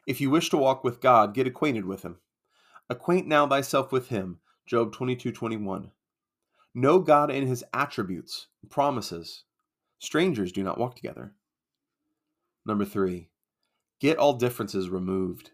If 0.09 0.21
you 0.21 0.29
wish 0.29 0.51
to 0.51 0.57
walk 0.57 0.83
with 0.83 1.01
God, 1.01 1.35
get 1.35 1.47
acquainted 1.47 1.85
with 1.85 2.03
him. 2.03 2.19
Acquaint 2.91 3.29
now 3.29 3.47
thyself 3.47 3.93
with 3.93 4.09
him. 4.09 4.41
Job 4.67 4.93
22:21. 4.93 5.93
Know 6.75 6.99
God 6.99 7.31
and 7.31 7.47
his 7.47 7.63
attributes, 7.73 8.49
promises. 8.69 9.45
Strangers 10.01 10.51
do 10.51 10.65
not 10.65 10.77
walk 10.77 10.97
together. 10.97 11.37
Number 12.65 12.85
3. 12.85 13.29
Get 14.01 14.19
all 14.19 14.35
differences 14.35 14.89
removed. 14.89 15.51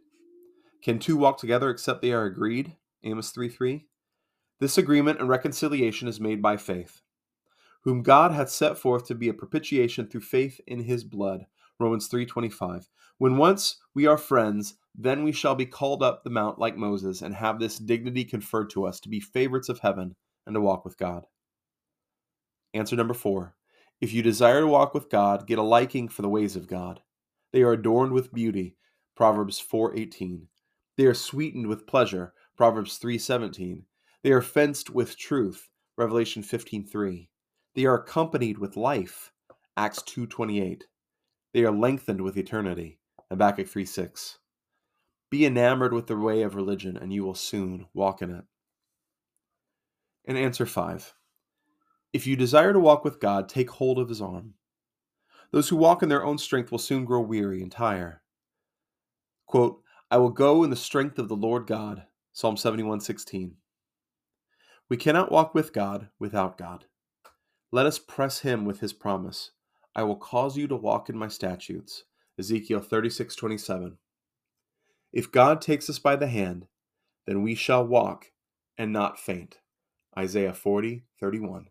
Can 0.82 0.98
two 0.98 1.16
walk 1.16 1.38
together 1.38 1.70
except 1.70 2.02
they 2.02 2.12
are 2.12 2.24
agreed? 2.24 2.76
Amos 3.02 3.30
3 3.30 3.48
3. 3.48 3.86
This 4.60 4.78
agreement 4.78 5.20
and 5.20 5.28
reconciliation 5.28 6.08
is 6.08 6.20
made 6.20 6.42
by 6.42 6.56
faith, 6.56 7.02
whom 7.82 8.02
God 8.02 8.32
hath 8.32 8.50
set 8.50 8.76
forth 8.76 9.06
to 9.06 9.14
be 9.14 9.28
a 9.28 9.34
propitiation 9.34 10.06
through 10.08 10.22
faith 10.22 10.60
in 10.66 10.80
his 10.80 11.04
blood. 11.04 11.46
Romans 11.78 12.08
3:25. 12.08 12.88
When 13.18 13.36
once 13.36 13.80
we 13.94 14.06
are 14.06 14.18
friends, 14.18 14.74
then 14.94 15.22
we 15.22 15.32
shall 15.32 15.54
be 15.54 15.66
called 15.66 16.02
up 16.02 16.24
the 16.24 16.30
mount 16.30 16.58
like 16.58 16.76
Moses 16.76 17.22
and 17.22 17.34
have 17.34 17.58
this 17.58 17.78
dignity 17.78 18.24
conferred 18.24 18.70
to 18.70 18.84
us 18.84 18.98
to 19.00 19.08
be 19.08 19.20
favorites 19.20 19.68
of 19.68 19.78
heaven 19.80 20.16
and 20.44 20.54
to 20.54 20.60
walk 20.60 20.84
with 20.84 20.98
God. 20.98 21.26
Answer 22.74 22.96
number 22.96 23.14
4. 23.14 23.54
If 24.00 24.12
you 24.12 24.22
desire 24.22 24.60
to 24.60 24.66
walk 24.68 24.94
with 24.94 25.10
God, 25.10 25.46
get 25.46 25.58
a 25.58 25.62
liking 25.62 26.08
for 26.08 26.22
the 26.22 26.28
ways 26.28 26.54
of 26.54 26.68
God. 26.68 27.02
They 27.52 27.62
are 27.62 27.72
adorned 27.72 28.12
with 28.12 28.32
beauty, 28.32 28.76
Proverbs 29.16 29.58
4:18. 29.58 30.48
They 30.96 31.06
are 31.06 31.14
sweetened 31.14 31.66
with 31.66 31.86
pleasure, 31.86 32.32
Proverbs 32.56 32.98
3:17. 32.98 33.86
They 34.22 34.30
are 34.30 34.42
fenced 34.42 34.90
with 34.90 35.16
truth, 35.16 35.68
Revelation 35.96 36.42
15:3. 36.42 37.28
They 37.74 37.84
are 37.86 37.96
accompanied 37.96 38.58
with 38.58 38.76
life, 38.76 39.32
Acts 39.76 40.02
2:28. 40.02 40.86
They 41.52 41.64
are 41.64 41.72
lengthened 41.72 42.20
with 42.20 42.36
eternity, 42.36 43.00
Habakkuk 43.30 43.66
3:6. 43.66 44.38
Be 45.30 45.44
enamored 45.44 45.92
with 45.92 46.06
the 46.06 46.16
way 46.16 46.42
of 46.42 46.54
religion, 46.54 46.96
and 46.96 47.12
you 47.12 47.24
will 47.24 47.34
soon 47.34 47.88
walk 47.92 48.22
in 48.22 48.30
it. 48.30 48.44
And 50.24 50.38
answer 50.38 50.66
5. 50.66 51.14
If 52.12 52.26
you 52.26 52.36
desire 52.36 52.72
to 52.72 52.80
walk 52.80 53.04
with 53.04 53.20
God, 53.20 53.48
take 53.48 53.70
hold 53.70 53.98
of 53.98 54.08
his 54.08 54.22
arm. 54.22 54.54
Those 55.50 55.68
who 55.68 55.76
walk 55.76 56.02
in 56.02 56.08
their 56.08 56.24
own 56.24 56.38
strength 56.38 56.70
will 56.70 56.78
soon 56.78 57.04
grow 57.04 57.20
weary 57.20 57.62
and 57.62 57.70
tire. 57.72 58.22
Quote, 59.46 59.82
I 60.10 60.18
will 60.18 60.30
go 60.30 60.62
in 60.64 60.70
the 60.70 60.76
strength 60.76 61.18
of 61.18 61.28
the 61.28 61.36
Lord 61.36 61.66
God. 61.66 62.06
Psalm 62.32 62.56
71:16. 62.56 63.56
We 64.88 64.96
cannot 64.96 65.32
walk 65.32 65.54
with 65.54 65.72
God 65.72 66.08
without 66.18 66.56
God. 66.56 66.86
Let 67.70 67.84
us 67.84 67.98
press 67.98 68.40
him 68.40 68.64
with 68.64 68.80
his 68.80 68.94
promise. 68.94 69.50
I 69.94 70.02
will 70.04 70.16
cause 70.16 70.56
you 70.56 70.66
to 70.68 70.76
walk 70.76 71.10
in 71.10 71.18
my 71.18 71.28
statutes. 71.28 72.04
Ezekiel 72.38 72.80
36:27. 72.80 73.98
If 75.12 75.30
God 75.32 75.60
takes 75.60 75.90
us 75.90 75.98
by 75.98 76.16
the 76.16 76.28
hand, 76.28 76.68
then 77.26 77.42
we 77.42 77.54
shall 77.54 77.86
walk 77.86 78.32
and 78.78 78.92
not 78.92 79.18
faint. 79.18 79.60
Isaiah 80.16 80.54
40:31. 80.54 81.68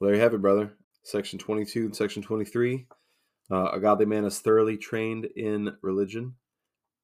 Well, 0.00 0.08
there 0.08 0.16
you 0.16 0.22
have 0.22 0.32
it, 0.32 0.40
brother. 0.40 0.72
Section 1.02 1.38
22 1.38 1.84
and 1.84 1.94
section 1.96 2.22
23. 2.22 2.86
Uh, 3.50 3.70
a 3.72 3.80
godly 3.80 4.06
man 4.06 4.24
is 4.24 4.38
thoroughly 4.38 4.78
trained 4.78 5.26
in 5.36 5.76
religion, 5.82 6.36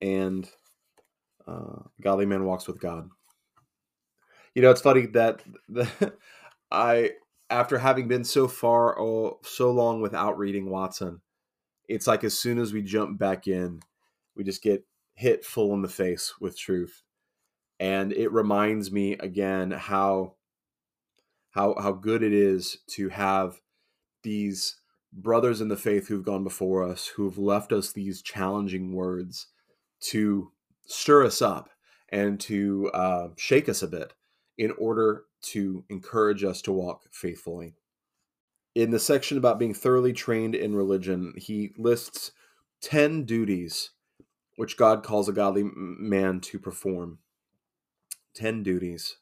and 0.00 0.48
uh, 1.46 1.82
a 1.82 2.02
godly 2.02 2.24
man 2.24 2.46
walks 2.46 2.66
with 2.66 2.80
God. 2.80 3.10
You 4.54 4.62
know, 4.62 4.70
it's 4.70 4.80
funny 4.80 5.04
that 5.06 5.42
the, 5.68 6.14
I, 6.70 7.10
after 7.50 7.76
having 7.76 8.08
been 8.08 8.24
so 8.24 8.48
far, 8.48 8.98
oh, 8.98 9.40
so 9.42 9.72
long 9.72 10.00
without 10.00 10.38
reading 10.38 10.70
Watson, 10.70 11.20
it's 11.90 12.06
like 12.06 12.24
as 12.24 12.38
soon 12.38 12.58
as 12.58 12.72
we 12.72 12.80
jump 12.80 13.18
back 13.18 13.46
in, 13.46 13.80
we 14.34 14.42
just 14.42 14.62
get 14.62 14.86
hit 15.12 15.44
full 15.44 15.74
in 15.74 15.82
the 15.82 15.88
face 15.88 16.32
with 16.40 16.58
truth. 16.58 17.02
And 17.78 18.14
it 18.14 18.32
reminds 18.32 18.90
me 18.90 19.18
again 19.18 19.70
how 19.70 20.35
how 21.56 21.74
how 21.80 21.92
good 21.92 22.22
it 22.22 22.34
is 22.34 22.78
to 22.86 23.08
have 23.08 23.60
these 24.22 24.76
brothers 25.12 25.60
in 25.60 25.68
the 25.68 25.76
faith 25.76 26.06
who've 26.06 26.24
gone 26.24 26.44
before 26.44 26.84
us, 26.84 27.06
who've 27.06 27.38
left 27.38 27.72
us 27.72 27.92
these 27.92 28.20
challenging 28.20 28.92
words 28.92 29.46
to 30.00 30.52
stir 30.86 31.24
us 31.24 31.40
up 31.40 31.70
and 32.10 32.38
to 32.38 32.90
uh, 32.92 33.28
shake 33.36 33.68
us 33.68 33.82
a 33.82 33.88
bit 33.88 34.12
in 34.58 34.70
order 34.78 35.24
to 35.40 35.84
encourage 35.88 36.44
us 36.44 36.60
to 36.60 36.72
walk 36.72 37.04
faithfully. 37.10 37.74
In 38.74 38.90
the 38.90 38.98
section 38.98 39.38
about 39.38 39.58
being 39.58 39.72
thoroughly 39.72 40.12
trained 40.12 40.54
in 40.54 40.74
religion, 40.74 41.32
he 41.36 41.72
lists 41.78 42.32
10 42.82 43.24
duties 43.24 43.90
which 44.56 44.76
God 44.76 45.02
calls 45.02 45.28
a 45.28 45.32
godly 45.32 45.64
man 45.74 46.40
to 46.40 46.58
perform. 46.58 47.18
10 48.34 48.62
duties 48.62 49.16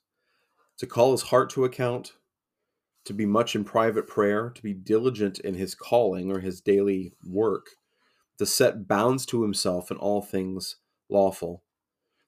to 0.79 0.87
call 0.87 1.13
his 1.13 1.23
heart 1.23 1.51
to 1.51 1.65
account, 1.65 2.15
to 3.05 3.13
be 3.13 3.27
much 3.27 3.55
in 3.55 3.65
private 3.65 4.07
prayer, 4.07 4.51
to 4.51 4.63
be 4.63 4.73
diligent 4.73 5.39
in 5.41 5.55
his 5.55 5.75
calling 5.75 6.31
or 6.31 6.41
his 6.41 6.61
daily 6.61 7.13
work, 7.25 7.77
to 8.39 8.47
set 8.47 8.89
bounds 8.89 9.27
to 9.27 9.43
himself 9.43 9.91
in 9.91 9.97
all 9.99 10.23
things 10.23 10.77
lawful, 11.09 11.63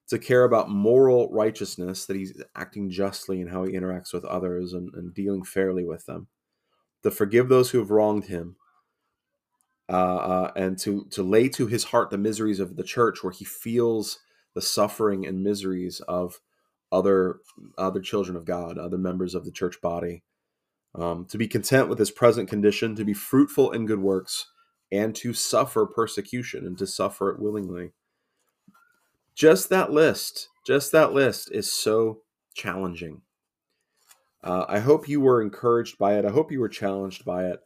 to 0.07 0.19
care 0.19 0.43
about 0.43 0.69
moral 0.69 1.29
righteousness, 1.31 2.05
that 2.05 2.15
he's 2.15 2.41
acting 2.55 2.89
justly 2.89 3.41
in 3.41 3.47
how 3.47 3.63
he 3.63 3.73
interacts 3.73 4.13
with 4.13 4.23
others 4.25 4.73
and, 4.73 4.93
and 4.93 5.13
dealing 5.13 5.43
fairly 5.43 5.83
with 5.83 6.05
them, 6.05 6.27
to 7.03 7.09
forgive 7.09 7.49
those 7.49 7.71
who 7.71 7.79
have 7.79 7.91
wronged 7.91 8.25
him, 8.25 8.55
uh, 9.89 9.91
uh, 10.17 10.51
and 10.55 10.77
to, 10.77 11.05
to 11.09 11.23
lay 11.23 11.49
to 11.49 11.65
his 11.67 11.85
heart 11.85 12.09
the 12.09 12.17
miseries 12.17 12.59
of 12.59 12.75
the 12.75 12.83
church 12.83 13.23
where 13.23 13.33
he 13.33 13.45
feels 13.45 14.19
the 14.53 14.61
suffering 14.61 15.25
and 15.25 15.43
miseries 15.43 16.01
of 16.01 16.39
other 16.89 17.39
other 17.77 17.99
children 17.99 18.37
of 18.37 18.45
God, 18.45 18.77
other 18.77 18.97
members 18.97 19.35
of 19.35 19.43
the 19.43 19.51
church 19.51 19.81
body 19.81 20.23
um, 20.95 21.25
to 21.25 21.37
be 21.37 21.47
content 21.47 21.89
with 21.89 21.99
his 21.99 22.11
present 22.11 22.49
condition, 22.49 22.95
to 22.95 23.05
be 23.05 23.13
fruitful 23.13 23.71
in 23.71 23.85
good 23.85 23.99
works, 23.99 24.47
and 24.91 25.15
to 25.15 25.33
suffer 25.33 25.85
persecution 25.85 26.65
and 26.65 26.77
to 26.77 26.87
suffer 26.87 27.29
it 27.29 27.39
willingly. 27.39 27.91
Just 29.35 29.69
that 29.69 29.91
list, 29.91 30.49
just 30.65 30.91
that 30.91 31.13
list 31.13 31.51
is 31.51 31.71
so 31.71 32.21
challenging. 32.53 33.21
Uh, 34.43 34.65
I 34.67 34.79
hope 34.79 35.09
you 35.09 35.21
were 35.21 35.41
encouraged 35.41 35.97
by 35.97 36.15
it. 36.15 36.25
I 36.25 36.31
hope 36.31 36.51
you 36.51 36.59
were 36.59 36.69
challenged 36.69 37.25
by 37.25 37.45
it. 37.45 37.59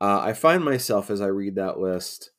Uh, 0.00 0.20
I 0.20 0.32
find 0.32 0.64
myself 0.64 1.10
as 1.10 1.20
I 1.20 1.26
read 1.26 1.54
that 1.56 1.78
list 1.78 2.30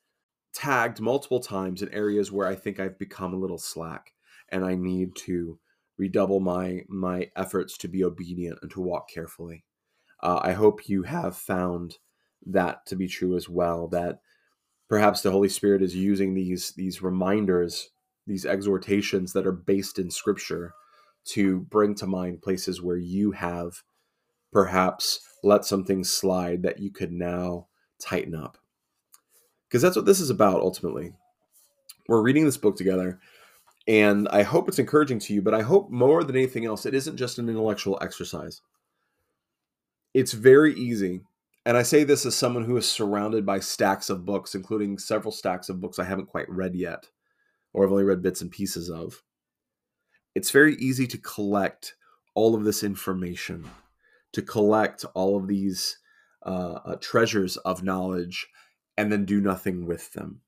tagged 0.53 1.01
multiple 1.01 1.39
times 1.39 1.81
in 1.81 1.89
areas 1.89 2.31
where 2.31 2.47
I 2.47 2.55
think 2.55 2.79
I've 2.79 2.99
become 2.99 3.33
a 3.33 3.37
little 3.37 3.57
slack 3.57 4.13
and 4.49 4.63
I 4.63 4.75
need 4.75 5.15
to 5.25 5.59
redouble 5.97 6.39
my 6.39 6.81
my 6.87 7.29
efforts 7.35 7.77
to 7.79 7.87
be 7.87 8.03
obedient 8.03 8.59
and 8.61 8.71
to 8.71 8.81
walk 8.81 9.09
carefully 9.09 9.63
uh, 10.23 10.39
I 10.41 10.53
hope 10.53 10.87
you 10.87 11.03
have 11.03 11.35
found 11.35 11.97
that 12.45 12.85
to 12.87 12.95
be 12.95 13.07
true 13.07 13.35
as 13.35 13.49
well. 13.49 13.89
That 13.89 14.21
perhaps 14.87 15.21
the 15.21 15.31
Holy 15.31 15.49
Spirit 15.49 15.81
is 15.83 15.95
using 15.95 16.33
these 16.33 16.71
these 16.71 17.03
reminders, 17.03 17.89
these 18.25 18.45
exhortations 18.45 19.33
that 19.33 19.45
are 19.45 19.51
based 19.51 19.99
in 19.99 20.09
Scripture, 20.09 20.73
to 21.25 21.59
bring 21.59 21.93
to 21.95 22.07
mind 22.07 22.41
places 22.41 22.81
where 22.81 22.97
you 22.97 23.31
have 23.31 23.83
perhaps 24.51 25.19
let 25.43 25.65
something 25.65 26.03
slide 26.05 26.63
that 26.63 26.79
you 26.79 26.89
could 26.89 27.11
now 27.11 27.67
tighten 27.99 28.33
up. 28.33 28.57
Because 29.67 29.81
that's 29.81 29.97
what 29.97 30.05
this 30.05 30.21
is 30.21 30.29
about 30.29 30.61
ultimately. 30.61 31.11
We're 32.07 32.21
reading 32.21 32.45
this 32.45 32.57
book 32.57 32.77
together, 32.77 33.19
and 33.89 34.29
I 34.29 34.43
hope 34.43 34.69
it's 34.69 34.79
encouraging 34.79 35.19
to 35.19 35.33
you, 35.33 35.41
but 35.41 35.53
I 35.53 35.63
hope 35.63 35.89
more 35.89 36.23
than 36.23 36.37
anything 36.37 36.65
else, 36.65 36.85
it 36.85 36.93
isn't 36.93 37.17
just 37.17 37.39
an 37.39 37.49
intellectual 37.49 37.97
exercise 38.01 38.61
it's 40.13 40.33
very 40.33 40.73
easy. 40.73 41.21
And 41.65 41.77
I 41.77 41.83
say 41.83 42.03
this 42.03 42.25
as 42.25 42.35
someone 42.35 42.65
who 42.65 42.75
is 42.77 42.89
surrounded 42.89 43.45
by 43.45 43.59
stacks 43.59 44.09
of 44.09 44.25
books, 44.25 44.53
including 44.53 44.97
several 44.97 45.31
stacks 45.31 45.69
of 45.69 45.79
books 45.79 45.97
I 45.97 46.03
haven't 46.03 46.27
quite 46.27 46.49
read 46.49 46.75
yet, 46.75 47.07
or 47.71 47.85
I've 47.85 47.91
only 47.91 48.03
read 48.03 48.21
bits 48.21 48.41
and 48.41 48.51
pieces 48.51 48.89
of. 48.89 49.23
It's 50.35 50.51
very 50.51 50.75
easy 50.75 51.07
to 51.07 51.17
collect 51.17 51.95
all 52.35 52.55
of 52.55 52.63
this 52.63 52.83
information, 52.83 53.69
to 54.33 54.41
collect 54.41 55.05
all 55.13 55.37
of 55.37 55.47
these 55.47 55.99
uh, 56.45 56.79
uh, 56.85 56.95
treasures 56.97 57.55
of 57.57 57.83
knowledge 57.83 58.47
and 58.97 59.11
then 59.11 59.25
do 59.25 59.39
nothing 59.39 59.85
with 59.85 60.11
them. 60.13 60.41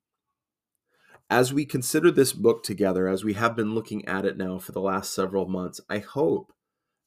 As 1.29 1.53
we 1.53 1.65
consider 1.65 2.11
this 2.11 2.33
book 2.33 2.63
together, 2.63 3.07
as 3.07 3.23
we 3.23 3.33
have 3.33 3.55
been 3.55 3.73
looking 3.73 4.05
at 4.05 4.25
it 4.25 4.37
now 4.37 4.59
for 4.59 4.73
the 4.73 4.81
last 4.81 5.13
several 5.13 5.47
months, 5.47 5.79
I 5.89 5.99
hope 5.99 6.51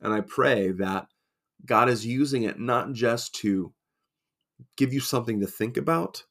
and 0.00 0.12
I 0.12 0.20
pray 0.20 0.70
that 0.72 1.08
God 1.64 1.88
is 1.88 2.06
using 2.06 2.44
it 2.44 2.58
not 2.58 2.92
just 2.92 3.34
to 3.36 3.72
give 4.76 4.92
you 4.92 5.00
something 5.00 5.40
to 5.40 5.46
think 5.46 5.76
about, 5.76 6.24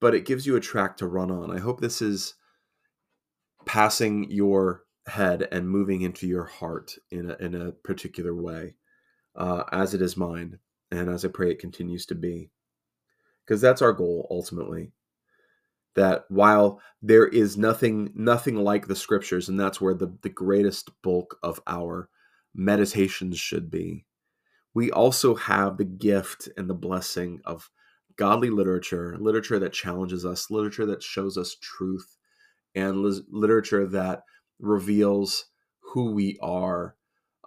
but 0.00 0.14
it 0.14 0.26
gives 0.26 0.46
you 0.46 0.56
a 0.56 0.60
track 0.60 0.96
to 0.98 1.06
run 1.06 1.30
on. 1.30 1.50
I 1.50 1.60
hope 1.60 1.80
this 1.80 2.02
is 2.02 2.34
passing 3.66 4.30
your 4.30 4.84
head 5.06 5.48
and 5.52 5.68
moving 5.68 6.02
into 6.02 6.26
your 6.26 6.44
heart 6.44 6.94
in 7.10 7.30
a, 7.30 7.36
in 7.36 7.54
a 7.54 7.72
particular 7.72 8.34
way, 8.34 8.74
uh, 9.36 9.64
as 9.72 9.94
it 9.94 10.02
is 10.02 10.16
mine, 10.16 10.58
and 10.90 11.08
as 11.08 11.24
I 11.24 11.28
pray 11.28 11.50
it 11.50 11.58
continues 11.58 12.06
to 12.06 12.14
be. 12.14 12.50
Because 13.44 13.60
that's 13.60 13.82
our 13.82 13.92
goal 13.92 14.26
ultimately. 14.30 14.92
That 15.94 16.24
while 16.28 16.80
there 17.02 17.26
is 17.26 17.58
nothing 17.58 18.12
nothing 18.14 18.56
like 18.56 18.86
the 18.86 18.96
scriptures, 18.96 19.48
and 19.48 19.60
that's 19.60 19.80
where 19.80 19.94
the, 19.94 20.16
the 20.22 20.30
greatest 20.30 20.90
bulk 21.02 21.38
of 21.42 21.60
our 21.66 22.08
meditations 22.54 23.38
should 23.38 23.70
be, 23.70 24.06
we 24.74 24.90
also 24.90 25.34
have 25.34 25.76
the 25.76 25.84
gift 25.84 26.48
and 26.56 26.68
the 26.68 26.74
blessing 26.74 27.40
of 27.44 27.70
godly 28.16 28.50
literature, 28.50 29.16
literature 29.18 29.58
that 29.58 29.72
challenges 29.72 30.24
us, 30.24 30.50
literature 30.50 30.86
that 30.86 31.02
shows 31.02 31.36
us 31.36 31.56
truth, 31.60 32.16
and 32.74 33.02
literature 33.30 33.86
that 33.86 34.22
reveals 34.58 35.46
who 35.80 36.12
we 36.12 36.38
are 36.40 36.96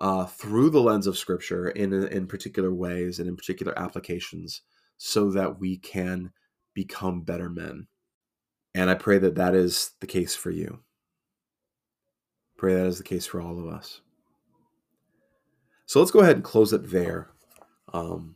uh, 0.02 0.26
through 0.26 0.70
the 0.70 0.82
lens 0.82 1.08
of 1.08 1.18
Scripture 1.18 1.70
in 1.70 1.94
in 1.94 2.28
particular 2.28 2.74
ways 2.74 3.20
and 3.20 3.28
in 3.28 3.36
particular 3.36 3.78
applications, 3.78 4.62
so 4.98 5.32
that 5.32 5.60
we 5.60 5.78
can 5.78 6.32
become 6.74 7.22
better 7.22 7.50
men. 7.50 7.88
And 8.76 8.90
I 8.90 8.96
pray 8.96 9.18
that 9.20 9.36
that 9.36 9.56
is 9.56 9.92
the 10.02 10.08
case 10.08 10.36
for 10.36 10.52
you. 10.52 10.82
Pray 12.58 12.76
that 12.76 12.86
is 12.86 12.98
the 12.98 13.04
case 13.04 13.26
for 13.26 13.42
all 13.42 13.58
of 13.58 13.68
us. 13.68 14.02
So 15.86 16.00
let's 16.00 16.12
go 16.12 16.20
ahead 16.20 16.36
and 16.36 16.44
close 16.44 16.74
it 16.74 16.90
there. 16.90 17.30
Um, 17.94 18.36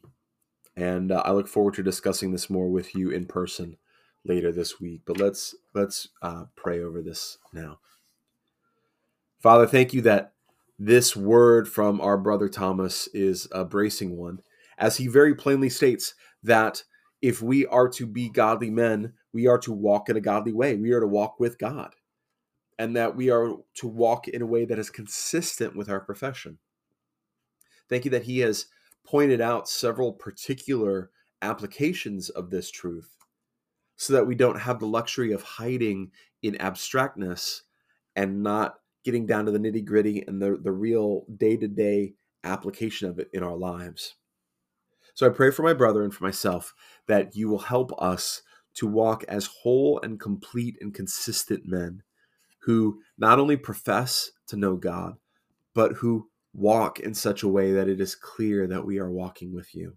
and 0.76 1.12
uh, 1.12 1.24
I 1.26 1.32
look 1.32 1.48
forward 1.48 1.74
to 1.76 1.84
discussing 1.84 2.32
this 2.32 2.50
more 2.50 2.70
with 2.70 2.96
you 2.96 3.10
in 3.10 3.26
person 3.26 3.78
later 4.24 4.52
this 4.52 4.80
week. 4.80 5.02
But 5.06 5.18
let's 5.18 5.56
let's 5.74 6.10
uh, 6.22 6.46
pray 6.56 6.82
over 6.82 7.02
this 7.02 7.38
now. 7.52 7.80
Father, 9.42 9.66
thank 9.66 9.94
you 9.94 10.02
that 10.02 10.34
this 10.78 11.16
word 11.16 11.68
from 11.68 12.00
our 12.02 12.18
brother 12.18 12.50
Thomas 12.50 13.08
is 13.14 13.48
a 13.52 13.66
bracing 13.66 14.18
one, 14.18 14.40
as 14.78 14.98
he 14.98 15.08
very 15.08 15.36
plainly 15.36 15.70
states 15.70 16.14
that 16.44 16.84
if 17.22 17.42
we 17.42 17.66
are 17.66 17.90
to 17.90 18.06
be 18.06 18.30
godly 18.30 18.70
men, 18.70 19.14
we 19.34 19.48
are 19.48 19.58
to 19.60 19.74
walk 19.74 20.08
in 20.08 20.16
a 20.16 20.22
godly 20.22 20.54
way. 20.54 20.76
We 20.76 20.92
are 20.94 21.02
to 21.02 21.08
walk 21.08 21.40
with 21.40 21.58
God, 21.58 21.96
and 22.78 22.96
that 22.96 23.16
we 23.16 23.30
are 23.30 23.56
to 23.76 23.88
walk 23.88 24.28
in 24.28 24.42
a 24.42 24.46
way 24.46 24.66
that 24.66 24.80
is 24.80 24.90
consistent 24.90 25.76
with 25.76 25.90
our 25.90 26.00
profession. 26.00 26.60
Thank 27.90 28.06
you 28.06 28.12
that 28.12 28.24
he 28.24 28.40
has 28.40 28.68
pointed 29.06 29.42
out 29.42 29.68
several 29.68 30.14
particular 30.14 31.10
applications 31.42 32.30
of 32.30 32.50
this 32.50 32.70
truth 32.70 33.16
so 33.96 34.14
that 34.14 34.28
we 34.28 34.36
don't 34.36 34.60
have 34.60 34.80
the 34.80 34.88
luxury 34.88 35.32
of 35.32 35.42
hiding 35.42 36.12
in 36.42 36.56
abstractness 36.62 37.64
and 38.16 38.44
not 38.44 38.76
getting 39.04 39.26
down 39.26 39.46
to 39.46 39.52
the 39.52 39.60
nitty 39.60 39.84
gritty 39.84 40.24
and 40.28 40.42
the, 40.42 40.58
the 40.62 40.72
real 40.72 41.26
day 41.38 41.58
to 41.58 41.68
day 41.68 42.14
application 42.44 43.10
of 43.10 43.20
it 43.20 43.30
in 43.34 43.44
our 43.44 43.58
lives. 43.58 44.16
So 45.14 45.26
I 45.26 45.30
pray 45.30 45.52
for 45.52 45.64
my 45.64 45.74
brother 45.74 46.04
and 46.04 46.14
for 46.14 46.24
myself 46.24 46.74
that 47.08 47.36
you 47.36 47.50
will 47.50 47.60
help 47.60 47.92
us 48.02 48.42
to 48.76 48.88
walk 48.88 49.26
as 49.28 49.48
whole 49.48 50.00
and 50.02 50.20
complete 50.20 50.78
and 50.80 50.94
consistent 50.94 51.66
men 51.66 52.04
who 52.60 53.02
not 53.18 53.40
only 53.40 53.58
profess 53.58 54.32
to 54.48 54.56
know 54.56 54.78
God, 54.78 55.16
but 55.74 55.94
who 55.94 56.29
walk 56.54 57.00
in 57.00 57.14
such 57.14 57.44
a 57.44 57.48
way 57.48 57.72
that 57.72 57.88
it 57.88 58.02
is 58.02 58.16
clear 58.16 58.68
that 58.68 58.86
we 58.86 59.00
are 59.00 59.12
walking 59.12 59.54
with 59.54 59.76
you. 59.76 59.96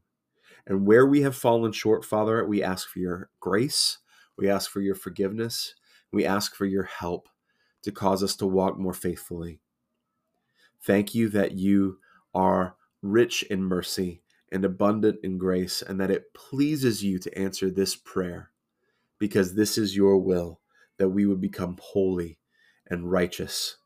And 0.67 0.87
where 0.87 1.07
we 1.07 1.23
have 1.23 1.35
fallen 1.35 1.73
short, 1.73 2.05
Father, 2.05 2.47
we 2.47 2.63
ask 2.63 2.89
for 2.89 2.99
your 2.99 3.31
grace, 3.41 3.99
we 4.37 4.49
ask 4.49 4.71
for 4.71 4.81
your 4.81 4.95
forgiveness, 4.95 5.75
we 6.13 6.25
ask 6.25 6.55
for 6.55 6.67
your 6.67 6.85
help 6.85 7.29
to 7.83 7.91
cause 7.91 8.23
us 8.23 8.37
to 8.37 8.47
walk 8.47 8.79
more 8.79 8.95
faithfully. 8.95 9.61
Thank 10.83 11.15
you 11.15 11.29
that 11.31 11.53
you 11.53 11.99
are 12.35 12.77
rich 13.03 13.43
in 13.45 13.63
mercy 13.63 14.23
and 14.53 14.65
abundant 14.65 15.19
in 15.23 15.39
grace, 15.39 15.81
and 15.81 15.99
that 15.99 16.11
it 16.11 16.35
pleases 16.35 17.03
you 17.03 17.19
to 17.19 17.39
answer 17.39 17.71
this 17.71 17.97
prayer, 17.97 18.51
because 19.19 19.55
this 19.55 19.79
is 19.79 19.97
your 19.97 20.19
will 20.19 20.61
that 20.99 21.09
we 21.09 21.25
would 21.25 21.41
become 21.41 21.79
holy 21.81 22.39
and 22.89 23.11
righteous. 23.11 23.79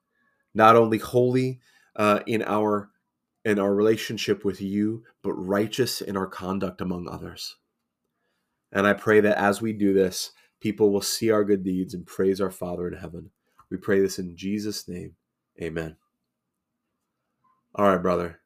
Not 0.54 0.74
only 0.74 0.98
holy 0.98 1.60
uh, 1.96 2.20
in 2.26 2.42
our 2.42 2.90
in 3.44 3.58
our 3.60 3.74
relationship 3.74 4.44
with 4.44 4.60
you, 4.60 5.04
but 5.22 5.32
righteous 5.34 6.00
in 6.00 6.16
our 6.16 6.26
conduct 6.26 6.80
among 6.80 7.08
others. 7.08 7.56
And 8.72 8.86
I 8.86 8.92
pray 8.92 9.20
that 9.20 9.38
as 9.38 9.62
we 9.62 9.72
do 9.72 9.94
this, 9.94 10.32
people 10.60 10.90
will 10.90 11.00
see 11.00 11.30
our 11.30 11.44
good 11.44 11.62
deeds 11.62 11.94
and 11.94 12.04
praise 12.04 12.40
our 12.40 12.50
Father 12.50 12.88
in 12.88 12.94
heaven. 12.94 13.30
We 13.70 13.76
pray 13.76 14.00
this 14.00 14.18
in 14.18 14.36
Jesus' 14.36 14.88
name. 14.88 15.14
Amen. 15.62 15.96
All 17.74 17.86
right, 17.86 18.02
brother. 18.02 18.40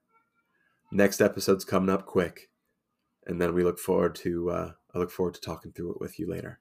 Next 0.92 1.20
episode's 1.20 1.64
coming 1.64 1.88
up 1.88 2.04
quick. 2.04 2.50
And 3.26 3.40
then 3.40 3.54
we 3.54 3.64
look 3.64 3.78
forward 3.78 4.14
to 4.16 4.50
uh, 4.50 4.70
I 4.94 4.98
look 4.98 5.10
forward 5.10 5.34
to 5.34 5.40
talking 5.40 5.72
through 5.72 5.92
it 5.92 6.00
with 6.00 6.18
you 6.18 6.28
later. 6.28 6.59